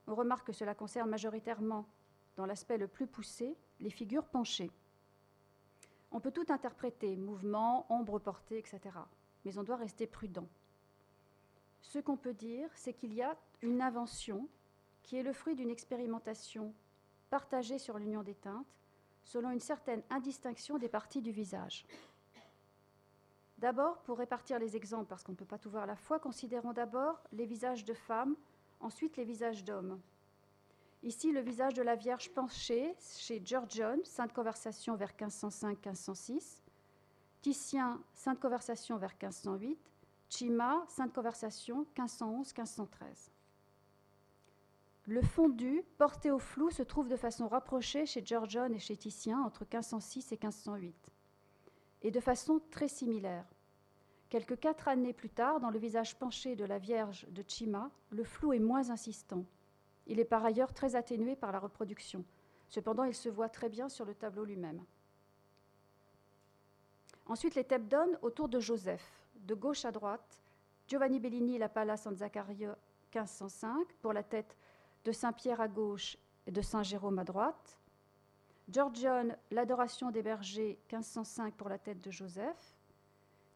On 0.08 0.16
remarque 0.16 0.48
que 0.48 0.54
cela 0.54 0.74
concerne 0.74 1.10
majoritairement, 1.10 1.86
dans 2.38 2.46
l'aspect 2.46 2.78
le 2.78 2.88
plus 2.88 3.06
poussé, 3.06 3.58
les 3.82 3.90
figures 3.90 4.30
penchées. 4.30 4.72
On 6.10 6.22
peut 6.22 6.32
tout 6.32 6.46
interpréter, 6.48 7.18
mouvement, 7.18 7.86
ombre 7.90 8.18
portée, 8.18 8.60
etc. 8.60 8.80
Mais 9.44 9.58
on 9.58 9.64
doit 9.64 9.76
rester 9.76 10.08
prudent 10.08 10.48
ce 11.84 12.00
qu'on 12.00 12.18
peut 12.18 12.34
dire, 12.34 12.70
c'est 12.76 12.94
qu'il 12.94 13.14
y 13.14 13.22
a 13.22 13.38
une 13.62 13.82
invention 13.82 14.48
qui 15.04 15.18
est 15.18 15.24
le 15.24 15.34
fruit 15.34 15.56
d'une 15.56 15.70
expérimentation 15.70 16.74
partagée 17.30 17.78
sur 17.78 18.00
l'union 18.00 18.24
des 18.24 18.36
teintes, 18.36 18.66
selon 19.24 19.52
une 19.52 19.60
certaine 19.60 20.02
indistinction 20.10 20.78
des 20.78 20.90
parties 20.90 21.22
du 21.22 21.32
visage. 21.32 21.86
D'abord, 23.58 23.98
pour 24.00 24.18
répartir 24.18 24.60
les 24.60 24.76
exemples, 24.76 25.06
parce 25.06 25.24
qu'on 25.24 25.32
ne 25.34 25.38
peut 25.38 25.46
pas 25.46 25.58
tout 25.58 25.70
voir 25.70 25.84
à 25.84 25.88
la 25.88 25.96
fois, 25.96 26.20
considérons 26.20 26.74
d'abord 26.74 27.22
les 27.32 27.46
visages 27.46 27.86
de 27.86 27.94
femmes, 27.94 28.36
ensuite 28.80 29.16
les 29.16 29.24
visages 29.24 29.64
d'hommes. 29.64 30.02
Ici, 31.04 31.32
le 31.32 31.42
visage 31.42 31.74
de 31.74 31.82
la 31.82 31.96
Vierge 31.96 32.30
penchée 32.32 32.96
chez 33.18 33.42
Giorgione, 33.44 34.04
Sainte 34.06 34.34
Conversation 34.34 34.96
vers 34.96 35.12
1505-1506, 35.12 36.62
Titien, 37.42 38.02
Sainte 38.14 38.40
Conversation 38.40 38.98
vers 38.98 39.12
1508, 39.12 39.78
Chima, 40.36 40.84
Sainte 40.88 41.14
Conversation, 41.14 41.86
1511-1513. 41.96 42.88
Le 45.06 45.22
fondu, 45.22 45.84
porté 46.00 46.32
au 46.32 46.40
flou, 46.40 46.72
se 46.72 46.82
trouve 46.82 47.08
de 47.08 47.16
façon 47.16 47.48
rapprochée 47.48 48.08
chez 48.08 48.26
Giorgione 48.26 48.74
et 48.74 48.80
chez 48.80 48.98
Titien 48.98 49.40
entre 49.44 49.62
1506 49.62 50.32
et 50.32 50.40
1508, 50.42 50.96
et 52.02 52.10
de 52.10 52.20
façon 52.20 52.60
très 52.72 52.88
similaire. 52.88 53.46
Quelques 54.30 54.60
quatre 54.60 54.88
années 54.88 55.14
plus 55.14 55.30
tard, 55.30 55.60
dans 55.60 55.70
le 55.70 55.78
visage 55.78 56.18
penché 56.18 56.56
de 56.56 56.66
la 56.66 56.80
Vierge 56.80 57.28
de 57.30 57.44
Chima, 57.48 57.92
le 58.10 58.24
flou 58.24 58.54
est 58.54 58.60
moins 58.60 58.90
insistant. 58.90 59.46
Il 60.08 60.20
est 60.20 60.26
par 60.26 60.44
ailleurs 60.44 60.74
très 60.74 60.96
atténué 60.96 61.36
par 61.36 61.52
la 61.52 61.60
reproduction. 61.60 62.26
Cependant, 62.70 63.04
il 63.04 63.14
se 63.14 63.30
voit 63.30 63.50
très 63.50 63.70
bien 63.70 63.88
sur 63.88 64.04
le 64.04 64.16
tableau 64.16 64.46
lui-même. 64.46 64.84
Ensuite, 67.28 67.54
les 67.54 67.64
d'homme 67.78 68.18
autour 68.24 68.50
de 68.50 68.60
Joseph. 68.60 69.23
De 69.44 69.56
gauche 69.56 69.84
à 69.84 69.92
droite, 69.92 70.42
Giovanni 70.88 71.20
Bellini, 71.20 71.58
la 71.58 71.68
Pala 71.68 71.98
San 71.98 72.16
Zaccario, 72.16 72.72
1505, 73.14 73.94
pour 74.02 74.14
la 74.14 74.24
tête 74.24 74.58
de 75.04 75.12
Saint-Pierre 75.12 75.60
à 75.60 75.68
gauche 75.68 76.18
et 76.48 76.52
de 76.52 76.62
Saint-Jérôme 76.62 77.20
à 77.20 77.26
droite. 77.26 77.78
Giorgione, 78.70 79.38
l'adoration 79.52 80.12
des 80.12 80.24
bergers, 80.24 80.80
1505, 80.92 81.56
pour 81.56 81.68
la 81.68 81.78
tête 81.78 82.00
de 82.00 82.10
Joseph. 82.10 82.74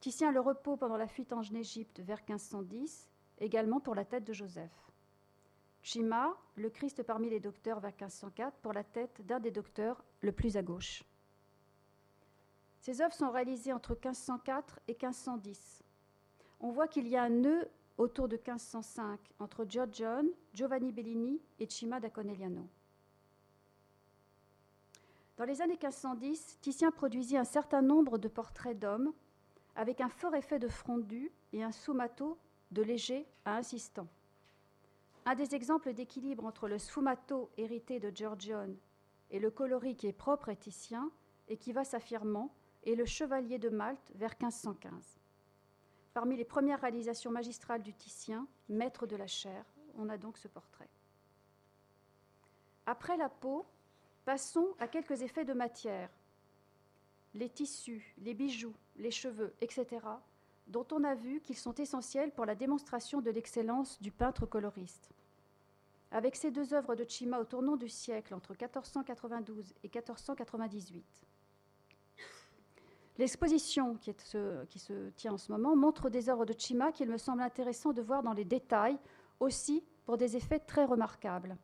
Titien, 0.02 0.32
le 0.32 0.42
repos 0.42 0.76
pendant 0.76 0.98
la 0.98 1.08
fuite 1.08 1.32
en 1.32 1.42
Égypte, 1.42 2.02
vers 2.02 2.20
1510, 2.20 3.10
également 3.40 3.80
pour 3.80 3.96
la 3.96 4.04
tête 4.04 4.26
de 4.26 4.34
Joseph. 4.34 4.92
Chima, 5.82 6.36
le 6.56 6.70
Christ 6.70 7.02
parmi 7.04 7.30
les 7.30 7.40
docteurs, 7.40 7.80
vers 7.80 7.92
1504, 7.92 8.58
pour 8.58 8.74
la 8.74 8.84
tête 8.84 9.26
d'un 9.26 9.40
des 9.40 9.52
docteurs, 9.52 10.04
le 10.20 10.34
plus 10.34 10.58
à 10.58 10.62
gauche. 10.62 11.04
Ces 12.82 13.02
œuvres 13.02 13.14
sont 13.14 13.32
réalisées 13.32 13.74
entre 13.74 13.94
1504 13.94 14.80
et 14.88 14.94
1510. 14.94 15.84
On 16.60 16.72
voit 16.72 16.88
qu'il 16.88 17.08
y 17.08 17.16
a 17.16 17.24
un 17.24 17.30
nœud 17.30 17.68
autour 17.98 18.28
de 18.28 18.36
1505 18.36 19.20
entre 19.40 19.66
Giorgione, 19.66 20.30
Giovanni 20.54 20.92
Bellini 20.92 21.42
et 21.60 21.70
Cima 21.70 22.00
da 22.00 22.10
Conegliano. 22.10 22.68
Dans 25.38 25.46
les 25.46 25.62
années 25.62 25.74
1510, 25.74 26.58
Titien 26.62 26.92
produisit 26.92 27.38
un 27.38 27.44
certain 27.44 27.82
nombre 27.82 28.18
de 28.18 28.28
portraits 28.28 28.78
d'hommes 28.78 29.14
avec 29.76 30.02
un 30.02 30.10
fort 30.10 30.34
effet 30.36 30.58
de 30.58 30.68
frondu 30.68 31.32
et 31.54 31.64
un 31.64 31.72
sfumato 31.72 32.38
de 32.72 32.82
léger 32.82 33.28
à 33.46 33.58
insistant. 33.58 34.08
Un 35.26 35.36
des 35.36 35.54
exemples 35.54 35.94
d'équilibre 35.94 36.46
entre 36.46 36.68
le 36.68 36.80
sfumato 36.80 37.52
hérité 37.58 38.00
de 38.00 38.10
Giorgione 38.10 38.76
et 39.30 39.40
le 39.40 39.52
coloris 39.52 39.96
qui 39.96 40.08
est 40.08 40.14
propre 40.14 40.50
à 40.50 40.56
Titien 40.56 41.12
et 41.50 41.58
qui 41.58 41.72
va 41.72 41.84
s'affirmant 41.84 42.52
est 42.88 42.96
le 42.96 43.06
Chevalier 43.06 43.60
de 43.60 43.70
Malte 43.70 44.12
vers 44.16 44.32
1515. 44.40 45.20
Parmi 46.14 46.38
les 46.38 46.46
premières 46.46 46.82
réalisations 46.82 47.32
magistrales 47.32 47.84
du 47.84 47.94
Titien, 47.94 48.48
maître 48.70 49.06
de 49.06 49.16
la 49.16 49.28
chair, 49.28 49.66
on 49.96 50.10
a 50.10 50.18
donc 50.18 50.38
ce 50.38 50.48
portrait. 50.48 50.90
Après 52.86 53.18
la 53.18 53.30
peau, 53.30 53.66
passons 54.26 54.70
à 54.80 54.88
quelques 54.88 55.22
effets 55.22 55.46
de 55.46 55.54
matière. 55.54 56.10
Les 57.34 57.50
tissus, 57.50 58.16
les 58.20 58.34
bijoux, 58.34 58.74
les 58.96 59.12
cheveux, 59.12 59.54
etc., 59.60 60.00
dont 60.68 60.88
on 60.92 61.04
a 61.04 61.14
vu 61.14 61.42
qu'ils 61.42 61.58
sont 61.58 61.76
essentiels 61.76 62.32
pour 62.32 62.46
la 62.46 62.56
démonstration 62.56 63.22
de 63.22 63.32
l'excellence 63.32 64.02
du 64.02 64.12
peintre 64.12 64.46
coloriste. 64.46 65.10
Avec 66.12 66.36
ces 66.36 66.52
deux 66.52 66.74
œuvres 66.74 66.96
de 66.96 67.06
Chima 67.08 67.40
au 67.40 67.46
tournant 67.46 67.76
du 67.76 67.90
siècle 67.90 68.34
entre 68.34 68.52
1492 68.52 69.74
et 69.84 69.88
1498, 69.88 71.27
L'exposition 73.18 73.96
qui, 73.96 74.14
se 74.14 75.10
tient 75.16 75.34
en 75.34 75.38
ce 75.38 75.52
moment 75.52 75.76
montre 75.76 76.10
des 76.10 76.30
œuvres 76.30 76.46
de 76.46 76.54
Chima 76.58 76.92
qu'il 76.92 77.10
me 77.10 77.18
semble 77.18 77.42
intéressant 77.42 77.92
de 77.92 78.02
voir 78.02 78.22
dans 78.22 78.34
les 78.34 78.46
détails, 78.46 79.00
aussi 79.40 79.84
pour 80.06 80.18
des 80.18 80.36
effets 80.36 80.60
très 80.60 80.86
remarquables. 80.86 81.58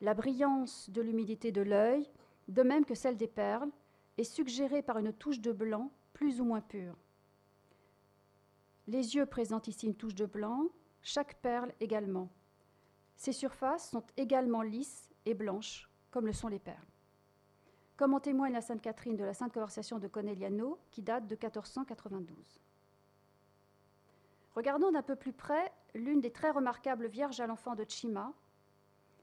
La 0.00 0.14
brillance 0.14 0.88
de 0.90 1.02
l'humidité 1.02 1.50
de 1.50 1.62
l'œil, 1.62 2.08
de 2.46 2.62
même 2.62 2.84
que 2.84 2.94
celle 2.94 3.16
des 3.16 3.26
perles, 3.26 3.70
est 4.16 4.24
suggérée 4.24 4.82
par 4.82 4.98
une 4.98 5.12
touche 5.12 5.40
de 5.40 5.52
blanc 5.52 5.90
plus 6.12 6.40
ou 6.40 6.44
moins 6.44 6.60
pure. 6.60 6.96
Les 8.86 9.16
yeux 9.16 9.26
présentent 9.26 9.68
ici 9.68 9.86
une 9.86 9.96
touche 9.96 10.14
de 10.14 10.26
blanc, 10.26 10.68
chaque 11.02 11.40
perle 11.40 11.72
également. 11.80 12.28
Ces 13.16 13.32
surfaces 13.32 13.90
sont 13.90 14.04
également 14.16 14.62
lisses 14.62 15.10
et 15.26 15.34
blanches, 15.34 15.90
comme 16.10 16.26
le 16.26 16.32
sont 16.32 16.48
les 16.48 16.60
perles 16.60 16.86
comme 17.98 18.14
en 18.14 18.20
témoigne 18.20 18.52
la 18.52 18.62
Sainte 18.62 18.80
Catherine 18.80 19.16
de 19.16 19.24
la 19.24 19.34
Sainte 19.34 19.52
Conversation 19.52 19.98
de 19.98 20.06
Conegliano, 20.06 20.78
qui 20.92 21.02
date 21.02 21.26
de 21.26 21.34
1492. 21.34 22.60
Regardons 24.54 24.92
d'un 24.92 25.02
peu 25.02 25.16
plus 25.16 25.32
près 25.32 25.72
l'une 25.94 26.20
des 26.20 26.30
très 26.30 26.50
remarquables 26.50 27.08
Vierges 27.08 27.40
à 27.40 27.48
l'enfant 27.48 27.74
de 27.74 27.84
Chima, 27.88 28.32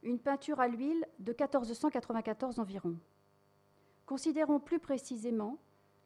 une 0.03 0.19
peinture 0.19 0.59
à 0.59 0.67
l'huile 0.67 1.07
de 1.19 1.31
1494 1.31 2.59
environ. 2.59 2.97
Considérons 4.05 4.59
plus 4.59 4.79
précisément 4.79 5.57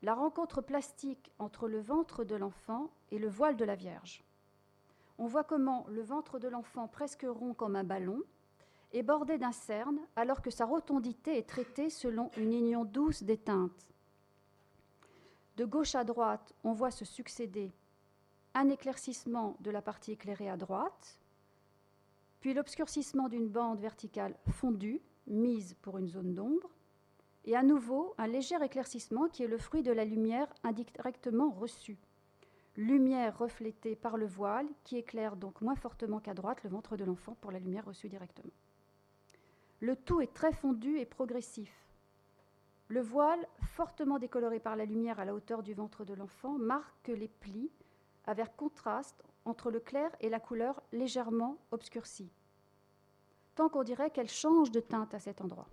la 0.04 0.14
rencontre 0.14 0.62
plastique 0.62 1.32
entre 1.40 1.68
le 1.68 1.82
ventre 1.82 2.24
de 2.24 2.36
l'enfant 2.36 2.92
et 3.10 3.18
le 3.18 3.28
voile 3.28 3.58
de 3.58 3.66
la 3.66 3.76
Vierge. 3.76 4.24
On 5.18 5.26
voit 5.26 5.44
comment 5.44 5.88
le 5.90 6.04
ventre 6.04 6.38
de 6.38 6.48
l'enfant, 6.48 6.88
presque 6.88 7.26
rond 7.28 7.56
comme 7.56 7.76
un 7.76 7.84
ballon, 7.84 8.22
est 8.92 9.04
bordé 9.04 9.38
d'un 9.38 9.52
cerne, 9.52 10.00
alors 10.16 10.42
que 10.42 10.50
sa 10.50 10.66
rotondité 10.66 11.38
est 11.38 11.48
traitée 11.48 11.90
selon 11.90 12.32
une 12.38 12.54
union 12.54 12.86
douce 12.86 13.24
des 13.24 13.38
teintes. 13.38 13.88
De 15.58 15.66
gauche 15.66 15.96
à 15.96 16.04
droite, 16.04 16.54
on 16.64 16.74
voit 16.74 16.92
se 16.92 17.06
succéder 17.06 17.72
un 18.54 18.70
éclaircissement 18.70 19.58
de 19.60 19.72
la 19.72 19.82
partie 19.82 20.14
éclairée 20.14 20.50
à 20.50 20.58
droite, 20.58 21.20
puis 22.40 22.54
l'obscurcissement 22.54 23.30
d'une 23.30 23.50
bande 23.50 23.80
verticale 23.80 24.36
fondue, 24.50 25.02
mise 25.28 25.76
pour 25.82 25.98
une 25.98 26.08
zone 26.08 26.34
d'ombre, 26.34 26.70
et 27.46 27.56
à 27.56 27.64
nouveau 27.64 28.16
un 28.18 28.28
léger 28.28 28.56
éclaircissement 28.64 29.28
qui 29.28 29.44
est 29.44 29.48
le 29.48 29.58
fruit 29.58 29.84
de 29.84 29.92
la 29.92 30.06
lumière 30.06 30.48
indirectement 30.64 31.52
reçue. 31.52 31.98
Lumière 32.76 33.38
reflétée 33.38 33.96
par 33.96 34.18
le 34.18 34.26
voile 34.26 34.68
qui 34.84 34.98
éclaire 34.98 35.36
donc 35.36 35.62
moins 35.62 35.76
fortement 35.76 36.20
qu'à 36.20 36.34
droite 36.34 36.64
le 36.64 36.70
ventre 36.70 36.96
de 36.96 37.04
l'enfant 37.04 37.36
pour 37.42 37.52
la 37.52 37.60
lumière 37.60 37.86
reçue 37.86 38.08
directement. 38.08 38.54
Le 39.82 39.96
tout 39.96 40.22
est 40.22 40.34
très 40.34 40.52
fondu 40.52 40.98
et 40.98 41.06
progressif. 41.06 41.74
Le 42.90 43.02
voile, 43.02 43.48
fortement 43.62 44.20
décoloré 44.20 44.60
par 44.60 44.76
la 44.76 44.86
lumière 44.86 45.20
à 45.20 45.26
la 45.26 45.34
hauteur 45.34 45.64
du 45.64 45.74
ventre 45.74 46.04
de 46.04 46.14
l'enfant, 46.14 46.58
marque 46.58 47.08
les 47.08 47.28
plis 47.28 47.72
avec 48.26 48.56
contraste 48.58 49.24
entre 49.46 49.72
le 49.72 49.80
clair 49.80 50.12
et 50.20 50.30
la 50.30 50.40
couleur 50.40 50.82
légèrement 50.92 51.58
obscurcie, 51.72 52.32
tant 53.56 53.70
qu'on 53.70 53.84
dirait 53.84 54.12
qu'elle 54.12 54.30
change 54.30 54.72
de 54.72 54.80
teinte 54.80 55.14
à 55.14 55.20
cet 55.20 55.42
endroit. 55.42 55.70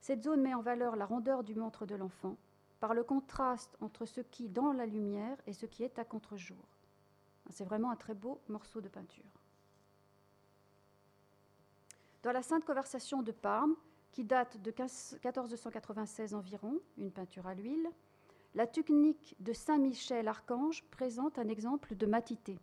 Cette 0.00 0.22
zone 0.22 0.42
met 0.42 0.54
en 0.54 0.62
valeur 0.62 0.96
la 0.96 1.06
rondeur 1.06 1.44
du 1.44 1.54
ventre 1.54 1.86
de 1.86 1.94
l'enfant 1.94 2.36
par 2.80 2.94
le 2.94 3.04
contraste 3.04 3.76
entre 3.80 4.06
ce 4.06 4.20
qui 4.20 4.48
dans 4.48 4.72
la 4.72 4.86
lumière 4.86 5.36
et 5.46 5.52
ce 5.52 5.66
qui 5.66 5.82
est 5.82 5.98
à 5.98 6.04
contre-jour. 6.04 6.64
C'est 7.50 7.64
vraiment 7.64 7.90
un 7.90 7.96
très 7.96 8.14
beau 8.14 8.40
morceau 8.48 8.80
de 8.80 8.88
peinture. 8.88 9.39
Dans 12.22 12.32
la 12.32 12.42
Sainte 12.42 12.66
Conversation 12.66 13.22
de 13.22 13.32
Parme, 13.32 13.74
qui 14.12 14.24
date 14.24 14.60
de 14.60 14.70
1496 14.70 16.34
environ, 16.34 16.78
une 16.98 17.10
peinture 17.10 17.46
à 17.46 17.54
l'huile, 17.54 17.88
la 18.54 18.66
tunique 18.66 19.36
de 19.40 19.54
Saint 19.54 19.78
Michel 19.78 20.28
Archange 20.28 20.84
présente 20.90 21.38
un 21.38 21.48
exemple 21.48 21.94
de 21.94 22.04
matité, 22.04 22.58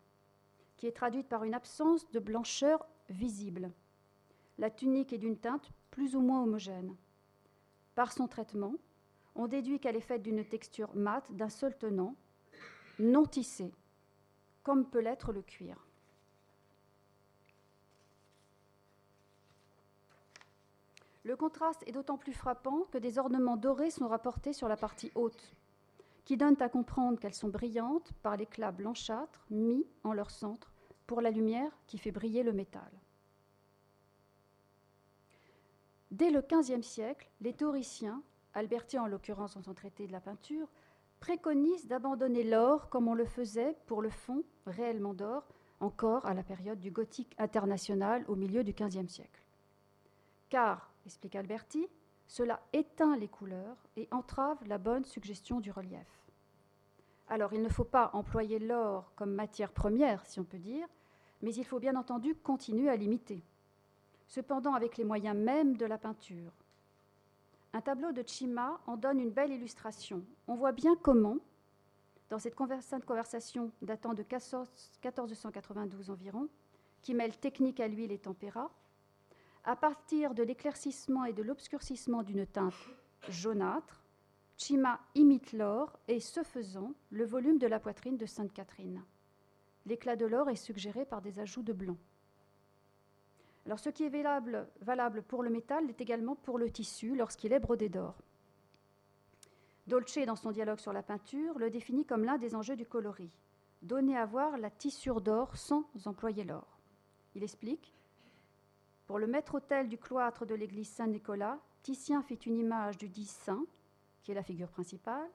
qui 0.76 0.86
est 0.86 0.92
traduite 0.92 1.28
par 1.28 1.44
une 1.44 1.56
absence 1.56 2.08
de 2.12 2.20
blancheur 2.20 2.86
visible. 3.10 3.72
La 4.60 4.70
tunique 4.70 5.12
est 5.12 5.18
d'une 5.18 5.40
teinte 5.40 5.72
plus 5.90 6.16
ou 6.16 6.22
moins 6.22 6.44
homogène. 6.44 6.96
Par 7.96 8.12
son 8.12 8.28
traitement, 8.28 8.76
on 9.34 9.48
déduit 9.48 9.80
qu'elle 9.80 9.96
est 9.96 10.02
faite 10.02 10.22
d'une 10.22 10.46
texture 10.46 10.96
mate 10.96 11.32
d'un 11.32 11.50
seul 11.50 11.76
tenant, 11.76 12.16
non 13.00 13.26
tissée, 13.26 13.74
comme 14.62 14.88
peut 14.88 15.00
l'être 15.00 15.32
le 15.32 15.42
cuir. 15.42 15.87
Le 21.28 21.36
contraste 21.36 21.84
est 21.86 21.92
d'autant 21.92 22.18
plus 22.18 22.32
frappant 22.32 22.86
que 22.90 22.98
des 22.98 23.20
ornements 23.20 23.58
dorés 23.58 23.92
sont 23.92 24.08
rapportés 24.08 24.54
sur 24.54 24.70
la 24.70 24.78
partie 24.78 25.12
haute, 25.14 25.58
qui 26.24 26.38
donnent 26.38 26.62
à 26.62 26.70
comprendre 26.70 27.20
qu'elles 27.20 27.34
sont 27.34 27.50
brillantes 27.50 28.14
par 28.24 28.38
l'éclat 28.38 28.72
blanchâtre 28.72 29.46
mis 29.50 29.86
en 30.06 30.14
leur 30.14 30.32
centre 30.32 30.72
pour 31.06 31.20
la 31.20 31.30
lumière 31.30 31.78
qui 31.86 31.98
fait 31.98 32.14
briller 32.14 32.44
le 32.44 32.54
métal. 32.54 32.90
Dès 36.12 36.32
le 36.32 36.42
XVe 36.42 36.82
siècle, 36.82 37.30
les 37.42 37.52
théoriciens, 37.52 38.24
Alberti 38.54 38.98
en 38.98 39.08
l'occurrence 39.08 39.56
dans 39.56 39.64
son 39.64 39.74
traité 39.74 40.08
de 40.08 40.14
la 40.14 40.22
peinture, 40.22 40.70
préconisent 41.20 41.88
d'abandonner 41.88 42.46
l'or 42.46 42.88
comme 42.88 43.10
on 43.10 43.16
le 43.16 43.26
faisait 43.26 43.76
pour 43.86 44.02
le 44.02 44.10
fond 44.10 44.46
réellement 44.66 45.14
d'or, 45.14 45.46
encore 45.82 46.26
à 46.26 46.34
la 46.34 46.44
période 46.44 46.80
du 46.80 46.90
gothique 46.90 47.36
international 47.38 48.24
au 48.30 48.38
milieu 48.38 48.64
du 48.64 48.72
XVe 48.72 49.10
siècle. 49.10 49.44
Car 50.48 50.90
explique 51.08 51.36
Alberti, 51.36 51.88
cela 52.28 52.60
éteint 52.74 53.16
les 53.18 53.30
couleurs 53.30 53.78
et 53.96 54.08
entrave 54.12 54.58
la 54.68 54.78
bonne 54.78 55.06
suggestion 55.06 55.60
du 55.60 55.72
relief. 55.72 56.08
Alors 57.30 57.54
il 57.54 57.62
ne 57.62 57.70
faut 57.70 57.86
pas 57.86 58.12
employer 58.14 58.60
l'or 58.60 59.12
comme 59.16 59.34
matière 59.34 59.72
première, 59.72 60.26
si 60.26 60.40
on 60.40 60.44
peut 60.44 60.60
dire, 60.60 60.88
mais 61.42 61.54
il 61.56 61.64
faut 61.64 61.80
bien 61.80 61.96
entendu 61.96 62.36
continuer 62.36 62.90
à 62.90 62.96
l'imiter, 62.96 63.42
cependant 64.28 64.74
avec 64.74 64.98
les 64.98 65.06
moyens 65.06 65.38
mêmes 65.38 65.78
de 65.78 65.86
la 65.86 65.98
peinture. 65.98 66.52
Un 67.74 67.82
tableau 67.82 68.12
de 68.12 68.24
Chima 68.26 68.80
en 68.88 68.98
donne 68.98 69.20
une 69.20 69.32
belle 69.32 69.52
illustration. 69.52 70.24
On 70.48 70.56
voit 70.56 70.72
bien 70.72 70.96
comment, 70.96 71.38
dans 72.30 72.40
cette 72.40 72.56
conversation 72.56 73.72
datant 73.82 74.14
de 74.14 74.24
1492 74.24 76.10
environ, 76.10 76.50
qui 77.02 77.14
mêle 77.14 77.38
technique 77.38 77.80
à 77.80 77.88
l'huile 77.88 78.12
et 78.12 78.20
tempéra, 78.20 78.72
à 79.68 79.76
partir 79.76 80.34
de 80.34 80.44
l'éclaircissement 80.44 81.26
et 81.26 81.34
de 81.34 81.44
l'obscurcissement 81.44 82.24
d'une 82.24 82.48
teinte 82.48 82.74
jaunâtre, 83.28 84.02
Chima 84.56 84.98
imite 85.14 85.52
l'or 85.52 86.00
et, 86.08 86.22
ce 86.22 86.42
faisant, 86.42 86.94
le 87.12 87.26
volume 87.26 87.60
de 87.60 87.68
la 87.68 87.82
poitrine 87.82 88.18
de 88.18 88.26
Sainte 88.26 88.54
Catherine. 88.54 89.04
L'éclat 89.86 90.16
de 90.16 90.26
l'or 90.26 90.50
est 90.50 90.56
suggéré 90.56 91.04
par 91.04 91.22
des 91.22 91.40
ajouts 91.40 91.64
de 91.64 91.74
blanc. 91.74 91.98
Alors, 93.66 93.78
ce 93.78 93.90
qui 93.90 94.06
est 94.06 94.10
valable, 94.82 95.22
pour 95.24 95.44
le 95.44 95.50
métal 95.50 95.86
l'est 95.86 96.00
également 96.00 96.36
pour 96.36 96.58
le 96.58 96.72
tissu 96.72 97.18
lorsqu'il 97.18 97.52
est 97.52 97.60
brodé 97.60 97.90
d'or. 97.90 98.16
Dolce, 99.86 100.20
dans 100.26 100.38
son 100.38 100.52
dialogue 100.52 100.80
sur 100.80 100.94
la 100.94 101.04
peinture, 101.04 101.60
le 101.60 101.70
définit 101.70 102.06
comme 102.06 102.24
l'un 102.24 102.38
des 102.38 102.56
enjeux 102.56 102.78
du 102.78 102.86
coloris, 102.86 103.32
donner 103.82 104.16
à 104.18 104.26
voir 104.26 104.58
la 104.58 104.70
tissure 104.70 105.20
d'or 105.20 105.58
sans 105.58 105.86
employer 106.06 106.46
l'or. 106.46 106.80
Il 107.36 107.44
explique 107.44 107.94
Pour 109.08 109.20
le 109.20 109.28
maître-autel 109.28 109.88
du 109.88 109.98
cloître 109.98 110.46
de 110.46 110.54
l'église 110.54 110.90
Saint-Nicolas, 110.90 111.60
Titien 111.82 112.22
fit 112.22 112.36
une 112.36 112.58
image 112.58 112.98
du 112.98 113.08
dit 113.08 113.26
saint, 113.26 113.66
qui 114.22 114.32
est 114.32 114.36
la 114.36 114.44
figure 114.44 114.70
principale, 114.70 115.30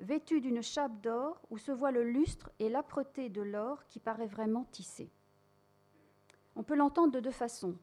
vêtue 0.00 0.40
d'une 0.40 0.60
chape 0.60 1.00
d'or 1.00 1.40
où 1.48 1.56
se 1.56 1.70
voit 1.70 1.92
le 1.92 2.02
lustre 2.02 2.50
et 2.58 2.68
l'âpreté 2.68 3.28
de 3.28 3.42
l'or 3.42 3.86
qui 3.86 4.00
paraît 4.00 4.26
vraiment 4.26 4.64
tissé. 4.64 5.08
On 6.56 6.64
peut 6.64 6.74
l'entendre 6.74 7.12
de 7.12 7.20
deux 7.20 7.30
façons. 7.30 7.78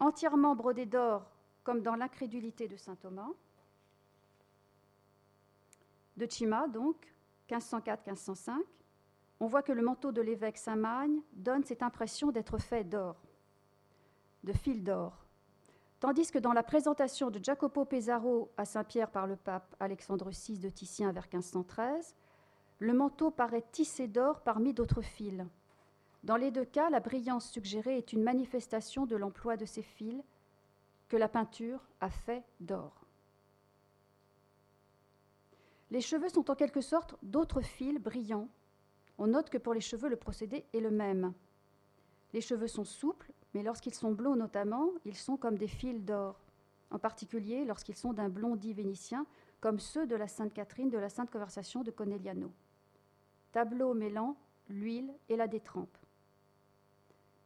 Entièrement 0.00 0.56
brodé 0.56 0.86
d'or, 0.86 1.30
comme 1.62 1.82
dans 1.82 1.94
l'incrédulité 1.94 2.66
de 2.66 2.76
saint 2.76 2.96
Thomas, 2.96 3.30
de 6.16 6.26
Chima, 6.28 6.66
donc, 6.66 6.96
1504-1505, 7.48 8.58
on 9.38 9.46
voit 9.46 9.62
que 9.62 9.72
le 9.72 9.82
manteau 9.82 10.10
de 10.10 10.20
l'évêque 10.20 10.58
Saint-Magne 10.58 11.20
donne 11.32 11.62
cette 11.62 11.82
impression 11.82 12.32
d'être 12.32 12.58
fait 12.58 12.84
d'or, 12.84 13.25
de 14.46 14.52
fil 14.52 14.84
d'or. 14.84 15.26
Tandis 15.98 16.30
que 16.30 16.38
dans 16.38 16.52
la 16.52 16.62
présentation 16.62 17.30
de 17.30 17.42
Jacopo 17.42 17.84
Pesaro 17.84 18.50
à 18.56 18.64
Saint-Pierre 18.64 19.10
par 19.10 19.26
le 19.26 19.34
pape 19.34 19.74
Alexandre 19.80 20.30
VI 20.30 20.58
de 20.58 20.68
Titien 20.68 21.10
vers 21.10 21.24
1513, 21.24 22.14
le 22.78 22.92
manteau 22.94 23.30
paraît 23.30 23.64
tissé 23.72 24.06
d'or 24.06 24.42
parmi 24.42 24.72
d'autres 24.72 25.02
fils. 25.02 25.44
Dans 26.22 26.36
les 26.36 26.50
deux 26.50 26.64
cas, 26.64 26.90
la 26.90 27.00
brillance 27.00 27.50
suggérée 27.50 27.98
est 27.98 28.12
une 28.12 28.22
manifestation 28.22 29.04
de 29.04 29.16
l'emploi 29.16 29.56
de 29.56 29.64
ces 29.64 29.82
fils 29.82 30.22
que 31.08 31.16
la 31.16 31.28
peinture 31.28 31.80
a 32.00 32.10
fait 32.10 32.44
d'or. 32.60 33.04
Les 35.90 36.00
cheveux 36.00 36.28
sont 36.28 36.50
en 36.50 36.54
quelque 36.54 36.80
sorte 36.80 37.16
d'autres 37.22 37.62
fils 37.62 37.98
brillants. 37.98 38.48
On 39.18 39.28
note 39.28 39.50
que 39.50 39.58
pour 39.58 39.74
les 39.74 39.80
cheveux, 39.80 40.08
le 40.08 40.16
procédé 40.16 40.64
est 40.72 40.80
le 40.80 40.90
même. 40.90 41.32
Les 42.32 42.40
cheveux 42.40 42.68
sont 42.68 42.84
souples, 42.84 43.32
mais 43.56 43.62
lorsqu'ils 43.62 43.94
sont 43.94 44.12
blonds 44.12 44.36
notamment, 44.36 44.90
ils 45.06 45.16
sont 45.16 45.38
comme 45.38 45.56
des 45.56 45.66
fils 45.66 46.04
d'or, 46.04 46.38
en 46.90 46.98
particulier 46.98 47.64
lorsqu'ils 47.64 47.96
sont 47.96 48.12
d'un 48.12 48.28
blond 48.28 48.54
dit 48.54 48.74
vénitien, 48.74 49.24
comme 49.62 49.78
ceux 49.78 50.06
de 50.06 50.14
la 50.14 50.28
Sainte 50.28 50.52
Catherine 50.52 50.90
de 50.90 50.98
la 50.98 51.08
Sainte 51.08 51.30
Conversation 51.30 51.82
de 51.82 51.90
Conegliano. 51.90 52.52
Tableau 53.52 53.94
mêlant 53.94 54.36
l'huile 54.68 55.10
et 55.30 55.36
la 55.36 55.46
détrempe. 55.46 55.96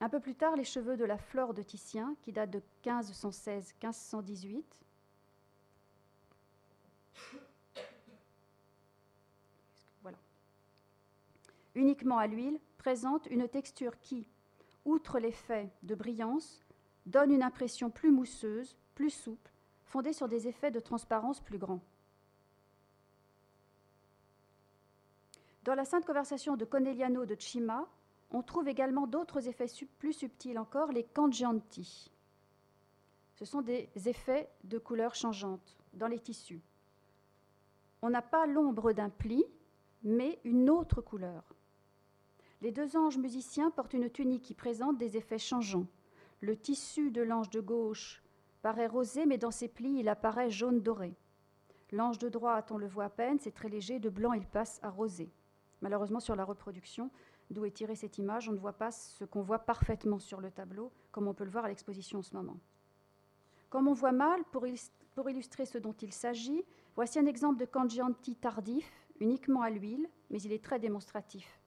Un 0.00 0.08
peu 0.08 0.18
plus 0.18 0.34
tard, 0.34 0.56
les 0.56 0.64
cheveux 0.64 0.96
de 0.96 1.04
la 1.04 1.16
Flore 1.16 1.54
de 1.54 1.62
Titien, 1.62 2.16
qui 2.22 2.32
date 2.32 2.50
de 2.50 2.60
1516-1518, 2.84 4.64
uniquement 11.76 12.18
à 12.18 12.26
l'huile, 12.26 12.58
présente 12.78 13.26
une 13.26 13.46
texture 13.46 13.96
qui, 14.00 14.26
outre 14.84 15.18
l'effet 15.18 15.70
de 15.82 15.94
brillance, 15.94 16.60
donne 17.06 17.32
une 17.32 17.42
impression 17.42 17.90
plus 17.90 18.10
mousseuse, 18.10 18.76
plus 18.94 19.10
souple, 19.10 19.50
fondée 19.84 20.12
sur 20.12 20.28
des 20.28 20.48
effets 20.48 20.70
de 20.70 20.80
transparence 20.80 21.40
plus 21.40 21.58
grands. 21.58 21.82
Dans 25.64 25.74
la 25.74 25.84
Sainte 25.84 26.06
Conversation 26.06 26.56
de 26.56 26.64
Conegliano 26.64 27.26
de 27.26 27.36
Cima, 27.38 27.86
on 28.30 28.42
trouve 28.42 28.68
également 28.68 29.06
d'autres 29.06 29.48
effets 29.48 29.66
plus 29.98 30.12
subtils 30.12 30.58
encore, 30.58 30.92
les 30.92 31.04
cangianti. 31.04 32.10
Ce 33.34 33.44
sont 33.44 33.62
des 33.62 33.90
effets 34.06 34.48
de 34.64 34.78
couleurs 34.78 35.14
changeantes 35.14 35.76
dans 35.94 36.06
les 36.06 36.20
tissus. 36.20 36.62
On 38.02 38.10
n'a 38.10 38.22
pas 38.22 38.46
l'ombre 38.46 38.92
d'un 38.92 39.10
pli, 39.10 39.44
mais 40.02 40.38
une 40.44 40.70
autre 40.70 41.02
couleur. 41.02 41.44
Les 42.62 42.72
deux 42.72 42.94
anges 42.96 43.16
musiciens 43.16 43.70
portent 43.70 43.94
une 43.94 44.10
tunique 44.10 44.42
qui 44.42 44.54
présente 44.54 44.98
des 44.98 45.16
effets 45.16 45.38
changeants. 45.38 45.86
Le 46.40 46.56
tissu 46.56 47.10
de 47.10 47.22
l'ange 47.22 47.48
de 47.48 47.60
gauche 47.60 48.22
paraît 48.60 48.86
rosé, 48.86 49.24
mais 49.24 49.38
dans 49.38 49.50
ses 49.50 49.68
plis, 49.68 50.00
il 50.00 50.08
apparaît 50.10 50.50
jaune 50.50 50.82
doré. 50.82 51.16
L'ange 51.90 52.18
de 52.18 52.28
droite, 52.28 52.70
on 52.70 52.76
le 52.76 52.86
voit 52.86 53.04
à 53.04 53.10
peine, 53.10 53.38
c'est 53.38 53.54
très 53.54 53.70
léger, 53.70 53.98
de 53.98 54.10
blanc, 54.10 54.34
il 54.34 54.46
passe 54.46 54.78
à 54.82 54.90
rosé. 54.90 55.32
Malheureusement, 55.80 56.20
sur 56.20 56.36
la 56.36 56.44
reproduction, 56.44 57.10
d'où 57.50 57.64
est 57.64 57.70
tirée 57.70 57.96
cette 57.96 58.18
image, 58.18 58.50
on 58.50 58.52
ne 58.52 58.58
voit 58.58 58.74
pas 58.74 58.90
ce 58.90 59.24
qu'on 59.24 59.40
voit 59.40 59.60
parfaitement 59.60 60.18
sur 60.18 60.42
le 60.42 60.50
tableau, 60.50 60.92
comme 61.12 61.28
on 61.28 61.34
peut 61.34 61.44
le 61.44 61.50
voir 61.50 61.64
à 61.64 61.68
l'exposition 61.68 62.18
en 62.18 62.22
ce 62.22 62.36
moment. 62.36 62.58
Comme 63.70 63.88
on 63.88 63.94
voit 63.94 64.12
mal, 64.12 64.44
pour, 64.52 64.66
illustrer 64.66 65.64
ce 65.64 65.78
dont 65.78 65.94
il 65.94 66.12
s'agit, 66.12 66.62
voici 66.94 67.18
un 67.18 67.26
exemple 67.26 67.58
de 67.58 67.64
cangianti 67.64 68.36
tardif, 68.36 69.08
uniquement 69.18 69.62
à 69.62 69.70
l'huile, 69.70 70.08
mais 70.28 70.42
il 70.42 70.52
est 70.52 70.62
très 70.62 70.78
démonstratif 70.78 71.59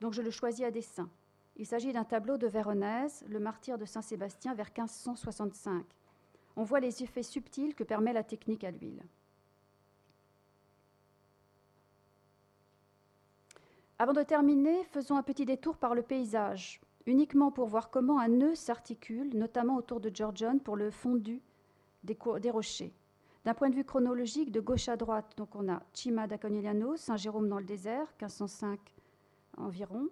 donc 0.00 0.12
je 0.12 0.22
le 0.22 0.30
choisis 0.30 0.64
à 0.64 0.70
dessein. 0.70 1.08
Il 1.56 1.66
s'agit 1.66 1.92
d'un 1.92 2.04
tableau 2.04 2.36
de 2.36 2.46
Véronèse, 2.46 3.24
le 3.28 3.38
martyr 3.38 3.78
de 3.78 3.84
Saint-Sébastien, 3.84 4.54
vers 4.54 4.70
1565. 4.76 5.84
On 6.56 6.64
voit 6.64 6.80
les 6.80 7.02
effets 7.02 7.22
subtils 7.22 7.74
que 7.74 7.84
permet 7.84 8.12
la 8.12 8.24
technique 8.24 8.64
à 8.64 8.70
l'huile. 8.70 9.02
Avant 13.98 14.12
de 14.12 14.22
terminer, 14.22 14.82
faisons 14.84 15.16
un 15.16 15.22
petit 15.22 15.44
détour 15.44 15.76
par 15.76 15.94
le 15.94 16.02
paysage, 16.02 16.80
uniquement 17.06 17.52
pour 17.52 17.68
voir 17.68 17.90
comment 17.90 18.18
un 18.18 18.28
nœud 18.28 18.56
s'articule, 18.56 19.36
notamment 19.36 19.76
autour 19.76 20.00
de 20.00 20.10
Georgion, 20.12 20.58
pour 20.58 20.76
le 20.76 20.90
fondu 20.90 21.40
des, 22.02 22.16
rochers. 22.50 22.92
D'un 23.44 23.54
point 23.54 23.70
de 23.70 23.76
vue 23.76 23.84
chronologique, 23.84 24.50
de 24.50 24.60
gauche 24.60 24.88
à 24.88 24.96
droite, 24.96 25.34
donc 25.36 25.54
on 25.54 25.68
a 25.72 25.80
Cima 25.92 26.26
da 26.26 26.38
Conegliano, 26.38 26.96
Saint-Jérôme 26.96 27.48
dans 27.48 27.58
le 27.58 27.64
désert, 27.64 28.06
1505 28.20 28.80
environ. 29.56 30.08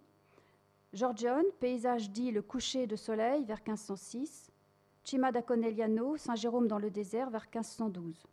Giorgione, 0.93 1.47
paysage 1.61 2.11
dit 2.11 2.31
le 2.31 2.43
coucher 2.43 2.87
de 2.87 2.97
soleil 2.97 3.45
vers 3.45 3.59
1506. 3.59 4.51
Cima 5.05 5.33
da 5.33 5.43
Conegliano, 5.43 6.17
Saint-Jérôme 6.17 6.69
dans 6.69 6.79
le 6.79 6.91
désert 6.91 7.31
vers 7.31 7.47
1512. 7.53 8.27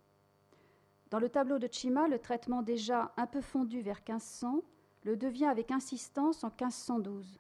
Dans 1.10 1.20
le 1.20 1.30
tableau 1.30 1.58
de 1.58 1.68
Cima, 1.72 2.08
le 2.08 2.20
traitement 2.20 2.62
déjà 2.62 3.12
un 3.18 3.26
peu 3.26 3.42
fondu 3.42 3.82
vers 3.82 4.02
1500 4.08 4.62
le 5.04 5.16
devient 5.16 5.46
avec 5.46 5.72
insistance 5.72 6.44
en 6.44 6.50
1512. 6.50 7.40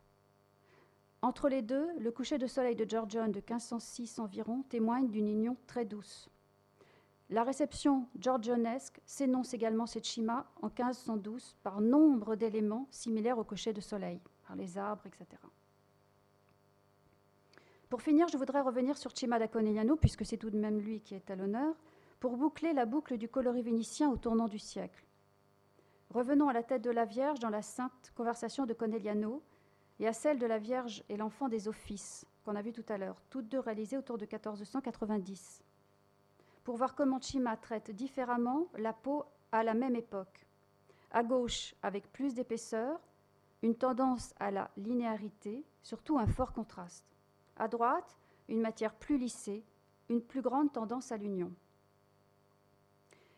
Entre 1.21 1.49
les 1.49 1.61
deux, 1.61 1.87
le 1.99 2.11
coucher 2.11 2.37
de 2.37 2.47
soleil 2.47 2.75
de 2.75 2.89
Giorgione 2.89 3.31
de 3.31 3.39
1506 3.39 4.19
environ 4.19 4.63
témoigne 4.69 5.09
d'une 5.09 5.27
union 5.27 5.57
très 5.67 5.83
douce. 5.83 6.29
La 7.31 7.43
réception 7.43 8.07
georgionesque 8.19 8.99
s'énonce 9.05 9.53
également 9.53 9.85
cette 9.85 10.05
Chima 10.05 10.47
en 10.63 10.67
1512 10.67 11.57
par 11.61 11.79
nombre 11.79 12.35
d'éléments 12.35 12.87
similaires 12.89 13.37
au 13.37 13.43
cocher 13.43 13.71
de 13.71 13.81
soleil, 13.81 14.19
par 14.47 14.55
les 14.55 14.79
arbres, 14.79 15.05
etc. 15.05 15.39
Pour 17.87 18.01
finir, 18.01 18.27
je 18.29 18.37
voudrais 18.37 18.61
revenir 18.61 18.97
sur 18.97 19.15
Cima 19.15 19.37
da 19.37 19.47
Conegliano, 19.47 19.95
puisque 19.95 20.25
c'est 20.25 20.37
tout 20.37 20.49
de 20.49 20.57
même 20.57 20.79
lui 20.79 21.01
qui 21.01 21.13
est 21.13 21.29
à 21.29 21.35
l'honneur, 21.35 21.75
pour 22.19 22.35
boucler 22.35 22.73
la 22.73 22.87
boucle 22.87 23.15
du 23.17 23.29
coloris 23.29 23.61
vénitien 23.61 24.09
au 24.09 24.17
tournant 24.17 24.47
du 24.47 24.57
siècle. 24.57 25.05
Revenons 26.09 26.49
à 26.49 26.53
la 26.53 26.63
tête 26.63 26.81
de 26.81 26.89
la 26.89 27.05
Vierge 27.05 27.39
dans 27.39 27.49
la 27.49 27.61
sainte 27.61 28.11
conversation 28.15 28.65
de 28.65 28.73
Conegliano 28.73 29.43
et 29.99 30.07
à 30.07 30.13
celle 30.13 30.39
de 30.39 30.47
la 30.47 30.57
Vierge 30.57 31.03
et 31.09 31.17
l'enfant 31.17 31.47
des 31.47 31.67
offices, 31.67 32.25
qu'on 32.43 32.55
a 32.55 32.63
vu 32.63 32.73
tout 32.73 32.85
à 32.89 32.97
l'heure, 32.97 33.21
toutes 33.29 33.49
deux 33.49 33.59
réalisées 33.59 33.97
autour 33.97 34.17
de 34.17 34.25
1490 34.25 35.63
pour 36.69 36.77
voir 36.77 36.93
comment 36.93 37.19
Chima 37.19 37.57
traite 37.57 37.89
différemment 37.89 38.67
la 38.77 38.93
peau 38.93 39.25
à 39.51 39.63
la 39.63 39.73
même 39.73 39.95
époque. 39.95 40.45
À 41.09 41.23
gauche, 41.23 41.73
avec 41.81 42.13
plus 42.13 42.35
d'épaisseur, 42.35 42.99
une 43.63 43.73
tendance 43.73 44.35
à 44.39 44.51
la 44.51 44.69
linéarité, 44.77 45.65
surtout 45.81 46.19
un 46.19 46.27
fort 46.27 46.53
contraste. 46.53 47.07
À 47.57 47.67
droite, 47.67 48.15
une 48.49 48.61
matière 48.61 48.93
plus 48.93 49.17
lissée, 49.17 49.65
une 50.09 50.21
plus 50.21 50.43
grande 50.43 50.71
tendance 50.71 51.11
à 51.11 51.17
l'union. 51.17 51.51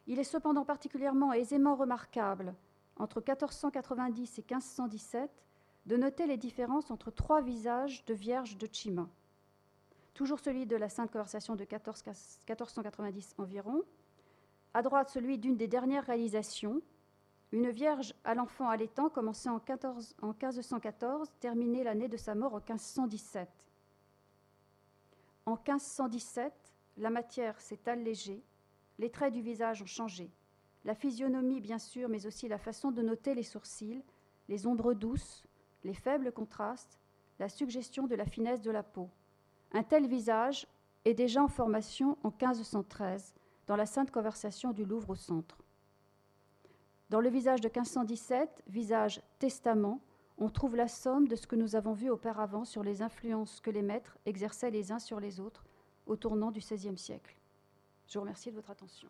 Il 0.07 0.19
est 0.19 0.25
cependant 0.25 0.65
particulièrement 0.65 1.31
aisément 1.31 1.75
remarquable, 1.75 2.53
entre 2.97 3.21
1490 3.21 4.39
et 4.39 4.41
1517, 4.41 5.31
de 5.85 5.95
noter 5.95 6.27
les 6.27 6.35
différences 6.35 6.91
entre 6.91 7.11
trois 7.11 7.41
visages 7.41 8.03
de 8.03 8.13
Vierge 8.13 8.57
de 8.57 8.67
Chima 8.69 9.07
toujours 10.13 10.39
celui 10.39 10.65
de 10.65 10.75
la 10.75 10.89
Sainte 10.89 11.11
Conversation 11.11 11.55
de 11.55 11.61
1490 11.61 13.35
environ. 13.37 13.81
À 14.73 14.81
droite, 14.81 15.09
celui 15.09 15.37
d'une 15.37 15.57
des 15.57 15.67
dernières 15.67 16.05
réalisations, 16.05 16.81
Une 17.53 17.69
vierge 17.69 18.13
à 18.23 18.33
l'enfant 18.33 18.69
allaitant 18.69 19.09
commençait 19.09 19.49
en, 19.49 19.59
14, 19.59 20.15
en 20.21 20.27
1514, 20.27 21.29
terminait 21.41 21.83
l'année 21.83 22.07
de 22.07 22.15
sa 22.15 22.33
mort 22.33 22.53
en 22.53 22.59
1517. 22.59 23.49
En 25.45 25.55
1517, 25.55 26.53
la 26.97 27.09
matière 27.09 27.59
s'est 27.59 27.89
allégée, 27.89 28.41
les 28.99 29.09
traits 29.09 29.33
du 29.33 29.41
visage 29.41 29.81
ont 29.81 29.87
changé. 29.87 30.31
La 30.85 30.95
physionomie, 30.95 31.59
bien 31.59 31.77
sûr, 31.77 32.07
mais 32.07 32.25
aussi 32.25 32.47
la 32.47 32.57
façon 32.57 32.91
de 32.91 33.01
noter 33.01 33.35
les 33.35 33.43
sourcils, 33.43 34.03
les 34.47 34.65
ombres 34.65 34.93
douces, 34.93 35.43
les 35.83 35.93
faibles 35.93 36.31
contrastes, 36.31 36.99
la 37.39 37.49
suggestion 37.49 38.07
de 38.07 38.15
la 38.15 38.25
finesse 38.25 38.61
de 38.61 38.71
la 38.71 38.83
peau. 38.83 39.09
Un 39.73 39.83
tel 39.83 40.07
visage 40.07 40.67
est 41.05 41.13
déjà 41.13 41.43
en 41.43 41.47
formation 41.47 42.17
en 42.23 42.29
1513 42.29 43.33
dans 43.67 43.75
la 43.75 43.85
Sainte 43.85 44.11
Conversation 44.11 44.73
du 44.73 44.83
Louvre 44.83 45.11
au 45.11 45.15
centre. 45.15 45.57
Dans 47.09 47.21
le 47.21 47.29
visage 47.29 47.61
de 47.61 47.67
1517, 47.67 48.63
visage 48.67 49.21
testament, 49.39 50.01
on 50.37 50.49
trouve 50.49 50.75
la 50.75 50.87
somme 50.87 51.27
de 51.27 51.35
ce 51.35 51.47
que 51.47 51.55
nous 51.55 51.75
avons 51.75 51.93
vu 51.93 52.09
auparavant 52.09 52.65
sur 52.65 52.83
les 52.83 53.01
influences 53.01 53.61
que 53.61 53.69
les 53.69 53.81
maîtres 53.81 54.17
exerçaient 54.25 54.71
les 54.71 54.91
uns 54.91 54.99
sur 54.99 55.19
les 55.19 55.39
autres 55.39 55.65
au 56.05 56.15
tournant 56.15 56.51
du 56.51 56.59
XVIe 56.59 56.97
siècle. 56.97 57.37
Je 58.07 58.17
vous 58.17 58.21
remercie 58.21 58.49
de 58.49 58.55
votre 58.55 58.71
attention. 58.71 59.07